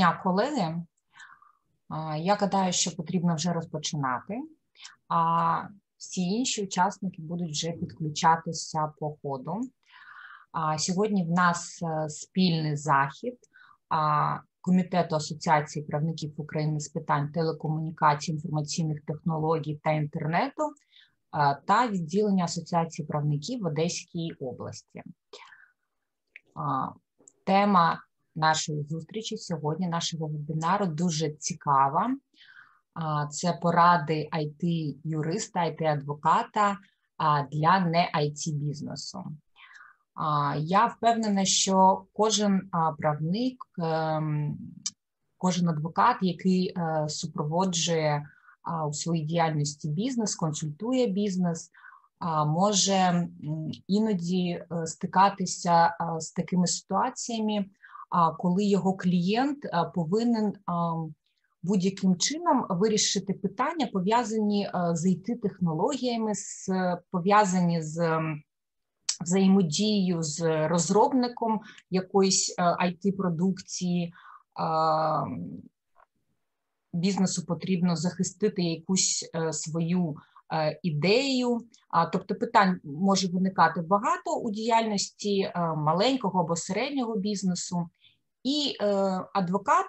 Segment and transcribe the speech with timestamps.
[0.00, 0.82] Дня, колеги.
[2.18, 4.42] Я гадаю, що потрібно вже розпочинати,
[5.08, 9.60] а всі інші учасники будуть вже підключатися по ходу.
[10.78, 13.38] Сьогодні в нас е, спільний захід
[14.60, 20.74] Комітету Асоціації правників України з питань телекомунікацій, інформаційних технологій та інтернету
[21.66, 25.02] та відділення Асоціації правників в Одеській області.
[27.46, 28.00] Тема
[28.36, 32.16] нашої зустрічі сьогодні, нашого вебінару, дуже цікава.
[33.30, 36.78] Це поради it юриста it адвоката
[37.52, 39.24] для не it бізнесу.
[40.58, 44.58] Я впевнена, що кожен правник, ем,
[45.38, 48.26] кожен адвокат, який е, супроводжує
[48.88, 51.70] у своїй діяльності бізнес, консультує бізнес,
[52.46, 53.28] може
[53.86, 57.64] іноді е, стикатися з такими ситуаціями,
[58.38, 59.58] коли його клієнт
[59.94, 60.52] повинен
[61.62, 66.32] будь-яким чином вирішити питання, пов'язані з it технологіями,
[67.10, 68.20] пов'язані з
[69.20, 71.60] взаємодією з розробником
[71.90, 74.14] якоїсь it е, продукції.
[76.92, 80.16] Бізнесу потрібно захистити якусь е, свою
[80.52, 81.60] е, ідею,
[82.12, 87.88] тобто питань може виникати багато у діяльності маленького або середнього бізнесу,
[88.42, 88.76] і
[89.34, 89.86] адвокат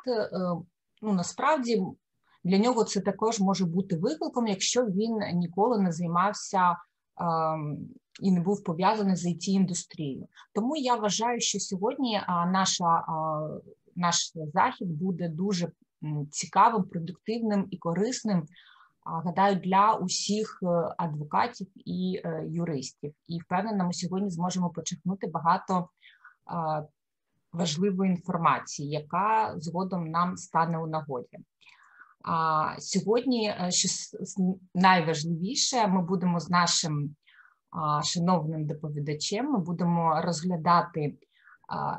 [1.02, 1.84] ну насправді
[2.44, 6.76] для нього це також може бути викликом, якщо він ніколи не займався
[8.22, 10.28] і не був пов'язаний з it індустрією.
[10.54, 13.04] Тому я вважаю, що сьогодні наша,
[13.96, 15.72] наш захід буде дуже
[16.32, 18.48] цікавим, продуктивним і корисним.
[19.04, 20.66] Гадаю, для усіх е,
[20.98, 23.14] адвокатів і е, юристів.
[23.28, 25.90] І впевнена, ми сьогодні зможемо почерпнути багато
[27.54, 31.38] важливої інформації, яка згодом нам стане у нагоді.
[32.24, 33.90] А сьогодні, е, що
[34.76, 37.16] найважливіше, ми будемо з нашим
[38.04, 39.52] шановним доповідачем.
[39.52, 41.14] Ми будемо розглядати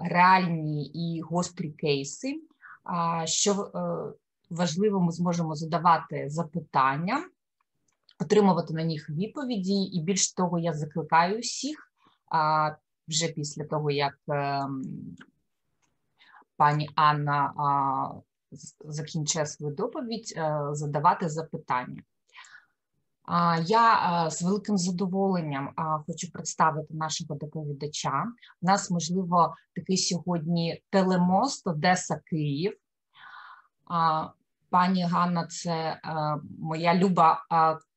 [0.03, 2.41] реальні і гострі кейси.
[3.25, 3.79] Що е,
[4.51, 7.25] важливо, ми зможемо задавати запитання,
[8.21, 11.93] отримувати на них відповіді, і більш того, я закликаю всіх
[13.09, 14.83] вже після того, як ем,
[16.63, 17.53] пані Анна
[18.85, 22.03] закінчує свою доповідь, е, задавати запитання.
[23.65, 25.75] Я з великим задоволенням
[26.07, 28.25] хочу представити нашого доповідача.
[28.63, 32.73] У нас, можливо, такий сьогодні телемост Одеса Київ.
[34.71, 36.01] Пані Ганна, це
[36.59, 37.45] моя люба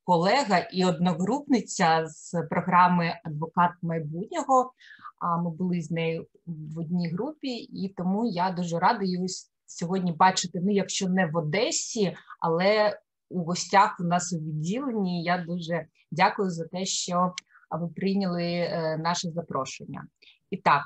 [0.06, 4.72] колега і одногрупниця з програми Адвокат майбутнього.
[5.20, 9.26] А Ми були з нею в одній групі, і тому я дуже рада її
[9.66, 10.60] сьогодні бачити.
[10.62, 12.98] Ну, якщо не в Одесі, але
[13.30, 15.22] у гостях у нас у відділенні.
[15.22, 17.34] Я дуже дякую за те, що
[17.70, 20.06] ви прийняли е, наше запрошення.
[20.50, 20.82] І так,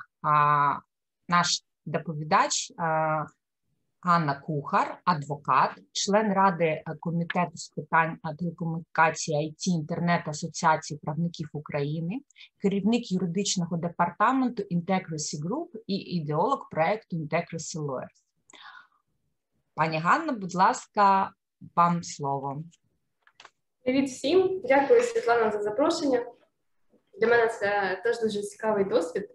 [1.28, 2.72] наш доповідач
[4.02, 12.20] Ганна Кухар, адвокат, член ради е, комітету з питань телекомунікації IT інтернет Асоціації правників України,
[12.62, 18.24] керівник юридичного департаменту Integracy Group і ідеолог проекту Integracy Lawyers.
[19.74, 21.32] Пані Ганна, будь ласка,
[21.76, 22.62] вам слово.
[23.82, 26.26] Привіт всім, дякую, Світлана, за запрошення.
[27.20, 29.30] Для мене це теж дуже цікавий досвід,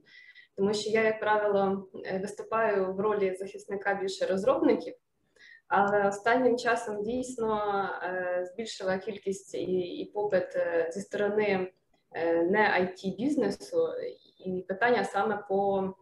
[0.58, 4.94] тому що я, як правило, е, виступаю в ролі захисника більше розробників,
[5.68, 11.72] але останнім часом дійсно е, збільшила кількість і, і попит е, зі сторони
[12.44, 13.88] не it бізнесу,
[14.46, 15.94] і питання саме по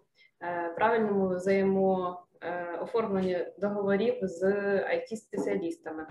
[0.75, 2.19] правильному взаємо.
[2.43, 4.43] Е, договорів з
[4.79, 6.07] it спеціалістами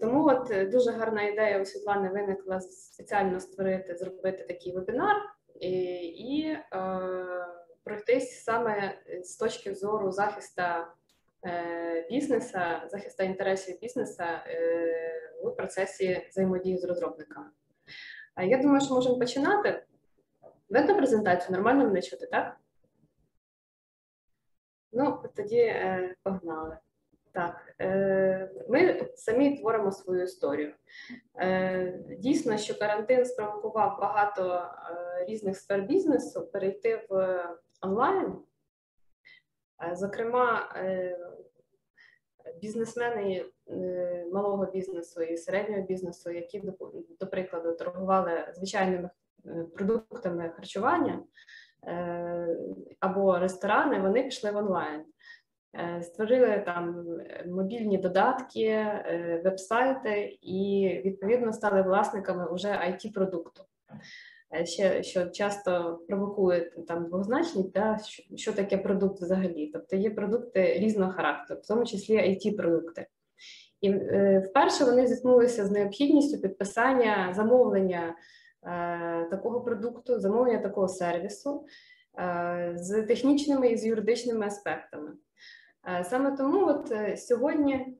[0.00, 5.16] Тому от дуже гарна ідея у Світлани виникла спеціально створити, зробити такий вебінар
[5.60, 5.70] і
[6.04, 6.60] і е,
[7.84, 10.62] пройтись саме з точки зору захисту
[11.46, 17.50] е, бізнеса, захисту інтересів бізнесу е, у процесі взаємодії з розробниками.
[18.42, 19.86] Я думаю, що можемо починати.
[20.68, 22.56] Видно презентацію, нормально мене чути, так?
[24.92, 26.78] Ну, тоді е, погнали.
[27.32, 30.74] Так, е, ми самі творимо свою історію.
[31.40, 37.44] Е, Дійсно, що карантин спровокував багато е, різних сфер бізнесу перейти в
[37.82, 38.36] онлайн.
[39.92, 40.74] Зокрема,
[42.60, 43.44] бізнесмени
[44.32, 46.62] малого бізнесу і середнього бізнесу, які,
[47.20, 49.10] до, прикладу, торгували звичайними
[49.74, 51.22] продуктами харчування.
[53.00, 55.04] Або ресторани, вони пішли в онлайн.
[56.02, 57.06] Створили там
[57.46, 58.86] мобільні додатки,
[59.44, 63.64] веб-сайти і відповідно стали власниками вже it продукту
[64.64, 69.70] ще що часто провокує там двозначність, да, що, що таке продукт взагалі.
[69.72, 73.06] Тобто є продукти різного характеру, в тому числі it продукти
[73.80, 78.14] І е, вперше вони зіткнулися з необхідністю підписання замовлення
[78.62, 81.66] е, такого продукту, замовлення такого сервісу
[82.18, 85.12] е, з технічними і з юридичними аспектами.
[85.88, 87.96] Е, саме тому, от е, сьогодні е,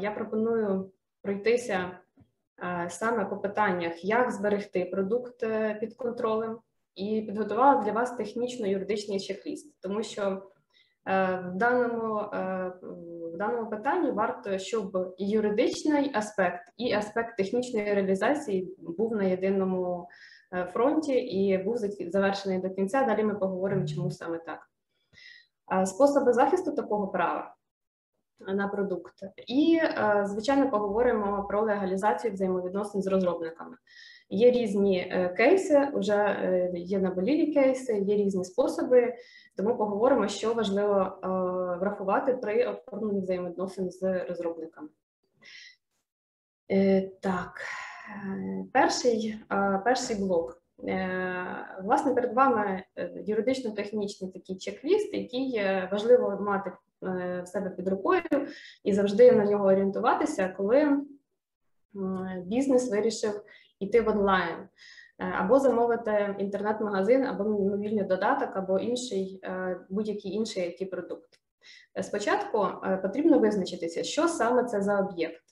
[0.00, 0.90] я пропоную
[1.22, 1.98] пройтися
[2.88, 5.44] саме по питаннях, як зберегти продукт
[5.80, 6.58] під контролем,
[6.94, 10.42] і підготувала для вас технічно-юридичний чек-ліст, тому що
[11.44, 12.30] в даному
[13.34, 20.08] в даному питанні варто, щоб і юридичний аспект, і аспект технічної реалізації був на єдиному
[20.72, 21.76] фронті і був
[22.08, 23.04] завершений до кінця.
[23.04, 24.69] Далі ми поговоримо, чому саме так.
[25.84, 27.54] Способи захисту такого права
[28.40, 29.14] на продукт.
[29.46, 33.76] І, е, звичайно, поговоримо про легалізацію взаємовідносин з розробниками.
[34.30, 39.14] Є різні е, кейси, вже е, є наболілі кейси, є різні способи,
[39.56, 41.18] тому поговоримо, що важливо
[41.80, 44.88] врахувати при оформленні взаємовідносин з розробниками.
[47.20, 47.60] Так,
[48.72, 49.38] перший,
[49.84, 50.59] перший блок.
[51.82, 52.82] Власне, перед вами
[53.26, 56.72] юридично-технічний такий чек-ліст, який важливо мати
[57.02, 58.22] Е, в себе під рукою
[58.84, 60.98] і завжди на нього орієнтуватися, коли
[62.44, 63.44] бізнес вирішив
[63.78, 64.56] йти в онлайн.
[65.18, 71.28] Е, або замовити інтернет-магазин, або мобільний додаток, або інший е, будь-який інший it продукт.
[72.02, 72.68] Спочатку
[73.02, 75.42] потрібно визначитися, що саме це за об'єкт,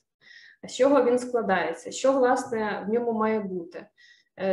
[0.67, 3.85] з чого він складається, що власне в ньому має бути.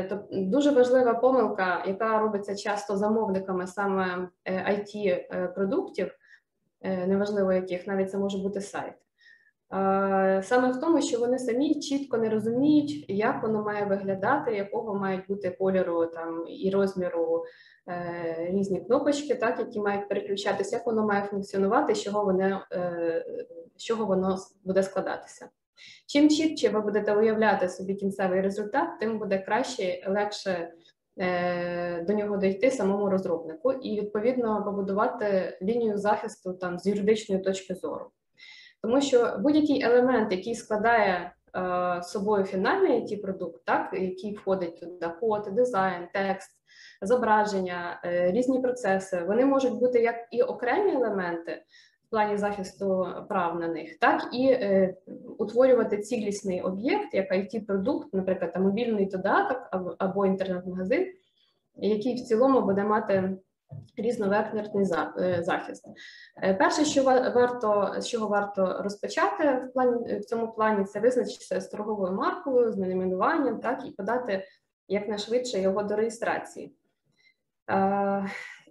[0.09, 6.11] Тобто дуже важлива помилка, яка робиться часто замовниками саме it продуктів
[6.87, 8.95] Е, неважливо яких, навіть це може бути сайт.
[10.47, 15.27] Саме в тому, що вони самі чітко не розуміють, як воно має виглядати, якого мають
[15.29, 17.45] бути кольору там і розміру
[17.89, 23.25] е, різні кнопочки, так які мають переключатися, як воно має функціонувати, з чого е,
[23.77, 25.49] з чого воно буде складатися.
[26.07, 30.73] Чим чітче ви будете уявляти собі кінцевий результат, тим буде краще, легше
[31.19, 37.75] Е, до нього дійти самому розробнику і відповідно побудувати лінію захисту там з юридичної точки
[37.75, 38.11] зору.
[38.83, 45.09] Тому що будь-який елемент, який складає е, собою фінальний it продукт, так який входить туди
[45.21, 46.51] код, дизайн, текст,
[47.03, 51.63] зображення, е, різні процеси, вони можуть бути як і окремі елементи.
[52.07, 54.95] В плані захисту прав на них, так і е,
[55.39, 61.13] утворювати цілісний об'єкт, як it продукт наприклад, мобільний додаток або, або інтернет-магазин,
[61.77, 63.37] який в цілому буде мати
[63.97, 64.87] різновекторний
[65.19, 65.89] е, захист.
[66.43, 71.61] Е, перше, що варто з чого варто розпочати в плані в цьому плані, це визначитися
[71.61, 74.45] з торговою маркою, з найменуванням, так і подати
[74.89, 76.75] якнайшвидше його до реєстрації.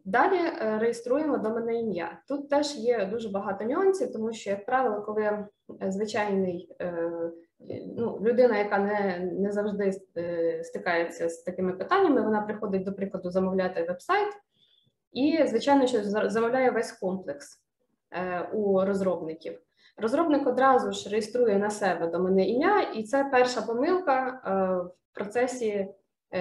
[0.06, 2.22] Далі е, реєструємо доменне ім'я.
[2.28, 5.48] Тут теж є дуже багато нюансів, тому що, як правило, коли е,
[5.88, 7.12] звичайний е,
[7.98, 9.92] ну, людина, яка не не завжди
[10.64, 14.34] стикається з такими питаннями, вона приходить, до прикладу, замовляти веб-сайт,
[15.12, 17.62] і, звичайно, що замовляє весь комплекс
[18.54, 19.60] у розробників.
[19.98, 24.42] Розробник одразу ж реєструє на себе доменне ім'я, і це перша помилка
[25.14, 25.88] в процесі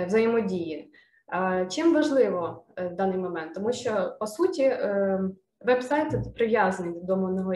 [0.07, 0.93] взаємодії.
[1.71, 3.55] Чим важливо е, в даний момент?
[3.55, 5.21] Тому що по суті е,
[5.61, 7.55] веб-сайт прив'язаний до доменного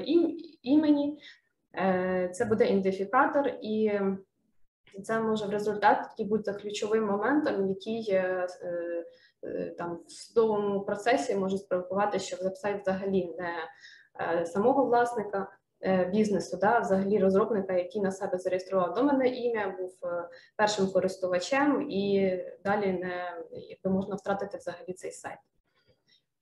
[0.62, 1.18] імені,
[1.74, 4.00] е, це буде ідентифікатор, і
[5.02, 8.22] це може в результаті бути ключовим моментом, який
[9.78, 15.57] там в судовому процесі може спровокувати, що веб-сайт взагалі не самого власника.
[15.84, 20.86] Е, бізнесу, да, взагалі розробника, який на себе зареєстрував до мене ім'я, був е, першим
[20.86, 22.32] користувачем, і
[22.64, 25.38] далі не якби можна втратити взагалі цей сайт.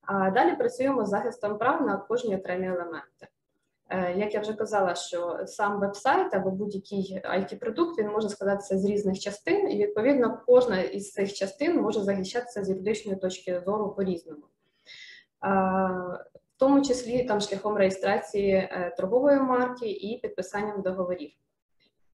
[0.02, 3.28] А далі працюємо з захистом прав на кожні окремі елементи.
[3.88, 8.78] Е, як я вже казала, що сам веб-сайт або будь-який it продукт він може складатися
[8.78, 13.90] з різних частин, і відповідно кожна із цих частин може захищатися з юридичної точки зору
[13.90, 14.43] по різному
[16.57, 21.31] в тому числі там шляхом реєстрації е, торгової марки і підписанням договорів.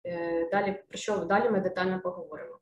[0.05, 2.57] Е, далі про що далі ми детально поговоримо.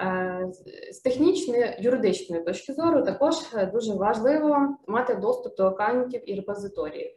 [0.00, 0.48] Е,
[0.90, 3.34] з технічної юридичної точки зору також
[3.72, 7.12] дуже важливо мати доступ до аккаунтів і репозиторіїв.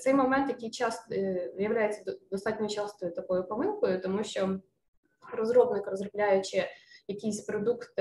[0.00, 1.14] Цей момент, який часто
[1.56, 4.58] виявляється достатньо частою такою помилкою, тому що
[5.32, 6.64] розробник, розробляючи
[7.08, 7.94] якийсь продукт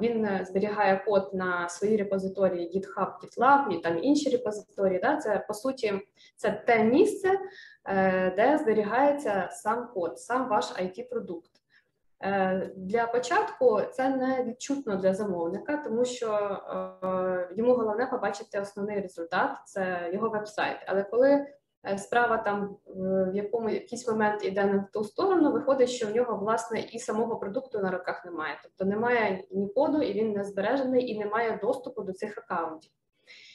[0.00, 5.00] Він зберігає код на своїй репозиторії GitHub, GitLab і там інші репозиторії.
[5.00, 5.16] Да?
[5.16, 6.00] Це по суті
[6.36, 7.30] це те місце,
[8.36, 11.50] де зберігається сам код, сам ваш it продукт
[12.22, 19.00] Е, для початку це не відчутно для замовника, тому що е, йому головне побачити основний
[19.00, 20.76] результат це його веб-сайт.
[20.86, 21.55] Але коли е,
[21.96, 26.80] справа там в якому якийсь момент іде в ту сторону, виходить, що в нього власне
[26.80, 28.60] і самого продукту на руках немає.
[28.62, 32.92] Тобто немає ні коду, і він не збережений, і немає доступу до цих аккаунтів.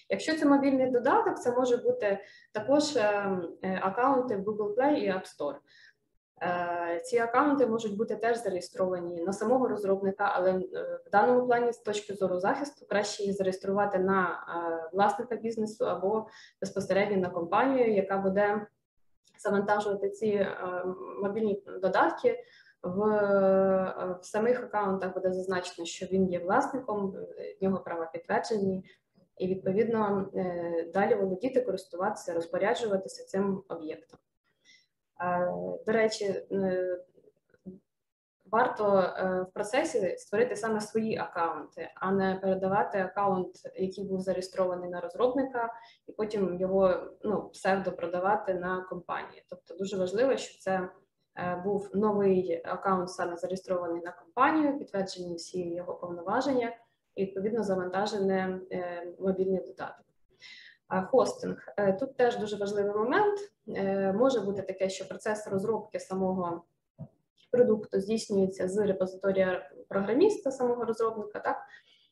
[0.09, 2.19] Якщо це мобільний додаток, це може бути
[2.51, 2.97] також
[3.81, 5.55] аккаунти в Google Play і App Store.
[6.43, 11.73] Е, ці аккаунти можуть бути теж зареєстровані на самого розробника, але е, в даному плані
[11.73, 16.27] з точки зору захисту краще їх зареєструвати на е, власника бізнесу або
[16.61, 18.67] безпосередньо на компанію, яка буде
[19.39, 20.47] завантажувати ці
[21.23, 22.43] мобільні додатки.
[22.83, 22.97] В,
[24.21, 28.85] в самих аккаунтах буде зазначено, що він є власником, в нього права підтверджені,
[29.37, 30.29] і відповідно
[30.93, 34.19] далі володіти, користуватися, розпоряджуватися цим об'єктом.
[35.85, 36.97] До речі, е,
[38.51, 44.89] варто е, в процесі створити саме свої аккаунти, а не передавати аккаунт, який був зареєстрований
[44.89, 45.73] на розробника,
[46.07, 49.43] і потім його ну, псевдо продавати на компанії.
[49.49, 50.89] Тобто дуже важливо, щоб це
[51.35, 56.75] е, був новий аккаунт, саме зареєстрований на компанію, підтверджені всі його повноваження,
[57.15, 58.43] і відповідно завантажений
[59.19, 60.10] мобільний додаток.
[61.11, 61.65] Хостинг
[61.99, 63.39] тут теж дуже важливий момент.
[63.67, 66.63] Е, може бути таке, що процес розробки самого
[67.51, 71.57] продукту здійснюється з репозиторія програміста, самого розробника, так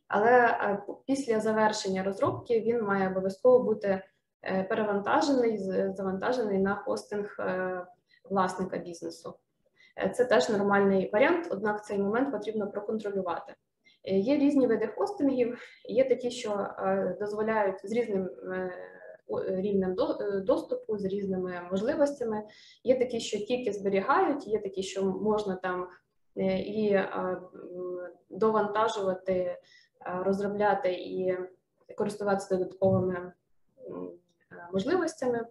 [0.07, 4.01] але е, після завершення розробки він має обов'язково бути
[4.43, 5.57] е, перевантажений,
[5.95, 7.37] завантажений на хостинг
[8.29, 9.33] власника бізнесу.
[10.13, 13.55] Це теж нормальний варіант, однак цей момент потрібно проконтролювати.
[14.09, 15.57] Є різні види хостингів,
[15.89, 16.67] є такі, що
[17.19, 18.29] дозволяють з різним
[19.47, 22.43] рівнем е, доступу з різними можливостями.
[22.83, 25.87] Є такі, що тільки зберігають, є такі, що можна там
[26.37, 26.99] е, і
[28.29, 29.57] довантажувати,
[30.05, 31.37] розробляти і
[31.97, 33.33] користуватися додатковими
[34.73, 35.45] можливостями.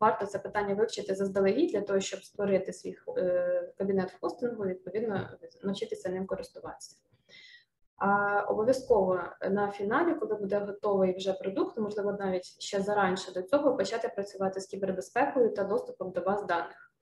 [0.00, 5.30] Варто це питання вивчити заздалегідь для того, щоб створити свій е, кабінет хостингу, відповідно
[5.62, 6.96] навчитися ним користуватися.
[7.96, 9.20] А обов'язково
[9.50, 14.60] на фіналі, коли буде готовий вже продукт, можливо, навіть ще заранше до цього почати працювати
[14.60, 16.92] з кібербезпекою та доступом до баз даних.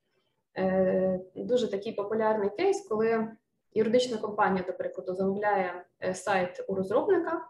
[0.58, 3.28] Е, дуже такий популярний кейс, коли
[3.74, 7.48] юридична компанія, до прикладу, замовляє е, сайт у розробника.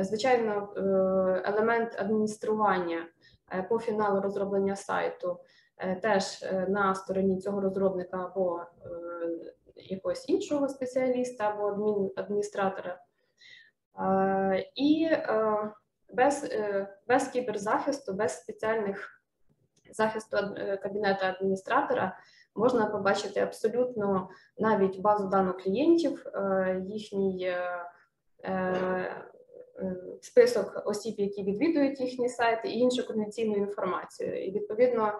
[0.00, 0.72] Звичайно,
[1.44, 3.06] елемент адміністрування
[3.68, 5.38] по фіналу розроблення сайту
[6.02, 8.60] теж на стороні цього розробника або
[9.76, 13.00] якогось іншого спеціаліста або адмін, адміністратора.
[14.74, 15.70] І е,
[16.12, 19.22] без е, без кіберзахисту, без спеціальних
[19.92, 22.18] захисту е, кабінету адміністратора
[22.54, 26.26] можна побачити абсолютно навіть базу даних клієнтів,
[26.86, 27.56] їхній
[30.20, 34.46] список осіб, які відвідують їхні сайти, і іншу конвенційну інформацію.
[34.46, 35.12] І відповідно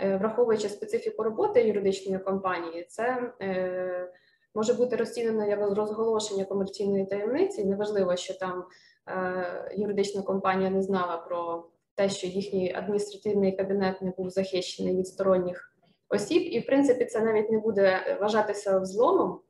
[0.00, 4.12] Е, враховуючи специфіку роботи юридичної компанії, це е,
[4.54, 7.64] може бути розцінено як розголошення комерційної таємниці.
[7.64, 8.64] Неважливо, що там
[9.08, 15.06] е, юридична компанія не знала про те, що їхній адміністративний кабінет не був захищений від
[15.06, 15.72] сторонніх
[16.08, 19.40] осіб, і в принципі це навіть не буде вважатися взломом,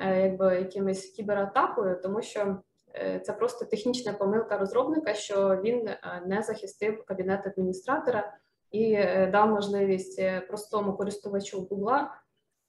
[0.00, 2.56] якби якимось кібератакою, тому що.
[3.22, 5.90] Це просто технічна помилка розробника, що він
[6.26, 8.32] не захистив кабінет адміністратора
[8.70, 12.06] і е, дав можливість е, простому користувачу Google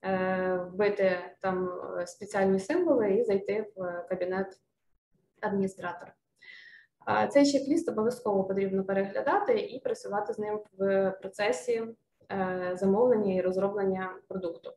[0.03, 1.69] е, вбити там
[2.05, 4.47] спеціальні символи і зайти в кабінет
[5.41, 6.13] адміністратора.
[7.29, 11.83] Цей чек-ліст обов'язково потрібно переглядати і працювати з ним в процесі
[12.73, 14.73] замовлення і розроблення продукту.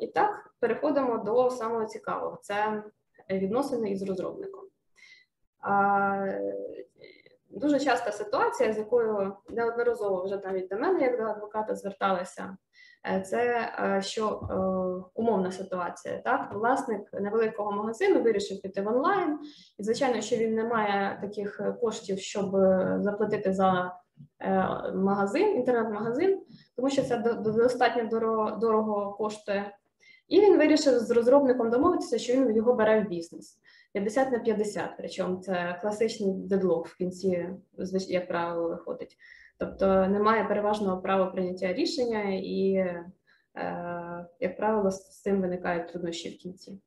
[0.00, 2.82] І так, переходимо до самого цікавого: це
[3.30, 4.64] відносини із розробником.
[7.54, 12.56] Дуже часта ситуація, з якою неодноразово вже навіть до мене, як до адвоката, зверталися,
[13.06, 14.54] е, це е, що е,
[15.14, 16.18] умовна ситуація.
[16.18, 19.38] Так, власник невеликого магазину вирішив піти в онлайн,
[19.78, 22.50] і звичайно, що він не має таких коштів, щоб
[22.98, 23.98] заплатити за
[24.94, 26.42] магазин, інтернет-магазин,
[26.76, 29.72] тому що це достатньо дорого, дорого коштує.
[30.32, 33.58] І він вирішив з розробником домовитися, що він його бере в бізнес.
[33.92, 37.48] 50 на 50, причому це класичний дедлок в кінці,
[38.08, 39.16] як правило, виходить.
[39.58, 42.86] Тобто немає переважного права прийняття рішення, і
[44.40, 46.80] як правило, з цим виникають труднощі в кінці.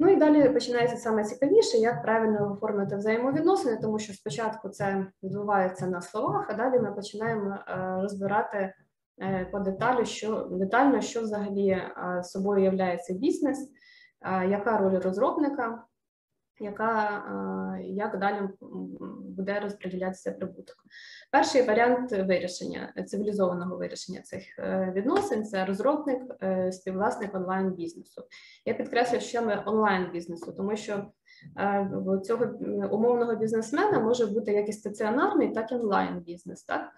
[0.00, 5.86] Ну і далі починається саме цікавіше, як правильно оформити взаємовідносини, тому що спочатку це відбувається
[5.86, 7.58] на словах, а далі ми починаємо
[8.02, 8.74] розбирати
[9.52, 11.82] по деталю, що детально, що взагалі
[12.22, 13.70] собою являється бізнес,
[14.48, 15.84] яка роль розробника,
[16.60, 17.22] яка
[17.80, 18.48] як далі
[19.38, 20.76] буде розподілятися прибуток.
[21.30, 28.22] Перший варіант вирішення цивілізованого вирішення цих е, відносин це розробник, е, співвласник онлайн бізнесу.
[28.64, 31.06] Я підкреслюю, що ми онлайн бізнесу, тому що
[31.58, 31.90] е,
[32.24, 32.44] цього
[32.90, 36.64] умовного бізнесмена може бути як і стаціонарний, так і онлайн бізнес.
[36.64, 36.90] Так?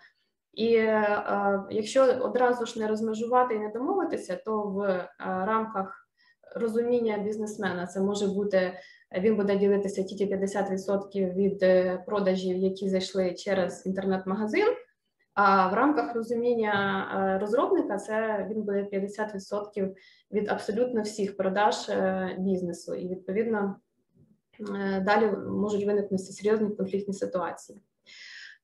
[0.54, 6.08] І е, якщо одразу ж не розмежувати і не домовитися, то в е, рамках
[6.56, 8.72] розуміння бізнесмена це може бути
[9.18, 14.66] він буде ділитися тільки 50% від е, продажів, які зайшли через інтернет-магазин.
[15.34, 19.94] А в рамках розуміння е, розробника це він буде 50%
[20.32, 23.76] від абсолютно всіх продаж е, бізнесу, і відповідно
[25.02, 27.80] далі можуть виникнути серйозні конфліктні ситуації.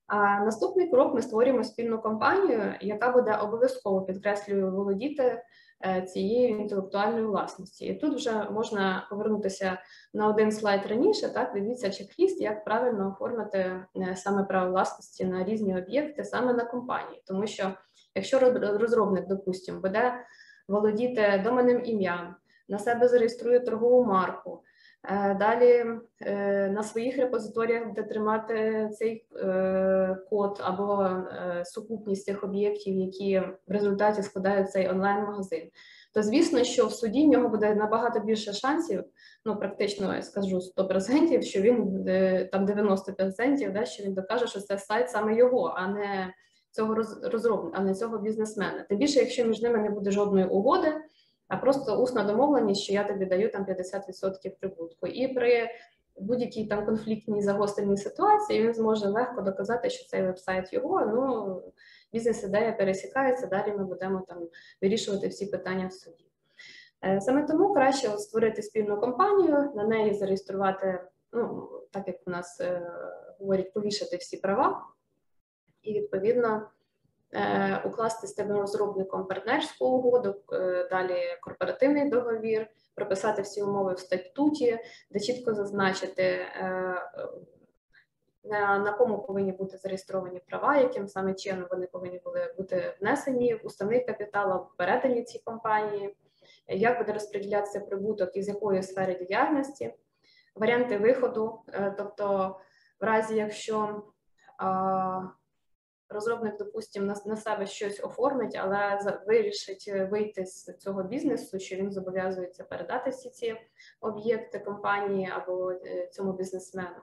[0.07, 5.43] А наступний крок ми створюємо спільну компанію, яка буде обов'язково підкреслюю володіти
[5.85, 7.87] Е, цієї інтелектуальної власності.
[7.87, 9.79] І тут вже можна повернутися
[10.15, 11.29] на один слайд раніше.
[11.29, 16.65] Так, дивіться чек-ліст, як правильно оформити е, саме право власності на різні об'єкти, саме на
[16.65, 17.73] компанії, тому що
[18.15, 18.41] якщо
[18.79, 20.15] розробник, допустимо, буде
[20.69, 22.37] володіти доменним ім'ям,
[22.69, 24.63] на себе зареєструє торгову марку.
[25.09, 25.85] Е, далі
[26.21, 31.09] е, на своїх репозиторіях буде тримати цей е, код або
[31.65, 35.71] сукупність тих об'єктів, які в результаті складають цей онлайн-магазин.
[36.15, 39.05] То звісно, що в суді в нього буде набагато більше шансів,
[39.45, 42.05] ну практично я скажу 100%, що він
[42.53, 46.35] там 90%, да, що він докаже, що це сайт саме його, а не
[46.71, 48.87] цього розробника, а не цього бізнесмена.
[48.89, 50.93] Тим більше, якщо між ними не буде жодної угоди
[51.49, 55.07] а просто усна домовленість, що я тобі даю там 50% прибутку.
[55.07, 55.69] І при
[56.19, 61.07] будь-якій там конфліктній загостреній ситуації він зможе легко доказати, що цей веб-сайт його.
[61.07, 61.63] Ну
[62.13, 63.47] бізнес-ідея пересікається.
[63.47, 64.49] Далі ми будемо там
[64.83, 66.25] вирішувати всі питання в суді.
[67.05, 71.01] Е, саме тому краще створити спільну компанію, на неї зареєструвати,
[71.33, 72.93] ну так як у нас е,
[73.39, 74.87] говорять, повішати всі права,
[75.83, 76.69] і відповідно
[77.85, 84.79] укласти з розробником партнерську угоду, е, далі корпоративний договір, прописати всі умови в статуті,
[85.11, 86.23] де чітко зазначити.
[86.23, 86.95] Е,
[88.45, 93.55] на на кому повинні бути зареєстровані права, яким саме чином вони повинні були бути внесені
[93.55, 96.17] в уставний капітал, або передані цій компанії,
[96.69, 99.95] як буде розподілятися прибуток і з якої сфери діяльності,
[100.55, 101.61] варіанти виходу,
[101.97, 102.57] тобто,
[103.01, 104.03] в разі якщо
[106.09, 111.77] розробник, допустимо, на, на себе щось оформить, але вирішить е, вийти з цього бізнесу, що
[111.77, 113.57] він зобов'язується передати всі ці
[114.01, 116.97] об'єкти компанії або е, цьому бізнесмену,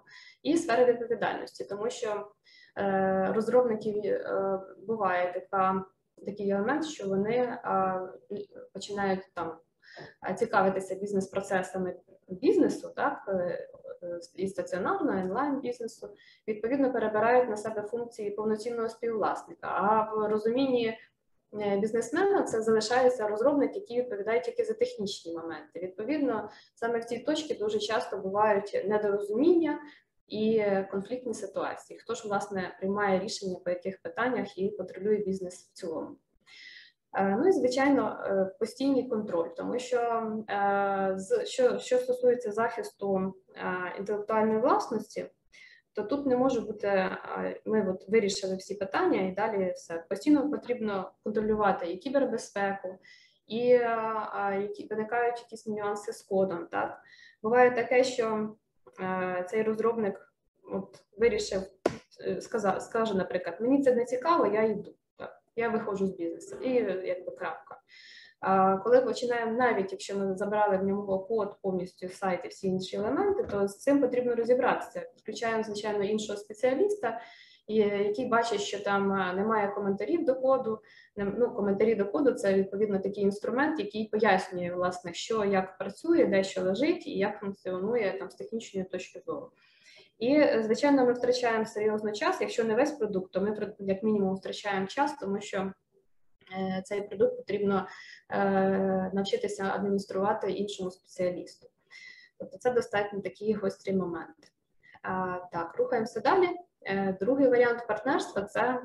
[0.43, 2.31] і сфери відповідальності, тому що
[2.77, 5.85] е, розробників е, буває така.
[6.25, 7.99] Такий елемент, що вони а,
[8.73, 9.57] починають там
[10.37, 11.95] цікавитися бізнес-процесами
[12.27, 13.67] бізнесу, так е,
[14.35, 16.09] і стаціонарного, і онлайн бізнесу,
[16.47, 19.67] відповідно перебирають на себе функції повноцінного співвласника.
[19.67, 20.97] А в розумінні
[21.61, 25.79] е, бізнесмена це залишається розробник, який відповідає тільки за технічні моменти.
[25.79, 29.79] Відповідно, саме в цій точці дуже часто бувають недорозуміння.
[30.27, 35.73] І конфліктні ситуації, хто ж власне приймає рішення по яких питаннях і контролює бізнес в
[35.73, 36.17] цілому.
[37.15, 39.97] Е, ну і звичайно, е, постійний контроль, тому що
[40.49, 43.33] е, що, що стосується захисту
[43.97, 45.25] інтелектуальної власності,
[45.93, 47.09] то тут не може бути.
[47.65, 52.99] Ми от вирішили всі питання, і далі все постійно потрібно контролювати і кібербезпеку,
[53.47, 53.59] і
[54.61, 56.67] які виникають якісь нюанси з кодом.
[56.71, 57.01] Так
[57.43, 58.55] буває таке, що
[59.49, 60.33] цей розробник
[60.71, 61.61] от вирішив
[62.39, 64.95] сказав, скаже, наприклад, мені це не цікаво, я йду
[65.55, 66.73] я виходжу з бізнесу і
[67.07, 67.77] якби крапка.
[68.83, 73.43] Коли починаємо, навіть якщо ми забрали в нього код повністю сайт і всі інші елементи,
[73.43, 75.09] то з цим потрібно розібратися.
[75.17, 77.21] Включаємо, звичайно, іншого спеціаліста,
[77.67, 80.79] який бачить, що там немає коментарів до коду.
[81.15, 86.43] Ну, коментарі до коду це відповідно такий інструмент, який пояснює, власне, що як працює, де
[86.43, 89.51] що лежить і як функціонує там з технічної точки зору.
[90.23, 92.37] І, звичайно, ми втрачаємо серйозно час.
[92.41, 95.71] Якщо не весь продукт, то ми як мінімум втрачаємо час, тому що
[96.57, 97.87] е, цей продукт потрібно
[98.29, 98.39] е,
[99.13, 101.67] навчитися адмініструвати іншому спеціалісту.
[102.39, 104.47] Тобто це достатньо такі гострі моменти.
[105.51, 106.49] Так, рухаємося далі.
[106.85, 108.81] Е, другий варіант партнерства це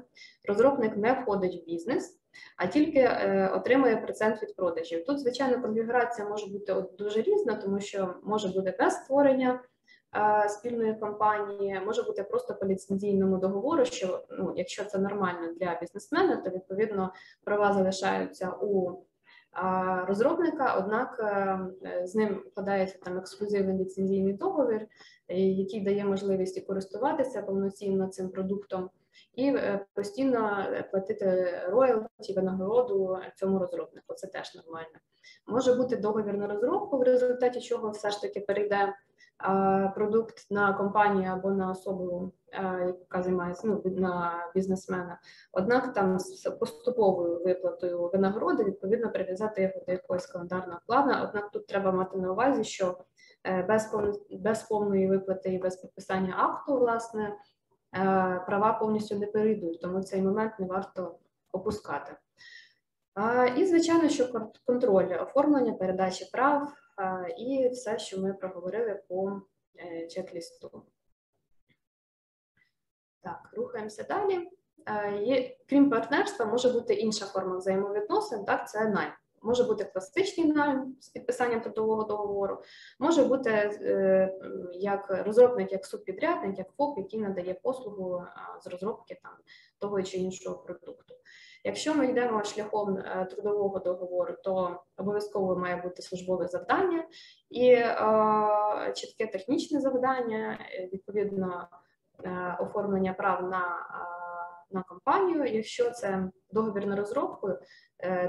[0.48, 2.20] розробник не входить в бізнес,
[2.56, 5.04] а тільки е, отримує процент від продажів.
[5.04, 9.60] Тут, звичайно, конфігурація може бути дуже різна, тому що може бути без створення е,
[10.48, 13.84] спільної компанії, може бути просто по ліцензійному договору.
[13.84, 17.12] Що ну, якщо це нормально для бізнесмена, то відповідно
[17.44, 19.02] права залишаються у
[20.06, 24.86] розробника, однак е, з ним вкладається там ексклюзивний ліцензійний договір,
[25.28, 28.90] е, який дає можливість користуватися повноцінно цим продуктом
[29.34, 34.14] і е, постійно платити роялті, винагороду цьому розробнику.
[34.14, 34.98] Це теж нормально.
[35.46, 38.94] Може бути договір на розробку, в результаті чого все ж таки перейде
[39.94, 42.32] продукт на компанію або на особу,
[42.86, 45.20] яка займається ну, на бізнесмена.
[45.52, 51.14] Однак там з поступовою виплатою винагороди відповідно прив'язати його до якогось календарного плану.
[51.22, 52.98] Однак тут треба мати на увазі, що
[53.44, 53.94] е, без
[54.30, 57.34] без повної виплати і без підписання акту, власне, е,
[58.46, 61.18] права повністю не перейдуть, тому цей момент не варто
[61.52, 62.16] опускати.
[63.56, 66.72] І, звичайно, що контроль оформлення, передачі прав
[67.38, 69.42] і все, що ми проговорили по
[69.78, 70.82] е, чек-лісту.
[73.20, 74.48] Так, рухаємося далі.
[75.68, 79.12] Крім партнерства, може бути інша форма взаємовідносин, так, це найм.
[79.42, 82.62] Може бути класичний найм з підписанням трудового договору,
[82.98, 84.34] може бути е,
[84.72, 88.22] як розробник, як субпідрядник, як ФОП, який надає послугу
[88.62, 89.32] з розробки там
[89.78, 91.14] того чи іншого продукту.
[91.68, 97.04] Якщо ми йдемо шляхом е, трудового договору, то обов'язково має бути службове завдання
[97.50, 97.96] і е,
[98.96, 101.68] чітке технічне завдання, е, відповідно
[102.60, 103.86] оформлення прав на
[104.70, 105.44] на компанію.
[105.44, 107.50] Якщо це договір на розробку,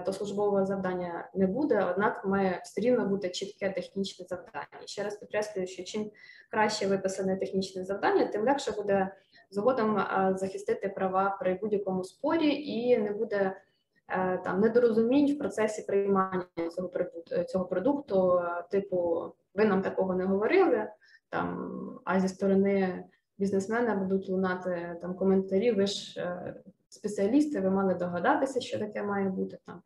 [0.05, 4.85] то службового завдання не буде однак, має все рівно бути чітке технічне завдання.
[4.85, 6.11] Ще раз підкреслюю, що чим
[6.51, 9.11] краще виписане технічне завдання, тим легше буде
[9.49, 10.01] згодом
[10.35, 13.61] захистити права при будь-якому спорі, і не буде
[14.07, 19.21] е, там недорозумінь в процесі приймання цього продукту, цього продукту, типу
[19.55, 20.87] ви нам такого не говорили,
[21.29, 23.03] там а зі сторони
[23.37, 25.71] бізнесмена будуть лунати там коментарі.
[25.71, 26.55] Ви ж е,
[26.89, 29.81] спеціалісти, ви мали догадатися, що таке має бути там.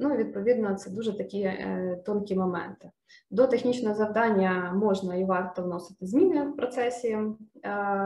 [0.00, 2.90] Ну, відповідно, це дуже такі е, тонкі моменти.
[3.30, 7.34] До технічного завдання можна і варто вносити зміни в процесі е,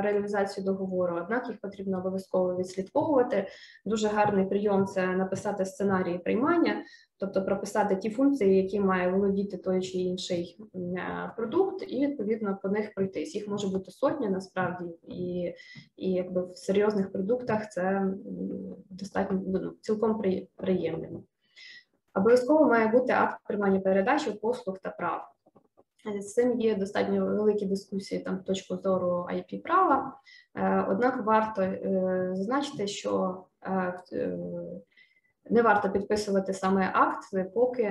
[0.03, 3.49] реалізації договору, однак їх потрібно обов'язково відслідковувати.
[3.85, 6.85] Дуже гарний прийом це написати сценарії приймання,
[7.19, 12.69] тобто прописати ті функції, які має володіти той чи інший е, продукт, і відповідно по
[12.69, 13.35] них пройтись.
[13.35, 15.55] Їх може бути сотні насправді, і
[15.97, 18.07] і якби в серйозних продуктах це
[18.91, 20.23] достатньо ну, цілком
[20.57, 21.23] приємно.
[22.15, 25.29] Обов'язково має бути акт приймання передачі послуг та прав.
[26.21, 30.17] З цим є достатньо великі дискусії там з точки зору ip права.
[30.55, 33.45] Е, однак варто е, зазначити, що
[34.13, 34.39] е,
[35.51, 37.91] не варто підписувати саме акт, поки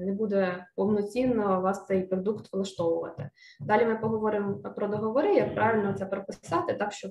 [0.00, 3.30] не буде повноцінно вас цей продукт влаштовувати.
[3.60, 7.10] Далі ми поговоримо про договори, як правильно це прописати, так щоб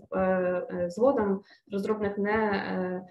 [0.88, 3.02] згодом розробник не Е,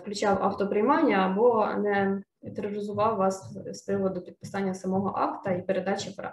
[0.00, 2.22] включав автоприймання або не
[2.56, 6.32] тероризував вас з приводу підписання самого акта і передачі прав.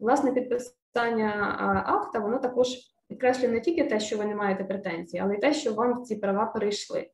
[0.00, 2.68] Власне, підписання акта воно також
[3.08, 6.16] підкреслює не тільки те, що ви не маєте претензій, але й те, що вам ці
[6.16, 7.10] права перейшли.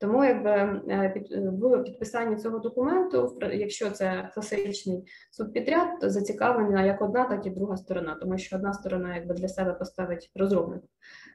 [0.00, 1.14] Тому, якби е,
[1.60, 7.76] в підписанні цього документу, якщо це класичний субпідряд, то зацікавлена як одна, так і друга
[7.76, 10.82] сторона, тому що одна сторона якби для себе поставить розробник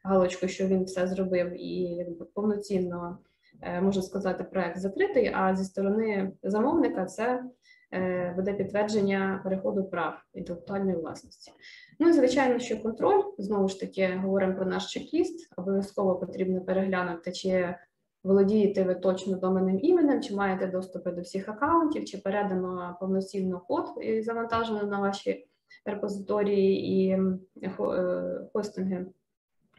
[0.03, 3.17] галочку, що він все зробив і якби повноцінно.
[3.65, 7.43] Е, можна сказати, проект закритий, а зі сторони замовника це
[7.93, 11.51] е, буде підтвердження переходу прав інтелектуальної власності.
[11.99, 17.31] Ну і звичайно, що контроль знову ж таки говоримо про наш чек-ліст, обов'язково потрібно переглянути,
[17.31, 17.75] чи
[18.23, 23.85] володієте ви точно доменним іменем, чи маєте доступи до всіх аккаунтів, чи передано повноцінно код
[24.01, 25.47] і завантажено на ваші
[25.85, 27.09] репозиторії і
[27.63, 27.71] е,
[28.53, 29.05] хостинги.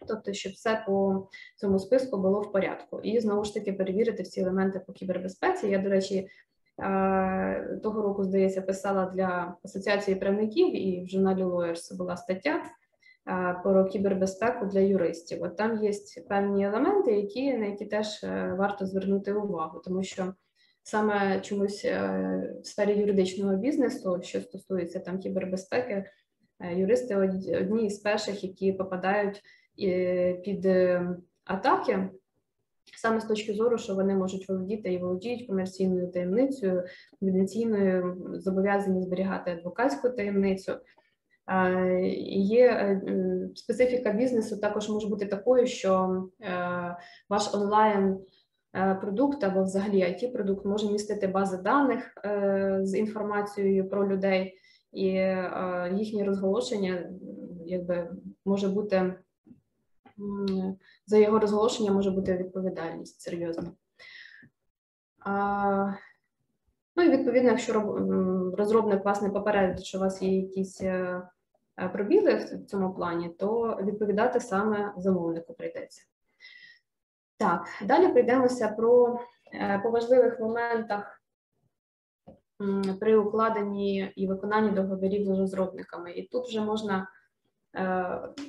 [0.08, 4.40] Тобто, щоб все по цьому списку було в порядку, і знову ж таки перевірити всі
[4.40, 5.68] елементи по кібербезпеці.
[5.68, 6.28] Я, до речі,
[7.82, 12.62] того року, здається, писала для асоціації правників і в журналі Lawyers була стаття
[13.62, 15.42] про кібербезпеку для юристів.
[15.42, 15.92] От там є
[16.28, 20.34] певні елементи, які на які теж е, варто звернути увагу, тому що
[20.82, 26.04] саме чомусь е, в сфері юридичного бізнесу, що стосується там кібербезпеки,
[26.60, 29.42] е, юристи одні з перших, які попадають
[30.44, 31.08] під е,
[31.44, 32.08] атаки,
[32.96, 36.84] саме з точки зору, що вони можуть володіти і володіють комерційною таємницею,
[37.20, 40.72] конфіденційною, зобов'язані зберігати адвокатську таємницю.
[42.28, 43.00] Є е,
[43.54, 46.96] специфіка бізнесу, також може бути такою, що е,
[47.28, 48.18] ваш онлайн
[49.00, 52.14] продукт або взагалі it продукт може містити бази даних
[52.82, 54.54] з інформацією про людей,
[54.92, 55.04] і
[55.96, 57.10] їхнє розголошення
[57.66, 58.08] якби
[58.44, 59.14] може бути
[61.06, 63.72] за його розголошення може бути відповідальність серйозна.
[66.96, 67.72] Ну і відповідно, якщо
[68.58, 71.22] розробник вас не попередить, що у вас є якісь е,
[71.78, 76.02] е, пробіли в цьому плані, то відповідати саме замовнику прийдеться.
[77.38, 79.20] Так, далі прийдемося про
[79.54, 81.22] е, по важливих моментах
[83.00, 86.12] при укладенні і виконанні договорів з розробниками.
[86.12, 87.08] І тут вже можна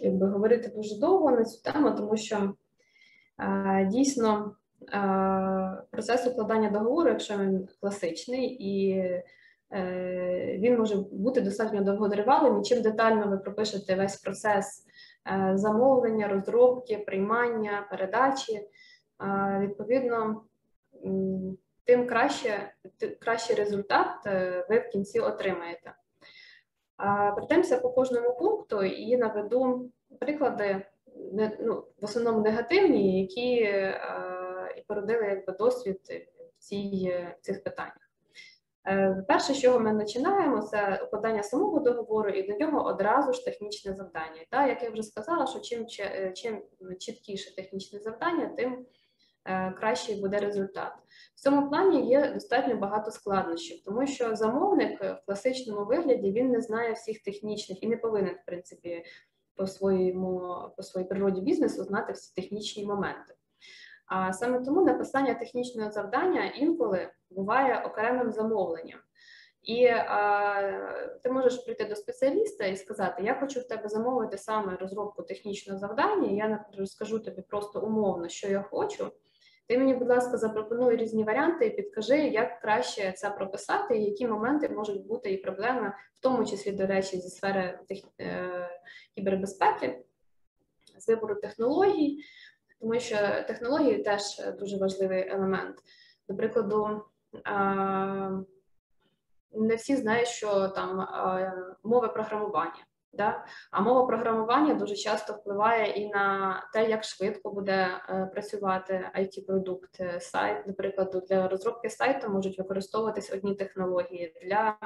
[0.01, 2.53] якби, говорити дуже довго на цю тему, тому що
[3.85, 4.55] дійсно
[5.91, 8.97] процес укладання договору, якщо він класичний, і
[9.71, 14.85] е, він може бути достатньо довготривалим, і чим детально ви пропишете весь процес
[15.31, 18.67] е, замовлення, розробки, приймання, передачі,
[19.59, 20.43] відповідно,
[21.85, 22.73] тим краще,
[23.19, 25.93] кращий результат е, ви в кінці отримаєте.
[27.35, 30.85] Пройдемося по кожному пункту і наведу приклади
[31.59, 33.53] ну, в основному негативні, які
[34.77, 35.99] і породили якби досвід
[36.57, 38.07] в цій, цих питаннях.
[38.87, 43.45] Е, перше, з чого ми починаємо, це укладання самого договору, і до нього одразу ж
[43.45, 44.41] технічне завдання.
[44.49, 46.61] Так, як я вже сказала, що чим е, чим
[46.99, 48.85] чіткіше технічне завдання, тим
[49.79, 50.93] кращий буде результат.
[51.35, 56.61] В цьому плані є достатньо багато складнощів, тому що замовник в класичному вигляді він не
[56.61, 59.05] знає всіх технічних і не повинен, в принципі,
[59.55, 63.33] по своєму по своїй природі бізнесу знати всі технічні моменти.
[64.05, 68.99] А саме тому написання технічного завдання інколи буває окремим замовленням.
[69.63, 74.75] І а, ти можеш прийти до спеціаліста і сказати: Я хочу в тебе замовити саме
[74.75, 76.29] розробку технічного завдання.
[76.29, 79.11] Я розкажу тобі просто умовно, що я хочу.
[79.67, 84.27] Ти мені, будь ласка, запропонуй різні варіанти і підкажи, як краще це прописати, і які
[84.27, 87.79] моменти можуть бути і проблеми, в тому числі, до речі, зі сфери
[88.19, 88.69] е...
[89.15, 90.05] кібербезпеки,
[90.97, 92.23] з вибору технологій
[92.79, 94.21] тому що технології теж
[94.59, 95.77] дуже важливий елемент.
[96.29, 97.01] До прикладу,
[99.51, 101.07] не всі знають, що там
[101.83, 102.85] мови програмування.
[103.17, 103.45] Да?
[103.71, 109.45] А мова програмування дуже часто впливає і на те, як швидко буде е, працювати it
[109.45, 110.67] продукт сайт.
[110.67, 114.77] Наприклад, для розробки сайту можуть використовуватись одні технології, для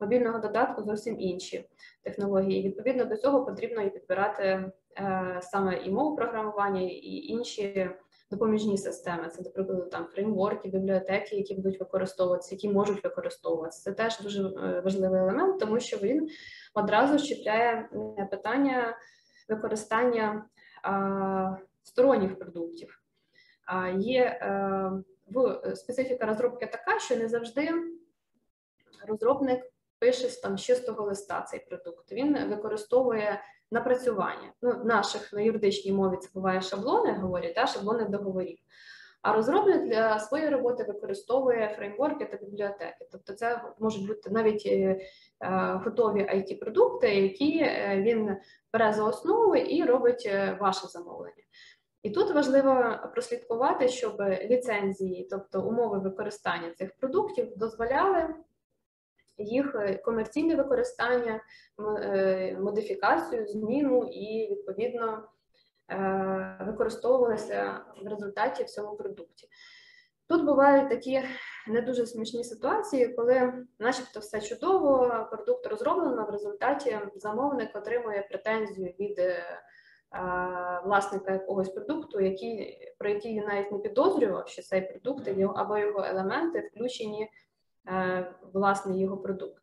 [0.00, 1.68] мобільного додатку зовсім інші
[2.02, 2.62] технології.
[2.62, 7.90] Відповідно до цього потрібно і підбирати Е, саме і мову програмування, і інші
[8.30, 9.28] допоміжні системи.
[9.28, 13.82] Це, наприклад, там фреймворки, бібліотеки, які будуть використовуватися, які можуть використовуватися.
[13.82, 16.28] Це теж дуже е, важливий елемент, тому що він
[16.74, 17.88] одразу щепляє
[18.30, 18.96] питання
[19.48, 20.44] використання
[21.82, 23.02] сторонніх продуктів.
[23.66, 24.90] А Є е,
[25.26, 27.70] в специфіка розробки така, що не завжди
[29.06, 32.12] розробник пише там з чистого листа цей продукт.
[32.12, 34.52] Він використовує напрацювання.
[34.62, 38.58] Ну, наших на юридичній мові це буває шаблони, говорять, да, шаблони договорів.
[39.22, 43.08] А розробник для своєї роботи використовує фреймворки та бібліотеки.
[43.12, 48.36] Тобто, це можуть бути навіть е, е, готові it продукти які е, він
[48.72, 51.42] бере за основу і робить ваше замовлення.
[52.02, 58.34] І тут важливо прослідкувати, щоб ліцензії, тобто умови використання цих продуктів, дозволяли
[59.38, 61.40] їх е, комерційне використання,
[61.98, 65.28] е, модифікацію, зміну і відповідно
[65.90, 69.48] е, використовувалися в результаті в цьому продукті.
[70.28, 71.22] Тут бувають такі
[71.68, 78.94] не дуже смішні ситуації, коли, начебто, все чудово, продукт розроблено, в результаті замовник отримує претензію
[79.00, 79.20] від
[80.84, 86.04] власника якогось продукту, який, про який він навіть не підозрював, що цей продукт або його
[86.04, 87.30] елементи включені
[88.52, 89.62] власний його продукт.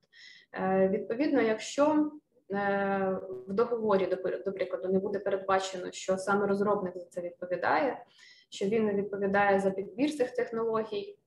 [0.54, 2.12] Е, відповідно, якщо
[2.52, 4.06] е, в договорі,
[4.46, 8.06] до прикладу, не буде передбачено, що саме розробник за це відповідає,
[8.50, 11.18] що він не відповідає за підбір цих технологій,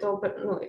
[0.00, 0.60] то ну,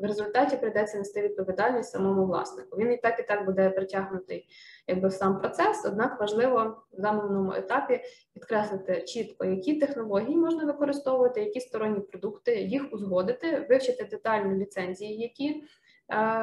[0.00, 2.76] в результаті прийдеться нести відповідальність самому власнику.
[2.76, 4.48] Він і так і так буде притягнутий
[4.86, 8.00] якби в сам процес, однак важливо в даному етапі
[8.34, 15.48] підкреслити чітко, які технології можна використовувати, які сторонні продукти, їх узгодити, вивчити детально ліцензії, які
[15.48, 15.60] е,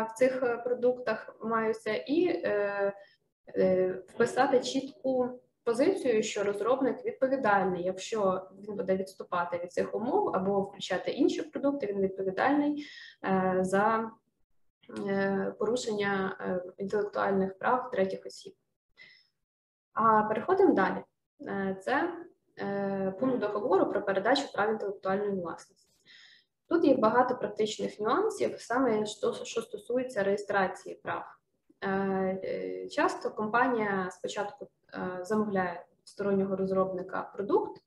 [0.10, 2.94] в цих продуктах маються, і е,
[3.58, 10.62] е, вписати чітку позицію, що розробник відповідальний, якщо він буде відступати від цих умов або
[10.62, 12.86] включати інші продукти, він відповідальний
[13.26, 14.12] е, за
[15.08, 18.54] е, порушення е, інтелектуальних прав третіх осіб.
[19.93, 21.04] А переходимо далі.
[21.82, 22.13] Це
[23.19, 25.93] пункт договору про передачу прав інтелектуальної власності.
[26.69, 31.26] Тут є багато практичних нюансів, саме що, що стосується реєстрації прав.
[32.91, 34.67] Часто компанія спочатку
[35.22, 37.82] замовляє стороннього розробника продукт,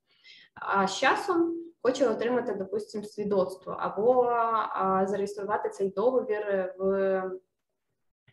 [0.53, 4.23] а з часом хоче отримати, допустимо, свідоцтво або
[5.07, 7.21] зареєструвати цей договір в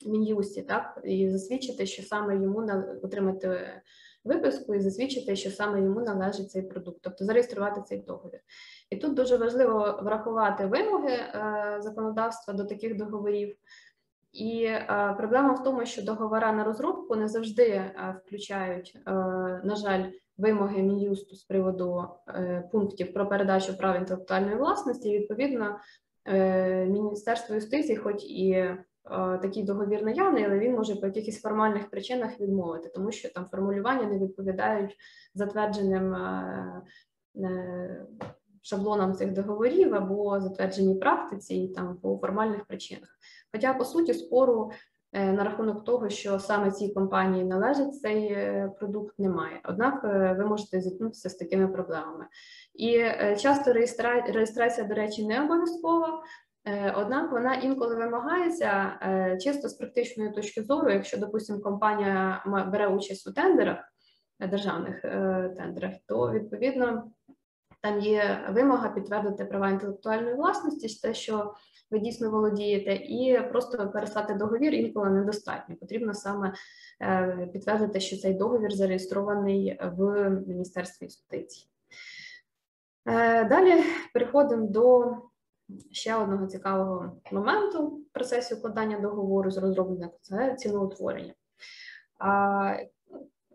[0.07, 3.81] мін'юсті, так і засвідчити, що саме йому на отримати
[4.25, 8.41] виписку і засвідчити, що саме йому належить цей продукт, тобто зареєструвати цей договір.
[8.91, 13.57] І тут дуже важливо врахувати вимоги е, законодавства до таких договорів.
[14.35, 19.11] І е, проблема в тому, що договори на розробку не завжди е, включають, е,
[19.65, 20.05] на жаль,
[20.39, 25.19] вимоги мін'юсту з приводу е, пунктів про передачу прав інтелектуальної власності.
[25.19, 25.79] Відповідно,
[26.25, 28.69] е, Міністерство юстиції, хоч і
[29.11, 33.47] Е, такий договір наявний, але він може по якихось формальних причинах відмовити, тому що там
[33.51, 34.97] формулювання не відповідають
[35.35, 36.83] затвердженим е,
[37.37, 38.07] е,
[38.63, 43.19] шаблонам цих договорів або затвердженій практиці і там по формальних причинах.
[43.55, 44.71] Хоча, по суті, спору
[45.13, 48.37] на рахунок того, що саме цій компанії належить цей
[48.79, 49.61] продукт, немає.
[49.65, 50.05] Однак
[50.39, 52.27] ви можете зіткнутися з такими проблемами.
[52.75, 52.99] І
[53.39, 53.73] часто
[54.33, 56.23] реєстрація, до речі, не обов'язкова.
[56.67, 62.89] Е, однак вона інколи вимагається е, чисто з практичної точки зору, якщо, допустимо, компанія бере
[62.89, 63.79] участь у тендерах,
[64.41, 65.03] е, державних
[65.57, 67.11] тендерах, то відповідно
[67.85, 71.55] там є вимога підтвердити права інтелектуальної власності, те, що
[71.91, 75.77] ви дійсно володієте, і просто переслати договір інколи недостатньо.
[75.77, 76.55] Потрібно саме
[77.53, 81.69] підтвердити, що цей договір зареєстрований в Міністерстві юстиції.
[83.49, 83.83] Далі
[84.15, 85.17] переходимо до
[85.91, 91.35] ще одного цікавого моменту в процесі укладання договору з розробником це ціноутворення.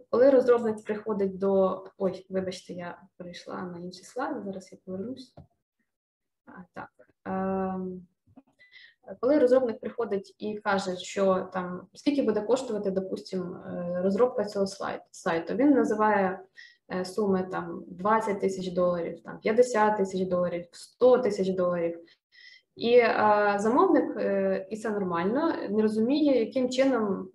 [0.10, 1.84] Коли розробник приходить до.
[1.98, 5.36] Ой, вибачте, я перейшла на інший слайд, зараз я повернусь.
[6.74, 6.90] Так.
[7.24, 7.78] А,
[9.20, 14.68] коли розробник приходить і каже, що там скільки буде коштувати, допустимо, е, розробка цього
[15.12, 16.40] сайту, він називає
[16.92, 22.00] Е, суми там 20 тисяч доларів, там 50 тисяч доларів, 100 тисяч доларів.
[22.80, 27.30] І а, замовник, е, і це нормально, не розуміє, яким чином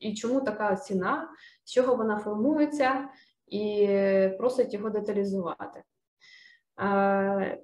[0.00, 1.28] і чому така ціна,
[1.64, 3.08] з чого вона формується,
[3.46, 3.88] і
[4.38, 5.82] просить його деталізувати.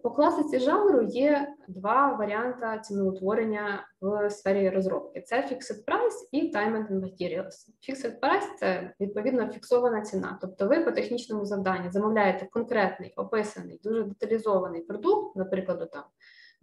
[0.02, 6.76] По класиці жанру є два варіанти ціноутворення в сфері розробки: це Fixed Price і Time
[6.76, 7.68] and Materials.
[7.88, 10.38] Fixed Price– це відповідно фіксована ціна.
[10.40, 16.04] Тобто ви по технічному завданню замовляєте конкретний, описаний, дуже деталізований продукт, наприклад, там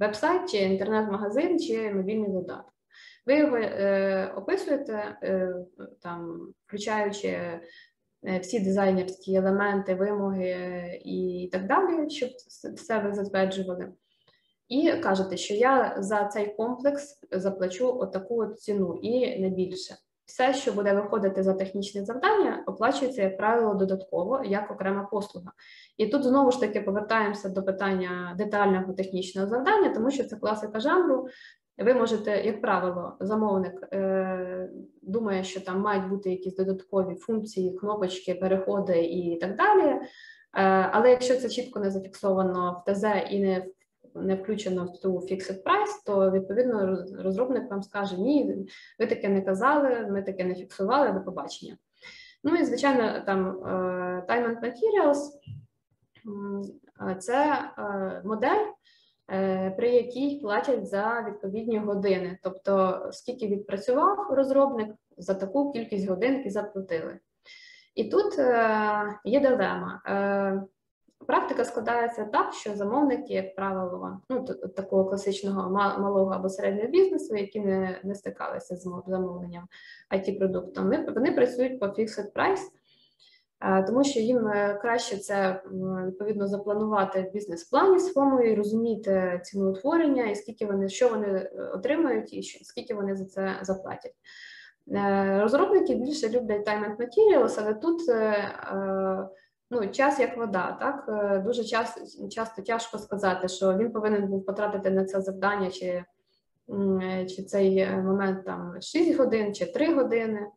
[0.06, 2.74] веб-сайт, чи інтернет-магазин, чи мобільний додаток.
[3.26, 5.56] Ви його е, описуєте, е,
[6.02, 7.60] там, включаючи
[8.26, 12.30] Е, всі дизайнерські елементи, вимоги і так далі, щоб
[12.76, 13.94] все ви затверджували.
[14.68, 19.96] І кажете, що я за цей комплекс заплачу отаку от ціну і не більше.
[20.26, 25.52] Все, що буде виходити за технічне завдання, оплачується, як правило, додатково як окрема послуга.
[25.98, 30.80] І тут знову ж таки повертаємося до питання детального технічного завдання, тому що це класика
[30.80, 31.28] жанру,
[31.78, 34.70] ви можете, як правило, замовник е,
[35.02, 39.90] думає, що там мають бути якісь додаткові функції, кнопочки, переходи і так далі.
[39.90, 40.02] Е,
[40.92, 43.66] але якщо це чітко не зафіксовано в ТЗ і не
[44.16, 48.68] не включено в цю fixed price, то відповідно розробник вам скаже: Ні,
[49.00, 51.78] ви таке не казали, ми таке не фіксували, до побачення.
[52.44, 53.70] Ну і звичайно, там е,
[54.30, 55.30] time and materials
[57.20, 58.66] це е, модель.
[59.32, 66.44] Е, при якій платять за відповідні години, тобто скільки відпрацював розробник за таку кількість годин
[66.46, 67.20] і заплатили.
[67.96, 70.02] І тут е, є дилема.
[71.24, 74.46] Е, практика складається так, що замовники, як правило, ну
[74.76, 75.70] такого класичного
[76.00, 79.68] малого або середнього бізнесу, які не не стикалися з замовленням
[80.12, 82.70] it продуктом вони працюють по fixed price,
[83.64, 85.62] Е, тому що їм е, краще це
[86.08, 92.34] відповідно запланувати в бізнес-плані своєму і розуміти ціноутворення, і скільки вони що вони е, отримають,
[92.34, 94.14] і скільки вони за це заплатять.
[95.42, 98.02] Розробники більше люблять time and materials, але тут
[99.74, 100.78] ну, час як вода.
[100.80, 101.06] Так
[101.46, 106.06] дуже часто, часто тяжко сказати, що він повинен був потратити на це завдання, чи
[107.36, 110.48] чи цей момент там 6 годин, чи 3 години.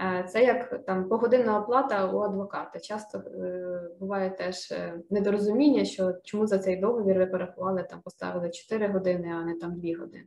[0.00, 2.80] Е, це як там погодинна оплата у адвоката.
[2.80, 8.50] Часто е, буває теж е, недорозуміння, що чому за цей договір ви порахували, там поставили
[8.50, 10.26] 4 години, а не там 2 години.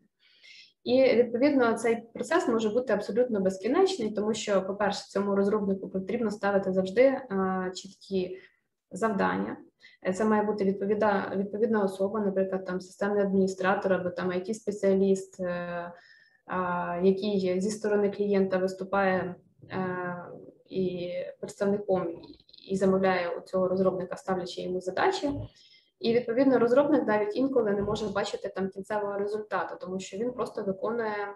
[0.84, 6.73] І відповідно цей процес може бути абсолютно безкінечний, тому що, по-перше, цьому розробнику потрібно ставити
[6.73, 7.21] завжди
[7.75, 8.38] чіткі
[8.91, 9.57] завдання.
[10.15, 15.39] Це має бути відповідна, відповідна особа, наприклад, там системний адміністратор або там it спеціаліст
[17.03, 19.36] який зі сторони клієнта виступає
[20.69, 21.09] і
[21.39, 22.21] представником
[22.69, 25.31] і замовляє у цього розробника, ставлячи йому задачі.
[26.04, 30.64] І відповідно розробник навіть інколи не може бачити там кінцевого результату, тому що він просто
[30.64, 31.36] виконує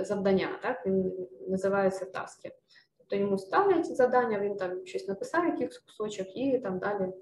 [0.00, 2.52] завдання, так він називається таски.
[2.98, 7.12] Тобто йому ставлять завдання, він там щось написав, якийсь кусочок, і там далі.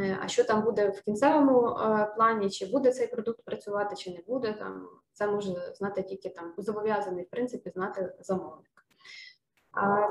[0.00, 4.10] Е, а що там буде в кінцевому е, плані, чи буде цей продукт працювати, чи
[4.10, 8.70] не буде, там це може знати тільки там зобов'язаний в принципі знати замовник.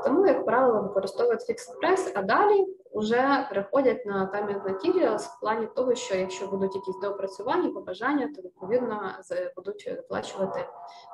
[0.03, 5.67] Тому, як правило, використовують FixPress, а далі вже переходять на Time and Materials в плані
[5.75, 9.11] того, що якщо будуть якісь доопрацювання, побажання, то відповідно
[9.55, 10.67] будуть виплачувати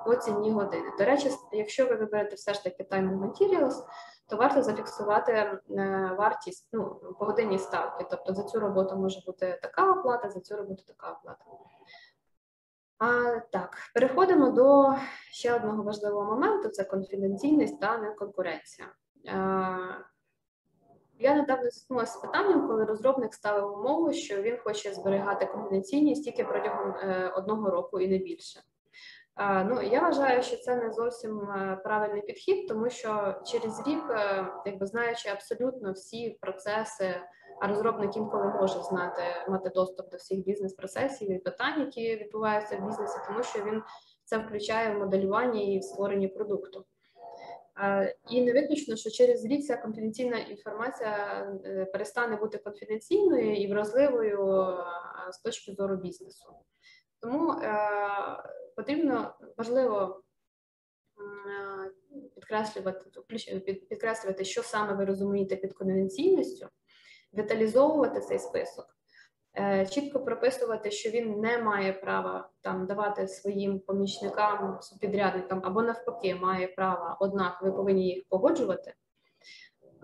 [0.06, 0.92] по ціні години.
[1.00, 3.84] До речі, якщо ви виберете все ж таки Time and Materials,
[4.30, 5.62] то варто зафіксувати е,
[6.18, 8.06] вартість ну, по годині ставки.
[8.10, 11.46] Тобто за цю роботу може бути така оплата, за цю роботу така оплата.
[13.00, 14.96] А, Так, переходимо до
[15.32, 18.88] ще одного важливого моменту: це конфіденційність та неконкуренція.
[21.20, 26.44] Я недавно зіткнулася з питанням, коли розробник ставив умову, що він хоче зберігати конфіденційність тільки
[26.44, 28.60] протягом е, одного року і не більше.
[29.40, 34.48] Ну я вважаю, що це не зовсім е, правильний підхід, тому що через рік, е,
[34.66, 37.16] якби знаючи абсолютно всі процеси
[37.60, 42.86] а розробник інколи може знати, мати доступ до всіх бізнес-процесів і питань, які відбуваються в
[42.86, 43.84] бізнесі, тому що він
[44.24, 46.86] це включає в моделювання і в створенні продукту.
[48.30, 54.78] І не виключно, що через рік ця конфіденційна інформація е, перестане бути конфіденційною і вразливою
[55.32, 56.46] з точки зору бізнесу.
[57.22, 57.80] Тому е,
[58.76, 60.24] потрібно важливо
[62.36, 63.22] підкреслювати
[63.90, 66.68] підкреслювати, що саме ви розумієте під конфіденційністю,
[67.32, 68.97] деталізовувати цей список, е,
[69.90, 76.68] чітко прописувати, що він не має права там давати своїм помічникам, підрядникам або навпаки, має
[76.68, 78.94] право, однак ви повинні їх погоджувати.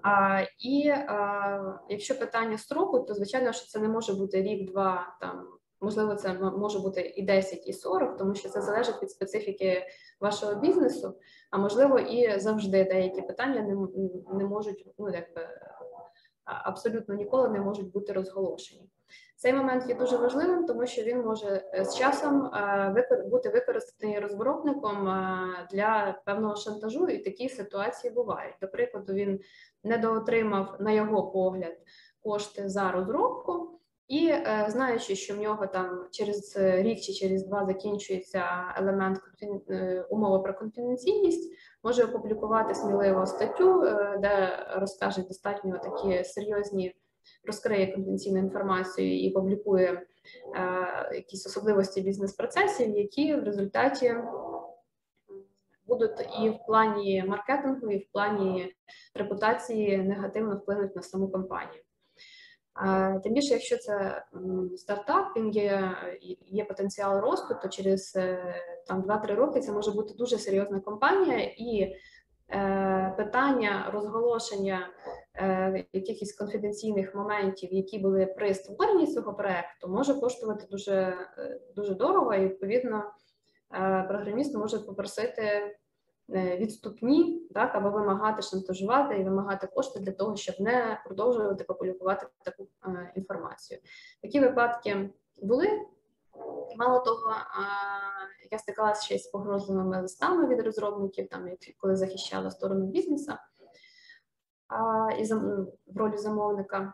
[0.01, 5.47] А, І а, якщо питання строку, то звичайно, що це не може бути рік-два, там
[5.81, 9.87] можливо, це може бути і 10, і 40, тому що це залежить від специфіки
[10.19, 11.17] вашого бізнесу.
[11.51, 13.75] А можливо, і завжди деякі питання не
[14.37, 15.47] не можуть ну якби
[16.43, 18.89] абсолютно ніколи не можуть бути розголошені.
[19.43, 24.19] Цей момент є дуже важливим, тому що він може е, з часом е, бути використаний
[24.19, 28.55] розробником е, для певного шантажу, і такі ситуації бувають.
[28.61, 29.39] До прикладу, він
[29.83, 31.73] недоотримав, на його погляд,
[32.21, 33.79] кошти за розробку.
[34.07, 34.33] І
[34.67, 38.43] знаючи, що в нього там через рік чи через два закінчується
[38.77, 39.19] елемент
[40.09, 43.81] умова про конфіденційність, може опублікувати сміливо статтю,
[44.19, 46.95] де розкаже достатньо такі серйозні,
[47.43, 54.15] розкриє конвенційну інформацію і публікує е, якісь особливості бізнес-процесів, які в результаті
[55.87, 58.75] будуть і в плані маркетингу, і в плані
[59.15, 61.83] репутації негативно вплинуть на саму компанію.
[63.23, 64.25] Тим більше, якщо це
[64.77, 65.97] стартап, він є
[66.45, 68.55] є потенціал росту, то через е,
[68.87, 71.95] там 2-3 роки це може бути дуже серйозна компанія, і
[72.49, 75.22] е, питання розголошення е,
[75.93, 81.17] якихось конфіденційних моментів, які були при створенні цього проекту, може коштувати дуже
[81.75, 83.03] дуже дорого, і відповідно
[83.73, 85.75] е, програміст може попросити
[86.29, 92.27] Е, відступні, так або вимагати шантажувати і вимагати кошти для того, щоб не продовжувати публікувати
[92.45, 93.79] таку е, інформацію.
[94.21, 95.09] Такі випадки
[95.41, 95.67] були.
[96.77, 97.33] Мало того,
[98.51, 103.33] я стикалася ще з погрозливими листами від розробників, там коли захищала сторону бізнесу
[105.19, 105.33] і
[105.87, 106.93] в ролі замовника,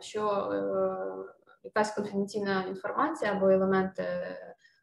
[0.00, 1.34] що е,
[1.64, 4.04] якась конфіденційна інформація або елементи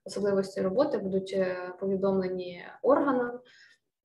[0.06, 3.40] особливості роботи будуть е, повідомлені органам,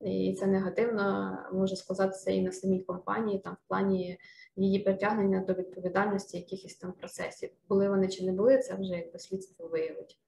[0.01, 4.19] і це негативно може сказатися і на самій компанії, там в плані
[4.55, 7.49] її притягнення до відповідальності якихось там процесів.
[7.69, 10.19] Були вони чи не були, це вже якби слідство виявить.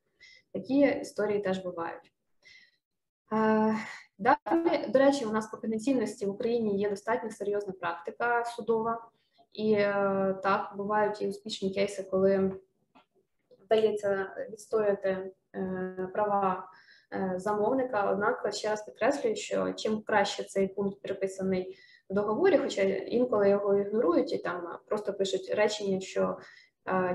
[0.54, 2.14] Такі історії теж бувають.
[4.22, 9.10] Далі, до речі, у нас по конвенційності в Україні є достатньо серйозна практика судова,
[9.54, 12.52] і е, так бувають і успішні кейси, коли
[13.66, 16.70] вдається відстояти Е, права
[17.14, 18.12] е, замовника.
[18.12, 21.78] Однак ще раз підкреслюю, що чим краще цей пункт приписаний
[22.10, 26.38] в договорі, хоча інколи його ігнорують і там просто пишуть речення, що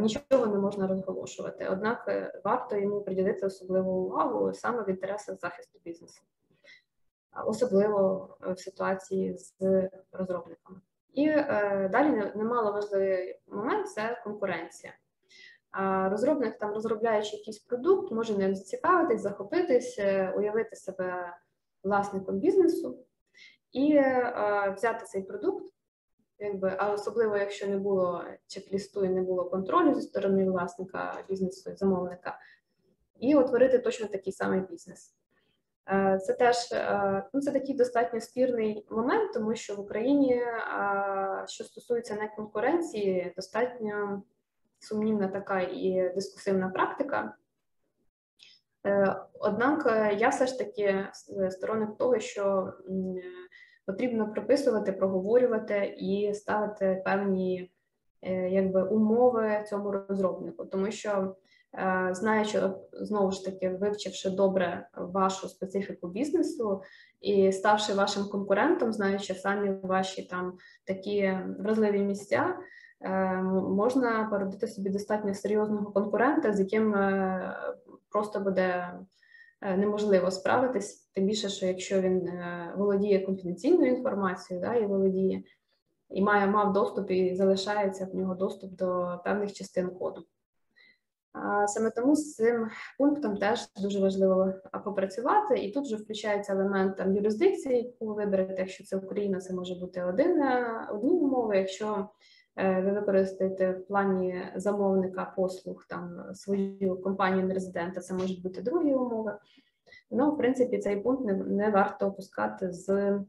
[0.01, 1.69] нічого не можна розголошувати.
[1.71, 6.23] Однак варто йому приділити особливу увагу саме в інтересах захисту бізнесу,
[7.47, 9.55] особливо в ситуації з
[10.13, 10.81] розробниками.
[11.15, 11.27] І
[11.91, 14.93] далі немало важливий момент це конкуренція.
[16.11, 19.99] Розробник, там розробляючи якийсь продукт, може ним зацікавитись, захопитись,
[20.37, 21.37] уявити себе
[21.83, 22.99] власником бізнесу
[23.73, 24.01] і
[24.77, 25.65] взяти цей продукт,
[26.39, 31.77] якби, а особливо, якщо не було чек-лісту і не було контролю зі сторони власника бізнесу
[31.77, 32.39] замовника,
[33.21, 35.15] і утворити точно такий самий бізнес.
[35.91, 41.45] Е, це теж е, ну, це такий достатньо спірний момент, тому що в Україні, е,
[41.47, 44.23] що стосується неконкуренції, достатньо
[44.79, 47.35] сумнівна така і дискусивна практика.
[49.41, 49.87] Однак
[50.19, 51.07] я все ж таки
[51.51, 52.73] сторонник того, що
[53.87, 57.73] потрібно прописувати, проговорювати і ставити певні
[58.51, 61.37] якби, умови цьому розробнику, тому що
[62.11, 62.63] знаючи
[62.93, 66.83] знову ж таки, вивчивши добре вашу специфіку бізнесу
[67.21, 72.57] і ставши вашим конкурентом, знаючи самі ваші там такі вразливі місця,
[73.01, 77.57] е, можна породити собі достатньо серйозного конкурента, з яким е,
[78.11, 78.99] просто буде
[79.77, 82.31] неможливо справитись, тим більше, що якщо він
[82.77, 85.43] володіє конфіденційною інформацією, да, і володіє
[86.11, 90.27] і має мав доступ і залишається в нього доступ до певних частин коду.
[91.67, 92.69] Саме тому з цим
[92.99, 94.53] пунктом теж дуже важливо
[94.85, 98.55] попрацювати, і тут вже включається елемент там юрисдикції, яку ви виберете.
[98.59, 100.43] Якщо це Україна, це може бути один,
[100.91, 101.59] одні умови.
[101.59, 102.09] Якщо
[102.57, 108.95] е, ви використаєте в плані замовника послуг там свою компанію резидента, це можуть бути другі
[108.95, 109.39] умови.
[110.11, 113.25] Ну, в принципі, цей пункт не, не варто опускати з, е,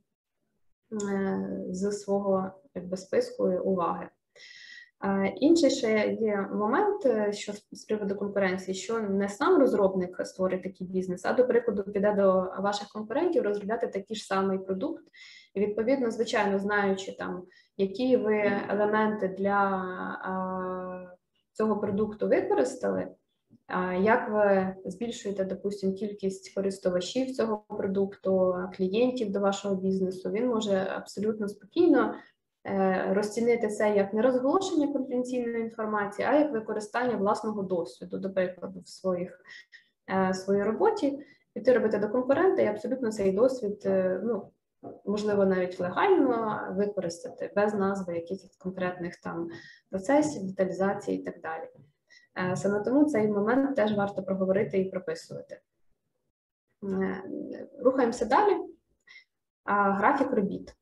[1.70, 4.10] з свого якби, списку уваги.
[5.36, 10.88] Інший ще є момент, е, що з приводу конкуренції, що не сам розробник створить такий
[10.88, 15.04] бізнес, а до прикладу піде до ваших конкурентів розробляти такий ж самий продукт,
[15.54, 17.44] і відповідно, звичайно, знаючи там,
[17.78, 18.38] які ви
[18.70, 21.16] елементи для а,
[21.54, 23.08] цього продукту використали.
[24.02, 31.48] Як ви збільшуєте, допустимо, кількість користувачів цього продукту, клієнтів до вашого бізнесу, він може абсолютно
[31.48, 32.16] спокійно
[33.10, 38.88] розцінити це як не розголошення конфіденційної інформації, а як використання власного досвіду, до прикладу, в
[38.88, 39.42] своїх,
[40.10, 44.52] е, своїй роботі, піти робити до конкурента і абсолютно цей досвід, е, ну,
[45.06, 49.50] можливо, навіть легально використати без назви якихось конкретних там
[49.90, 51.70] процесів, деталізації і так далі.
[52.56, 55.60] Саме тому цей момент теж варто проговорити і прописувати.
[57.80, 58.58] Рухаємося далі.
[59.66, 60.78] Графік робіт.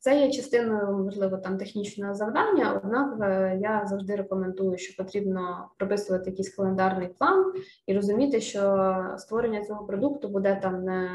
[0.00, 6.30] Це є частиною, можливо, там технічного завдання, однак е, я завжди рекомендую, що потрібно прописувати
[6.30, 7.52] якийсь календарний план
[7.86, 11.08] і розуміти, що створення цього продукту буде там не,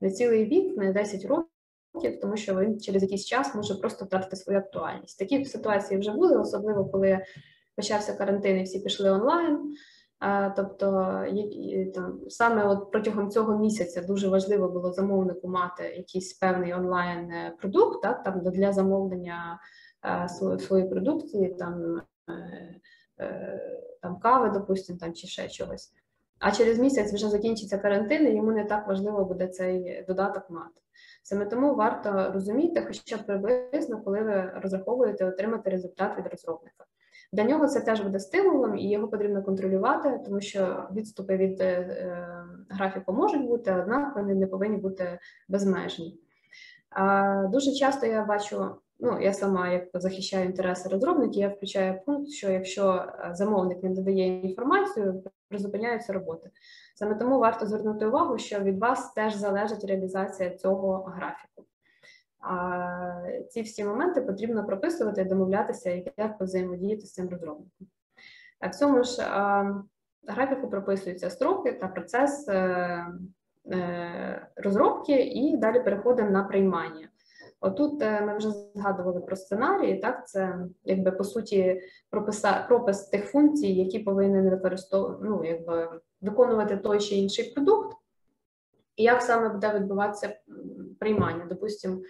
[0.00, 4.36] не цілий вік, не 10 років, тому що він через якийсь час може просто втратити
[4.36, 5.18] свою актуальність.
[5.18, 7.20] Такі ситуації вже були, особливо коли
[7.76, 9.74] почався карантин і всі пішли онлайн.
[10.56, 10.86] Тобто
[11.94, 17.56] там саме от протягом цього місяця дуже важливо було замовнику мати якийсь певний онлайн е,
[17.60, 19.60] продукт, так там для замовлення
[20.58, 22.32] своєї продукції, там е,
[23.20, 23.60] е,
[24.02, 25.92] там кави, допустимо, там чи ще чогось.
[26.38, 30.80] А через місяць вже закінчиться карантин, і йому не так важливо буде цей додаток мати.
[31.22, 36.84] Саме тому варто розуміти, хоча приблизно, коли ви розраховуєте отримати результат від розробника.
[37.34, 41.64] Для нього це теж буде стимулом, і його потрібно контролювати, тому що відступи від е,
[41.64, 42.28] е,
[42.68, 45.18] графіку можуть бути, однак вони не повинні бути
[45.48, 46.20] безмежні.
[46.90, 48.70] А, Дуже часто я бачу,
[49.00, 53.90] ну я сама як захищаю інтереси розробників, я включаю пункт, що якщо е, замовник не
[53.90, 56.50] додає інформацію, призупиняються роботи.
[56.94, 61.64] Саме тому варто звернути увагу, що від вас теж залежить реалізація цього графіку.
[63.50, 67.88] Ці всі моменти потрібно прописувати, і домовлятися, як взаємодіяти з цим розробником.
[68.60, 69.22] В цьому ж
[70.26, 73.06] графіку прописуються строки та процес е,
[73.72, 77.08] е, розробки, і далі переходимо на приймання.
[77.60, 81.80] Отут е, ми вже згадували про сценарії, так це якби по суті
[82.10, 87.96] прописа, пропис тих функцій, які повинен використовувати, ну, якби виконувати той чи інший продукт,
[88.96, 90.36] і як саме буде відбуватися
[90.98, 91.46] приймання.
[91.48, 92.00] Допустимо,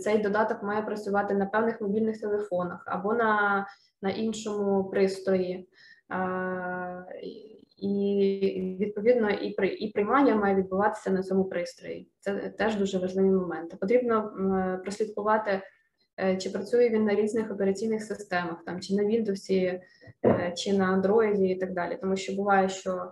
[0.00, 3.66] цей додаток має працювати на певних мобільних телефонах або на
[4.02, 5.68] на іншому пристрої.
[7.76, 12.08] І відповідно і при і приймання має відбуватися на цьому пристрої.
[12.20, 13.76] Це теж дуже важливі моменти.
[13.80, 14.32] Потрібно
[14.84, 15.62] прослідкувати,
[16.20, 21.02] е, чи працює він на різних операційних системах, там чи на Windows, е, чи на
[21.02, 21.98] Android і так далі.
[22.00, 23.06] Тому що буває, що е,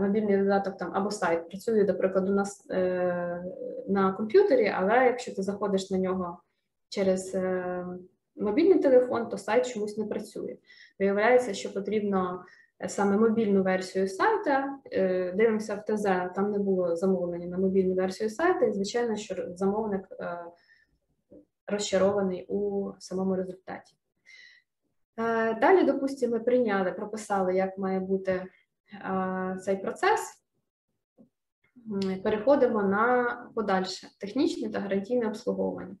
[0.00, 3.44] мобільний додаток там або сайт працює, до прикладу, на, е,
[3.88, 6.38] на комп'ютері, але якщо ти заходиш на нього
[6.88, 7.86] через е,
[8.36, 10.56] мобільний телефон, то сайт чомусь не працює.
[10.98, 12.44] Виявляється, що потрібно
[12.84, 14.78] е, саме мобільну версію сайта.
[14.92, 16.02] Е, дивимося в ТЗ,
[16.34, 20.44] там не було замовлення на мобільну версію сайта, і звичайно, що замовник е,
[21.66, 23.94] розчарований у самому результаті.
[25.16, 28.48] Е, далі, допустимо, ми прийняли, прописали, як має бути е,
[29.60, 30.20] цей процес.
[32.24, 35.96] Переходимо на подальше технічне та гарантійне обслуговування.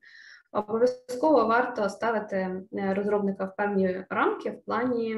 [0.52, 2.64] Обов'язково варто ставити е,
[2.94, 5.16] розробника в певні рамки в плані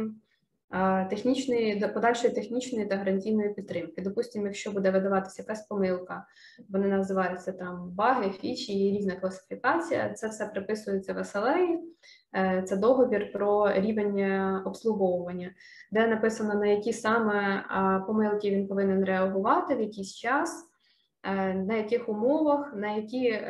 [1.10, 4.02] технічної подальшої технічної та гарантійної підтримки.
[4.02, 6.26] Допустимо, якщо буде видаватися якась помилка,
[6.68, 10.12] вони називаються там баги, фічі, різна класифікація.
[10.12, 11.78] Це все приписується в SLA, е,
[12.64, 15.50] це договір про рівень е, обслуговування,
[15.92, 17.64] де написано на які саме
[18.06, 20.70] помилки він повинен реагувати в якийсь час.
[21.22, 23.40] Е, на яких умовах, на які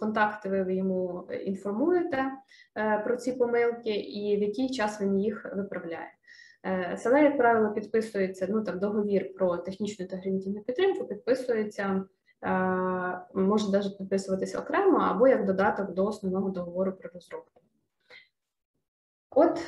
[0.00, 2.24] контакти ви йому інформуєте
[2.76, 6.08] е, про ці помилки, і в який час він їх виправляє.
[6.66, 12.02] Е, СЛЕ, як правило, підписується ну там договір про технічну та гарантійну підтримку, підписується, е,
[13.34, 17.60] може навіть підписуватися окремо або як додаток до основного договору про розробку.
[19.30, 19.60] От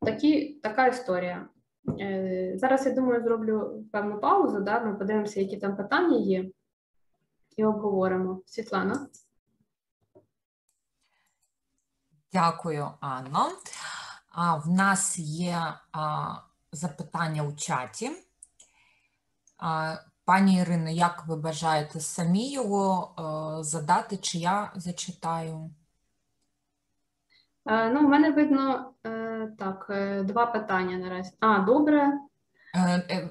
[0.00, 1.48] такі, така історія.
[2.54, 4.60] Зараз я думаю, зроблю певну паузу.
[4.60, 4.80] Да?
[4.80, 6.50] Ми подивимося, які там питання є
[7.56, 8.42] і обговоримо.
[8.46, 9.08] Світлана.
[12.32, 13.48] Дякую, Анно.
[14.32, 16.34] А, В нас є а,
[16.72, 18.10] запитання у чаті.
[19.58, 19.96] А,
[20.30, 25.70] Пані Ірино, як ви бажаєте самі його а, задати, чи я зачитаю?
[27.64, 31.32] А, ну, У мене видно е, так, е, два питання наразі.
[31.40, 32.12] А, добре.
[32.74, 33.28] Е, е,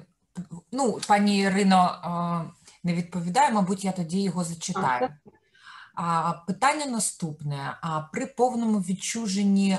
[0.72, 2.52] ну, Пані Ірино,
[2.84, 5.08] не відповідає, мабуть, я тоді його зачитаю.
[5.94, 7.76] А, Питання наступне:
[8.12, 9.78] при повному відчуженні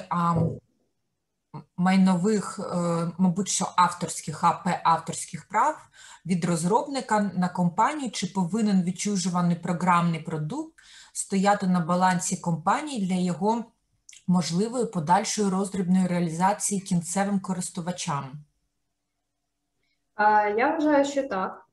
[1.78, 5.88] майнових, е, мабуть, що авторських АП авторських прав
[6.26, 10.74] від розробника на компанію, чи повинен відчужуваний програмний продукт
[11.14, 13.66] стояти на балансі компанії для його
[14.28, 18.32] можливої подальшої роздрібної реалізації кінцевим користувачам?
[20.58, 21.68] Я вважаю, що так.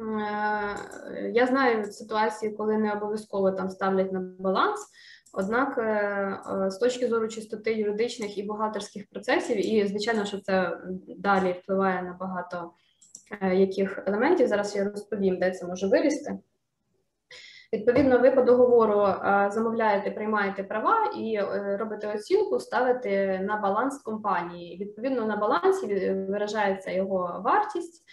[0.00, 4.80] Е, я знаю ситуації, коли не обов'язково там ставлять на баланс.
[5.38, 10.78] Однак, е, е, з точки зору чистоти юридичних і бухгалтерських процесів, і звичайно, що це
[11.16, 12.72] далі впливає на багато
[13.52, 14.48] яких елементів.
[14.48, 16.38] Зараз я розповім, де це може вирісти.
[17.72, 19.06] Відповідно, ви по договору
[19.50, 21.40] замовляєте, приймаєте права і
[21.76, 24.78] робите оцінку, ставите на баланс компанії.
[24.78, 28.04] Відповідно, на балансі виражається його вартість.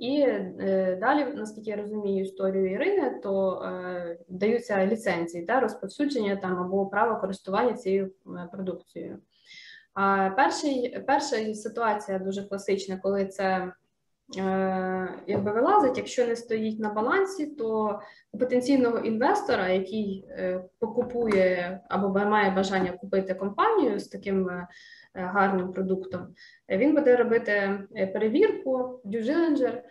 [0.00, 6.58] І е, далі, наскільки я розумію історію Ірини, то е, даються ліцензії та розповсюдження там
[6.58, 8.12] або право користування цією
[8.52, 9.18] продукцією.
[9.94, 13.72] А перший, перша ситуація дуже класична, коли це
[14.38, 18.00] е, якби вилазить, якщо не стоїть на балансі, то
[18.32, 20.28] у потенційного інвестора, який
[20.78, 24.50] покупує або має бажання купити компанію з таким.
[25.14, 26.34] Е, Е, гарним продуктом,
[26.68, 29.84] е, він буде робити перевірку, перевірку, дюжиленджер,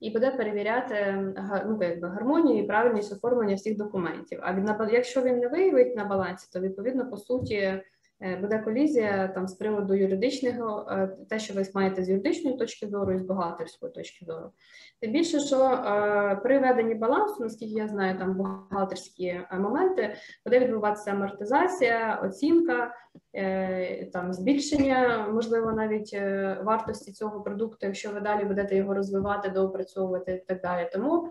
[0.00, 1.24] і буде перевіряти
[1.66, 4.40] ну, якби, гармонію і правильність оформлення всіх документів.
[4.42, 4.52] А
[4.92, 7.82] якщо він не виявить на балансі, то відповідно по суті.
[8.20, 12.88] Е, буде колізія там з приводу юридичного, е, те, що ви маєте з юридичної точки
[12.88, 14.50] зору і з бухгалтерської точки зору.
[15.00, 20.14] Тим більше, що е, при веденні балансу, наскільки я знаю, там бухгалтерські моменти,
[20.44, 22.94] буде відбуватися амортизація, оцінка,
[24.12, 26.12] там збільшення, можливо, навіть
[26.62, 30.90] вартості цього продукту, якщо ви далі будете його розвивати, доопрацьовувати і так далі.
[30.92, 31.28] Тому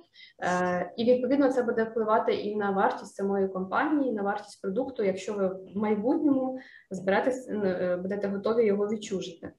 [0.97, 5.47] і відповідно це буде впливати і на вартість самої компанії, на вартість продукту, якщо ви
[5.47, 6.59] в майбутньому
[6.91, 9.53] збиратись, е, будете готові його відчужити.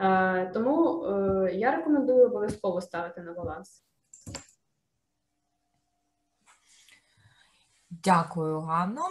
[0.00, 3.84] Е, тому е, я рекомендую обов'язково ставити на баланс.
[7.90, 9.02] Дякую, Ганно.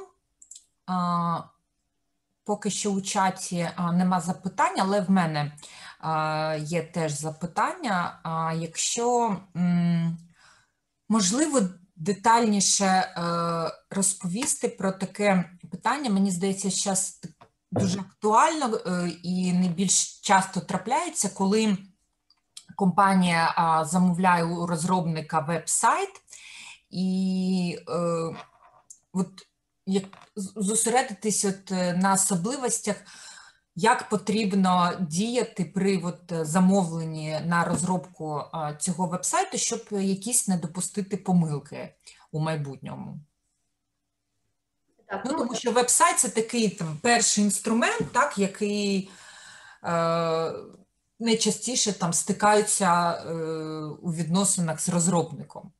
[2.43, 5.51] Поки що у чаті нема запитань, але в мене
[6.57, 8.19] є теж запитання.
[8.55, 9.37] Якщо
[11.09, 11.61] можливо
[11.95, 13.03] детальніше
[13.89, 17.21] розповісти про таке питання, мені здається, зараз
[17.71, 21.77] дуже актуально е, і не більш часто трапляється, коли
[22.75, 26.09] компанія замовляє у розробника веб-сайт
[26.89, 27.93] і е,
[29.13, 29.29] от
[29.85, 30.03] як
[30.35, 32.95] зосередитись от е, на особливостях
[33.75, 38.41] як потрібно діяти при от замовленні на розробку
[38.79, 41.95] цього вебсайту, щоб якісь не допустити помилки
[42.31, 43.19] у майбутньому?
[45.09, 49.09] Так, ну, Тому що веб-сайт це такий там перший інструмент, так, який
[49.83, 50.53] е,
[51.19, 53.33] найчастіше там стикаються е,
[54.01, 55.71] у відносинах з розробником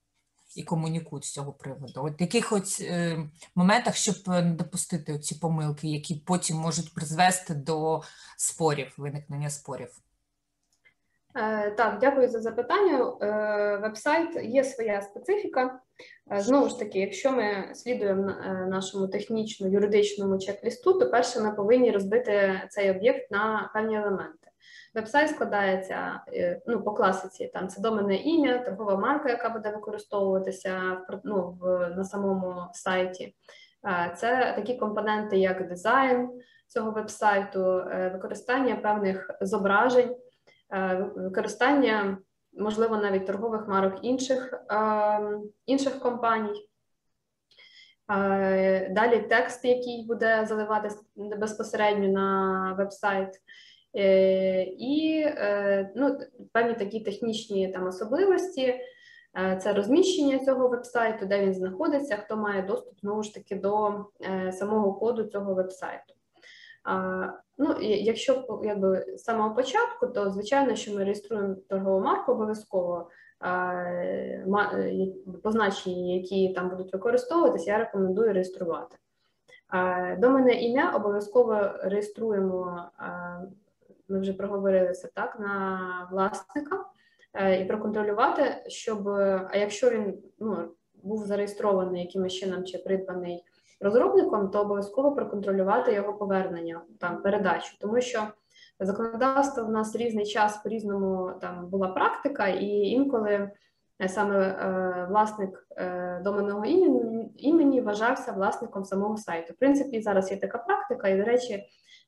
[0.56, 2.06] і комунікують з цього приводу.
[2.06, 3.20] От якихось е,
[3.56, 8.02] моментах, щоб не допустити ці помилки, які потім можуть призвести до
[8.38, 10.02] спорів, виникнення спорів.
[11.40, 13.14] Е, так, дякую за запитання.
[13.22, 15.80] Е, веб-сайт є своя специфіка.
[16.32, 18.34] Е, знову ж таки, якщо ми слідуємо
[18.68, 24.48] нашому технічно-юридичному чек-лісту, то перше ми повинні розбити цей об'єкт на певні елементи.
[24.96, 26.22] Веб-сайт складається
[26.68, 31.58] ну, по класиці, там це доменне ім'я, торгова марка, яка буде використовуватися ну,
[31.98, 33.36] на самому сайті.
[34.16, 36.30] Це такі компоненти, як дизайн
[36.68, 37.84] цього веб-сайту,
[38.14, 40.16] використання певних зображень.
[40.74, 42.18] Е, використання,
[42.54, 46.70] можливо, навіть торгових марок інших, е, інших компаній.
[48.12, 53.30] Е, далі текст, який буде заливатися безпосередньо на веб-сайт.
[54.78, 55.26] І
[55.96, 56.20] ну,
[56.52, 58.76] певні такі технічні там особливості.
[59.60, 64.06] Це розміщення цього веб-сайту, де він знаходиться, хто має доступ знову ж таки до
[64.52, 66.14] самого коду цього веб-сайту.
[67.58, 73.10] Ну, якщо якби з самого початку, то звичайно, що ми реєструємо торгову марку обов'язково
[75.44, 78.98] позначення, які там будуть використовуватися, я рекомендую реєструвати.
[80.18, 82.90] Домене ім'я обов'язково реєструємо,
[84.10, 86.86] ми вже проговорилися так, на власника
[87.34, 89.08] е, і проконтролювати, щоб
[89.50, 90.72] а якщо він ну,
[91.04, 93.44] був зареєстрований якимось чином чи придбаний
[93.80, 98.24] розробником, то обов'язково проконтролювати його повернення там передачу, тому що
[98.80, 103.52] законодавство в нас різний час по різному там була практика, і інколи
[104.02, 106.66] е, саме е, власник е, доменного
[107.36, 109.54] імені, вважався власником самого сайту.
[109.54, 111.66] В принципі, зараз є така практика, і до речі.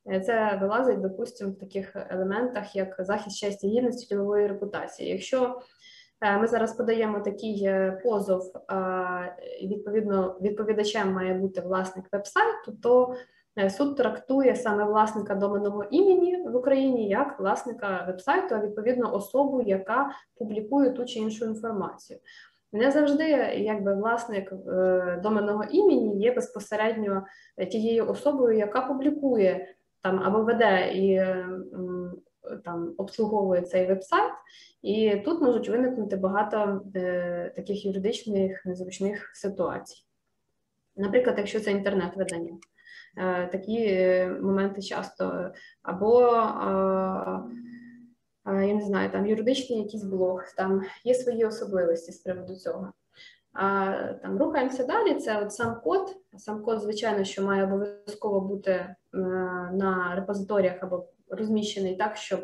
[0.09, 5.09] Е, це вилазить, допустимо, в таких елементах, як захист честі гідності ділової репутації.
[5.09, 5.61] Якщо
[6.21, 8.53] ми зараз подаємо такий е, позов,
[9.63, 13.15] відповідно, відповідачем має бути власник веб-сайту, то
[13.59, 19.61] е, суд трактує саме власника доменного імені в Україні як власника веб-сайту, а відповідно особу,
[19.61, 22.19] яка публікує ту чи іншу інформацію.
[22.73, 23.23] Не завжди,
[23.57, 24.53] якби власник
[25.23, 27.25] доменного імені є безпосередньо
[27.71, 29.67] тією особою, яка публікує
[30.01, 31.21] там або веде і
[32.65, 34.31] там обслуговує цей веб-сайт,
[34.81, 40.05] і тут можуть виникнути багато е, таких юридичних незручних ситуацій.
[40.95, 42.57] Наприклад, якщо це інтернет-видання,
[43.17, 45.51] е, такі е, моменти часто,
[45.83, 46.21] або
[48.45, 52.93] е, я не знаю, там юридичний якийсь блог, там є свої особливості з приводу цього.
[53.53, 55.15] А там рухаємося далі.
[55.15, 56.15] Це от сам код.
[56.37, 58.95] Сам код, звичайно, що має обов'язково бути е,
[59.73, 62.39] на репозиторіях або розміщений так, щоб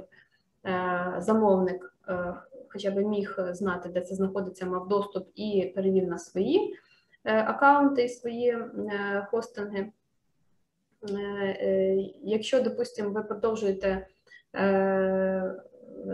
[0.66, 2.34] е, замовник е,
[2.70, 6.76] хоча б міг знати, де це знаходиться, мав доступ і перевів на свої
[7.24, 8.58] е, аккаунти свої
[9.32, 9.92] хостинги.
[12.24, 14.08] Якщо, допустимо, ви продовжуєте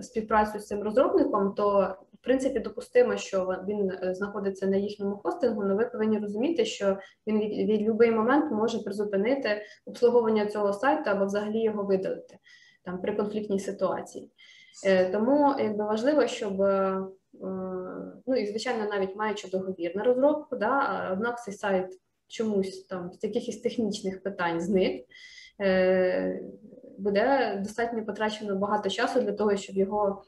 [0.01, 5.73] співпрацю з цим розробником, то в принципі допустимо, що він знаходиться на їхньому хостингу, але
[5.73, 6.97] ви повинні розуміти, що
[7.27, 12.37] він від будь-який момент може призупинити обслуговування цього сайту або взагалі його видалити
[12.83, 14.31] там при конфліктній ситуації.
[14.85, 17.01] Е, тому якби важливо, щоб е,
[18.27, 23.23] ну і звичайно навіть маючи договір на розробку, да, однак цей сайт чомусь там з
[23.23, 25.05] якихось технічних питань зник.
[25.61, 26.41] Е,
[26.97, 30.23] буде достатньо потрачено багато часу для того, щоб його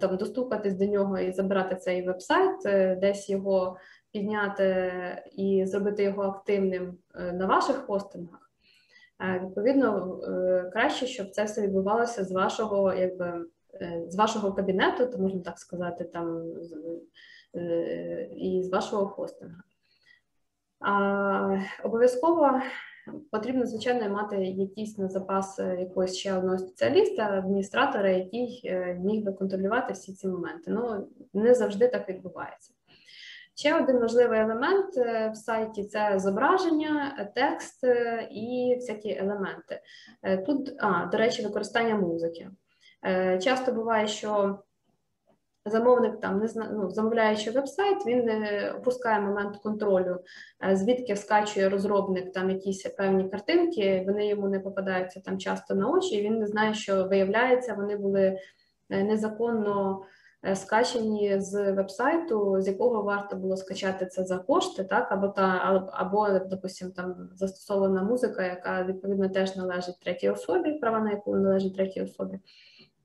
[0.00, 2.56] там достукатись до нього і забрати цей веб-сайт,
[3.00, 3.76] десь його
[4.12, 4.92] підняти
[5.32, 8.41] і зробити його активним на ваших хостингах.
[9.22, 13.46] Відповідно, е, краще, щоб це все відбувалося з вашого, якби
[13.80, 16.52] е, з вашого кабінету, то можна так сказати, там
[17.54, 19.62] е, і з вашого хостинга.
[20.80, 22.60] А, Обов'язково
[23.30, 29.92] потрібно, звичайно, мати якийсь на запас якогось ще одного спеціаліста, адміністратора, який міг би контролювати
[29.92, 30.70] всі ці моменти.
[30.70, 32.72] Ну не завжди так відбувається.
[33.62, 39.80] Ще один важливий елемент е, в сайті це зображення, текст е, і всякі елементи.
[40.22, 42.48] Е, тут, а, до речі, використання музики.
[43.40, 44.58] Часто буває, що
[45.64, 48.30] замовник там не ну, замовляючи веб-сайт, він
[48.76, 50.20] опускає момент контролю,
[50.72, 56.14] звідки скачує розробник там якісь певні картинки, вони йому не попадаються там часто на очі,
[56.14, 58.38] і він не знає, що виявляється, вони були
[58.88, 60.02] незаконно.
[60.46, 65.42] Е, скачені з вебсайту, з якого варто було скачати це за кошти, так або та
[65.92, 71.76] або, допустим, там застосована музика, яка відповідно теж належить третій особі, права на яку належить
[71.76, 72.38] третій особі,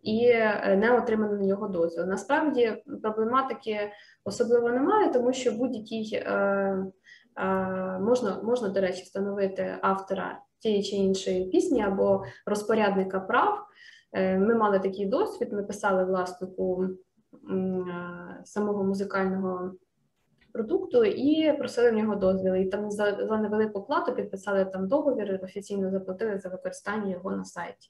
[0.01, 2.05] і е, не отримано на нього дозвіл.
[2.05, 3.91] Насправді проблематики
[4.25, 6.23] особливо немає, тому що будь-який е,
[7.37, 7.45] е,
[7.99, 13.67] можна, можна, до речі, встановити автора тієї чи іншої пісні або розпорядника прав.
[14.13, 16.87] Е, ми мали такий досвід, ми писали власнику
[18.43, 19.71] самого музикального
[20.53, 22.55] продукту і просили в нього дозвіл.
[22.55, 27.45] І там за, за невелику плату підписали там договір, офіційно заплатили за використання його на
[27.45, 27.89] сайті.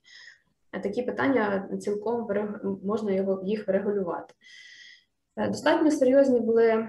[0.84, 2.28] Такі питання цілком
[2.84, 4.34] можна його, їх врегулювати.
[5.38, 6.88] Е, достатньо серйозні були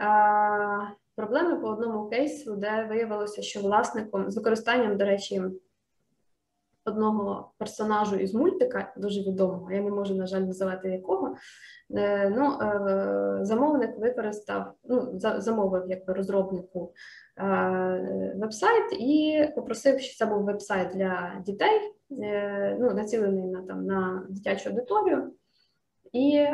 [0.00, 0.78] а,
[1.14, 5.42] проблеми по одному кейсу, де виявилося, що власником з використанням, до речі,
[6.90, 11.34] одного персонажу із мультика, дуже відомого, я не можу, на жаль, називати якого.
[11.96, 16.92] Е, ну, е, Замовник використав, ну, замовив якби розробнику
[17.38, 21.80] е, веб-сайт і попросив, що це був веб-сайт для дітей,
[22.80, 25.32] ну, націлений на там на дитячу аудиторію.
[26.12, 26.46] І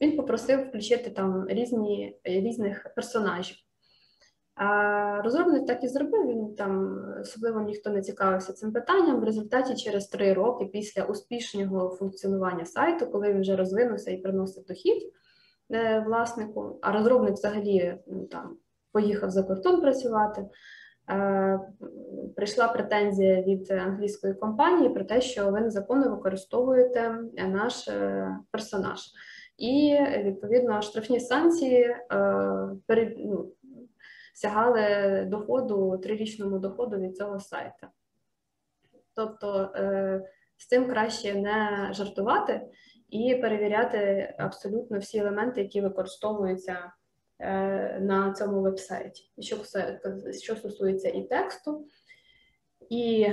[0.00, 3.56] він попросив включити там різні різних персонажів.
[4.54, 6.26] А розробник так і зробив.
[6.26, 9.20] Він там особливо ніхто не цікавився цим питанням.
[9.20, 14.64] В результаті через три роки після успішного функціонування сайту, коли він вже розвинувся і приносив
[14.64, 15.12] дохід
[15.70, 18.56] е, власнику, а розробник взагалі ну, там
[18.92, 20.46] поїхав за кордон працювати.
[21.10, 21.60] Е,
[22.36, 29.00] прийшла претензія від англійської компанії про те, що ви незаконно використовуєте наш е, персонаж,
[29.58, 31.96] і відповідно штрафні санкції
[33.16, 33.52] ну,
[34.32, 37.86] сягали доходу, трирічному доходу від цього сайту.
[39.14, 40.22] Тобто е,
[40.56, 42.60] з цим краще не жартувати
[43.08, 46.92] і перевіряти абсолютно всі елементи, які використовуються
[47.38, 49.56] е, на цьому вебсайті, що
[50.42, 51.86] що стосується і тексту,
[52.90, 53.28] і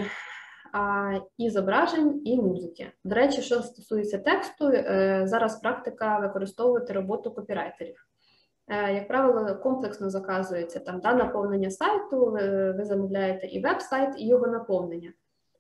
[1.38, 2.91] і зображень, і музики.
[3.04, 8.09] До речі, що стосується тексту, е, зараз практика використовувати роботу копірайтерів.
[8.70, 14.48] Е, як правило, комплексно заказується там да, наповнення сайту, ви, замовляєте і веб-сайт, і його
[14.48, 15.14] наповнення.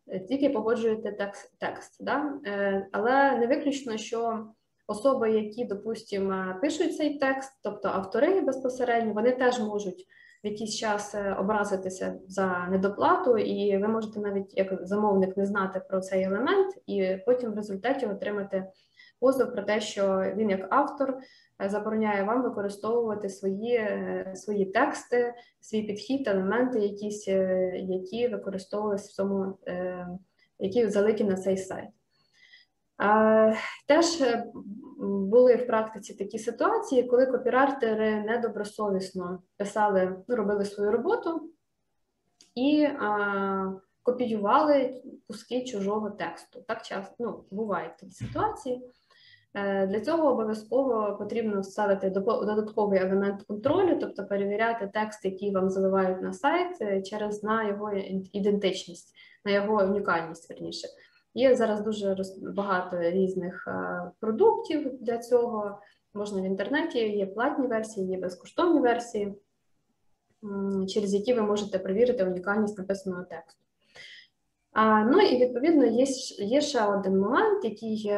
[0.07, 2.33] Е, тільки погоджуєте текст, текст да?
[2.45, 4.47] Е, але не виключно, що
[4.87, 10.05] особи, які, допустимо, пишуть цей текст, тобто автори безпосередньо, вони теж можуть
[10.43, 15.99] в якийсь час образитися за недоплату, і ви можете навіть як замовник не знати про
[15.99, 18.65] цей елемент, і потім в результаті отримати
[19.19, 21.19] позов про те, що він як автор
[21.61, 29.07] Е, забороняє вам використовувати свої е, свої тексти, свій підхід, елементи, якісь, е, які використовувалися
[29.07, 29.57] в цьому,
[30.59, 31.89] які залиті на цей сайт.
[33.87, 34.05] Теж
[34.99, 41.51] були в практиці такі ситуації, коли копірайтери недобросовісно писали, ну, робили свою роботу
[42.55, 46.63] і а, копіювали куски чужого тексту.
[46.67, 48.91] Так часто ну, бувають такі ситуації.
[49.53, 56.21] Е, для цього обов'язково потрібно вставити додатковий елемент контролю, тобто перевіряти текст, який вам заливають
[56.21, 57.91] на сайт, е, через на його
[58.33, 60.49] ідентичність, на його унікальність.
[60.49, 60.87] Верніше
[61.33, 65.79] є зараз дуже багато різних е, продуктів для цього.
[66.13, 69.33] Можна в інтернеті, є платні версії, є безкоштовні версії,
[70.87, 73.63] через які ви можете перевірити унікальність написаного тексту.
[75.11, 76.05] Ну і відповідно є
[76.37, 78.11] є ще один момент, який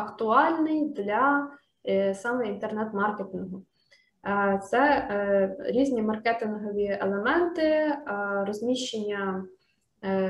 [0.00, 1.48] актуальний для
[1.88, 3.62] е, саме інтернет-маркетингу.
[4.26, 7.94] Е, це е, різні маркетингові елементи,
[8.46, 9.44] розміщення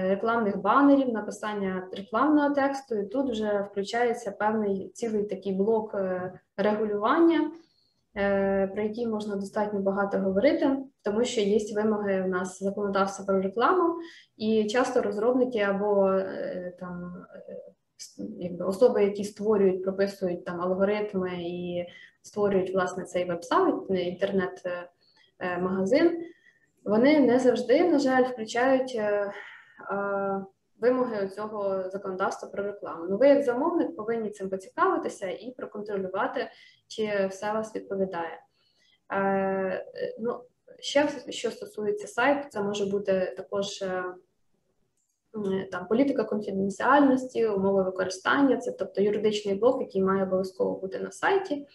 [0.02, 5.94] рекламних банерів, написання рекламного тексту, і тут вже включається певний цілий такий блок
[6.56, 7.50] регулювання,
[8.72, 13.94] про який можна достатньо багато говорити, тому що є вимоги в нас законодавства про рекламу,
[14.36, 16.20] і часто розробники або
[16.80, 17.24] там
[18.38, 21.86] якби особи, які створюють, прописують там алгоритми і
[22.22, 26.24] створюють власне цей веб-сайт, інтернет-магазин,
[26.84, 29.32] вони не завжди, на жаль, включають е,
[30.80, 33.06] вимоги цього законодавства про рекламу.
[33.10, 36.50] Ну, ви, як замовник, повинні цим поцікавитися і проконтролювати,
[36.88, 38.40] чи все вас відповідає.
[39.12, 39.86] Е,
[40.20, 40.40] ну,
[40.78, 44.04] Ще що стосується сайту, це може бути також е,
[45.72, 51.66] там політика конфіденціальності, умови використання, це тобто юридичний блок, який має обов'язково бути на сайті,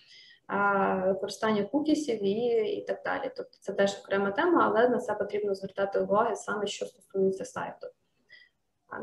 [1.08, 2.36] використання кукісів і
[2.78, 3.32] і так далі.
[3.38, 7.88] Тобто це теж окрема тема, але на це потрібно звертати увагу саме що стосується сайту.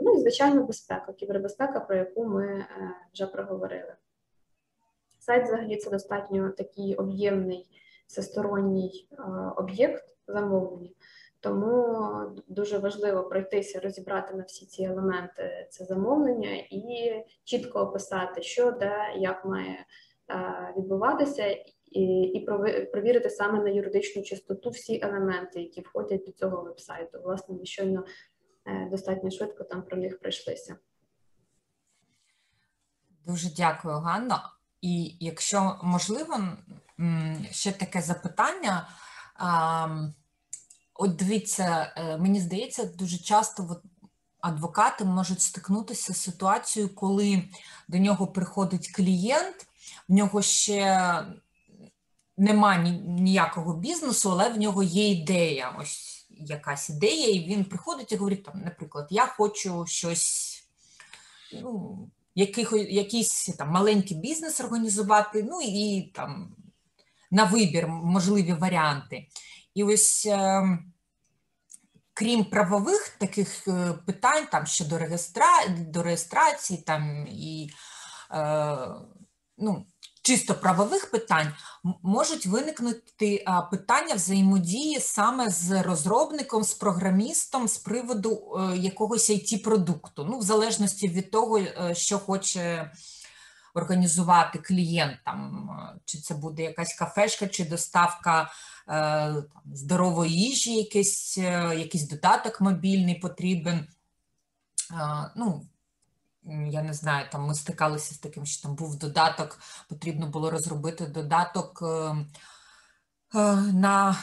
[0.00, 2.66] Ну і звичайно, безпека, кібербезпека, про яку ми е,
[3.14, 3.94] вже проговорили.
[5.18, 7.66] Сайт взагалі це достатньо такий об'ємний
[8.06, 9.22] всесторонній е,
[9.56, 10.90] об'єкт замовлення,
[11.42, 17.12] тому дуже важливо пройтися, розібрати на всі ці елементи це замовлення і
[17.44, 19.86] чітко описати, що де, як має
[20.30, 21.46] е, відбуватися,
[21.90, 22.40] і і
[22.92, 27.20] провірити саме на юридичну чистоту всі елементи, які входять до цього вебсайту.
[27.24, 28.04] Власне, ми щойно
[28.66, 30.76] е, достатньо швидко там про них пройшлися.
[33.26, 34.40] Дуже дякую, Ганно.
[34.80, 36.34] І якщо можливо,
[37.50, 38.88] ще таке запитання.
[40.94, 43.82] От дивіться, е, мені здається, дуже часто
[44.40, 47.42] адвокати можуть стикнутися з ситуацією, коли
[47.88, 49.66] до нього приходить клієнт,
[50.08, 51.24] в нього ще
[52.36, 52.76] нема
[53.06, 55.76] ніякого бізнесу, але в нього є ідея.
[55.80, 60.64] Ось якась ідея, і він приходить і говорить, там, наприклад, я хочу щось.
[61.62, 61.98] ну,
[62.34, 66.56] яких, якийсь там маленький бізнес організувати, ну і там
[67.30, 69.26] на вибір можливі варіанти.
[69.74, 70.62] І ось е,
[72.14, 75.66] крім правових таких е, питань, там щодо реєстра...
[75.68, 77.70] до реєстрації, там і
[78.34, 78.76] е,
[79.58, 79.86] ну,
[80.22, 81.52] чисто правових питань
[82.02, 90.26] можуть виникнути питання взаємодії саме з розробником, з програмістом з приводу е, якогось it продукту.
[90.30, 91.60] Ну в залежності від того,
[91.92, 92.92] що хоче
[93.74, 98.50] організувати клієнт, там, е, чи це буде якась кафешка, чи доставка
[98.86, 103.86] там, здорової їжі, якийсь, якийсь додаток мобільний потрібен.
[105.36, 105.66] Ну,
[106.44, 109.58] я не знаю, там ми стикалися з таким, що там був додаток,
[109.88, 112.16] потрібно було розробити додаток е,
[113.34, 114.16] е, на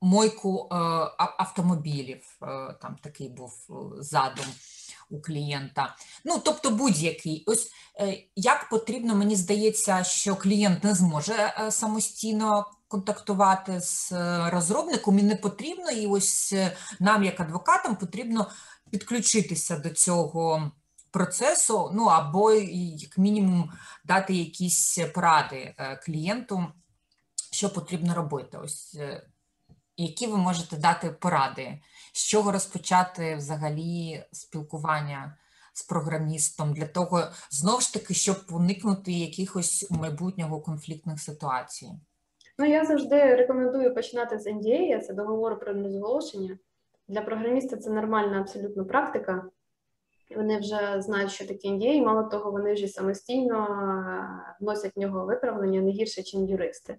[0.00, 0.76] мойку е,
[1.18, 2.38] автомобілів.
[2.80, 3.52] Там такий був
[3.98, 4.46] задум
[5.10, 5.96] у клієнта.
[6.24, 7.44] Ну, тобто, будь-який.
[7.46, 7.70] Ось
[8.36, 14.12] як потрібно, мені здається, що клієнт не зможе самостійно контактувати з
[14.50, 16.54] розробником і не потрібно, і ось
[17.00, 18.50] нам, як адвокатам, потрібно
[18.90, 20.72] підключитися до цього
[21.10, 23.72] процесу, ну або як мінімум
[24.04, 26.66] дати якісь поради е, клієнту,
[27.52, 28.58] що потрібно робити.
[28.58, 29.26] Ось е,
[29.96, 31.80] які ви можете дати поради,
[32.16, 35.36] з чого розпочати взагалі спілкування
[35.72, 41.90] з програмістом для того, знову ж таки, щоб уникнути якихось майбутнього конфліктних ситуацій?
[42.58, 46.58] Ну, я завжди рекомендую починати з NDA, це договору про нерозголошення.
[47.08, 49.44] Для програміста це нормальна абсолютно практика.
[50.36, 53.68] Вони вже знають, що таке NDA, мало того, вони вже самостійно
[54.60, 56.96] вносять в нього виправлення не гірше, ніж юристи.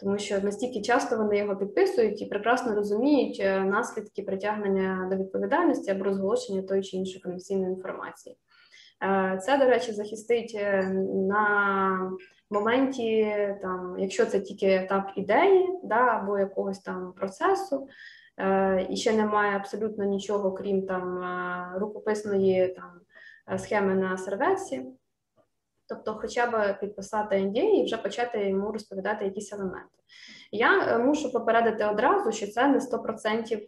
[0.00, 5.90] Тому що настільки часто вони його підписують і прекрасно розуміють е, наслідки притягнення до відповідальності
[5.90, 8.36] або розголошення тої чи іншої комісійної інформації.
[9.02, 10.60] Е, це, до речі, захистить
[11.28, 12.12] на
[12.50, 17.88] моменті, там, якщо це тільки етап ідеї, да, або якогось там процесу,
[18.38, 22.90] Е, і ще немає абсолютно нічого, крім там е, рукописної там
[23.52, 24.86] е, схеми на серветці.
[25.88, 29.98] Тобто, хоча б підписати NDA і вже почати йому розповідати якісь елементи.
[30.52, 33.60] Я мушу попередити одразу, що це не 100%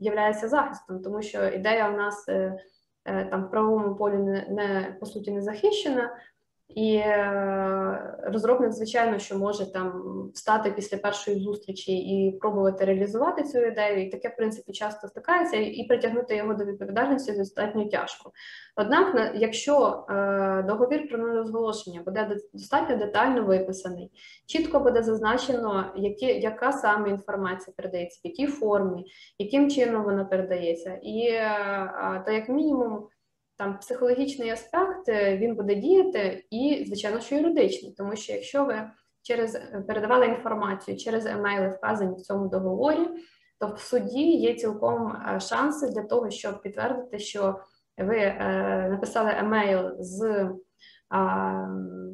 [0.00, 2.26] є захистом, тому що ідея у нас
[3.04, 6.16] там в правовому полі не, не по суті не захищена.
[6.74, 10.02] І е, розробник, звичайно, що може там
[10.34, 15.56] встати після першої зустрічі і пробувати реалізувати цю ідею, і таке, в принципі, часто стикається,
[15.56, 18.32] і притягнути його до відповідальності достатньо тяжко.
[18.76, 24.10] Однак, якщо е, договір про нерозголошення буде достатньо детально виписаний,
[24.46, 29.04] чітко буде зазначено, які, яка саме інформація передається, в якій формі,
[29.38, 33.08] яким чином вона передається, і е, то як мінімум
[33.60, 38.90] там психологічний аспект е, він буде діяти, і, звичайно, що юридичний, тому що якщо ви
[39.22, 43.08] через е, передавали інформацію через емейли, вказані в цьому договорі,
[43.58, 47.58] то в суді є цілком е, шанси для того, щоб підтвердити, що
[47.98, 50.50] ви е, написали емейл з е,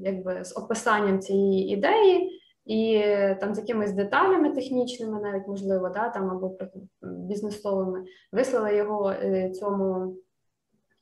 [0.02, 2.42] якби з описанням цієї ідеї.
[2.64, 3.02] І
[3.40, 6.58] там з якимись деталями технічними, навіть можливо, да, там або
[7.02, 9.14] бізнесовими, вислали його
[9.54, 10.16] цьому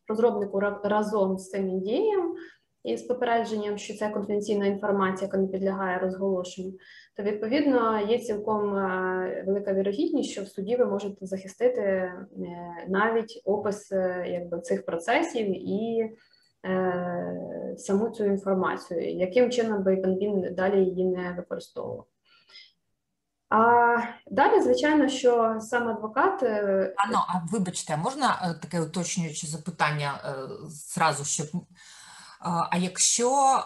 [0.09, 2.35] розробнику разом з цим індієм,
[2.85, 6.73] із попередженням, що це конфіденційна інформація, яка не підлягає розголошенню,
[7.17, 12.27] то відповідно є цілком е, велика вірогідність, що в суді ви можете захистити е,
[12.89, 16.11] навіть опис е, якби цих процесів і
[17.77, 22.07] саму цю інформацію, яким чином би він далі її не використовував.
[23.55, 23.97] А
[24.31, 26.43] далі, звичайно, що сам адвокат.
[26.97, 30.13] Ано, а вибачте, можна таке уточнююче запитання
[30.69, 31.47] зразу, щоб
[32.71, 33.61] а якщо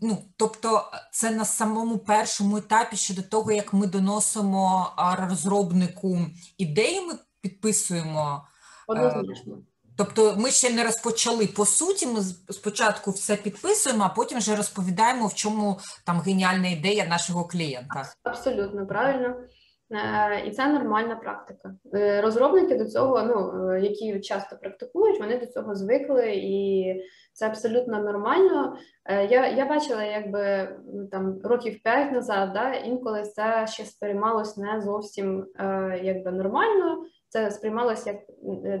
[0.00, 4.92] ну тобто це на самому першому етапі щодо того, як ми доносимо
[5.28, 6.18] розробнику
[6.58, 8.44] ідеї, ми підписуємо
[8.86, 9.58] однозначно.
[9.98, 12.06] Тобто ми ще не розпочали по суті.
[12.06, 12.20] Ми
[12.50, 18.02] спочатку все підписуємо, а потім вже розповідаємо, в чому там геніальна ідея нашого клієнта.
[18.22, 19.36] Абсолютно правильно.
[19.90, 21.74] Е, і це нормальна практика.
[21.94, 26.94] Е, розробники до цього, ну е, які часто практикують, вони до цього звикли, і
[27.32, 28.76] це абсолютно нормально.
[29.10, 34.80] Я я бачила, якби ну, там років п'ять назад, да, інколи це ще сприймалось не
[34.80, 35.46] зовсім
[36.02, 37.04] якби нормально.
[37.28, 38.20] Це сприймалося як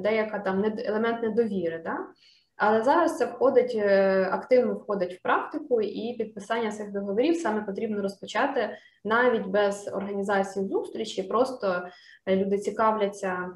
[0.02, 1.82] деяка там елемент недовіри.
[1.84, 1.98] Да?
[2.58, 8.02] Але зараз це входить е, активно входить в практику, і підписання цих договорів саме потрібно
[8.02, 8.70] розпочати
[9.04, 11.22] навіть без організації зустрічі.
[11.22, 11.82] Просто
[12.26, 13.50] е, люди цікавляться,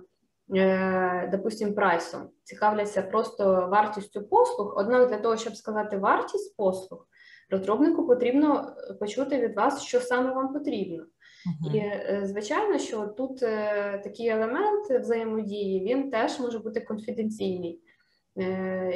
[0.57, 4.75] е, допустим, прайсом, цікавляться просто вартістю послуг.
[4.77, 7.07] Однак для того, щоб сказати вартість послуг,
[7.51, 11.05] розробнику потрібно почути від вас, що саме вам потрібно.
[11.47, 11.77] -huh.
[11.77, 13.41] І звичайно, що тут
[14.05, 17.81] такий елемент взаємодії він теж може бути конфіденційний.
[18.39, 18.91] Е,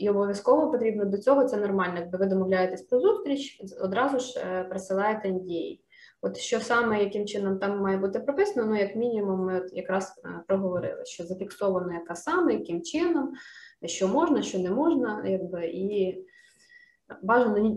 [0.00, 1.94] і обов'язково потрібно до цього це нормально.
[1.98, 5.78] Якби ви домовляєтесь про зустріч, одразу ж е, присилаєте NDA.
[6.22, 10.22] От що саме, яким чином там має бути прописано, ну як мінімум, ми от якраз
[10.24, 13.32] е, проговорили, що зафіксовано, яка саме, яким чином,
[13.84, 16.24] що можна, що не можна, якби і
[17.22, 17.76] бажано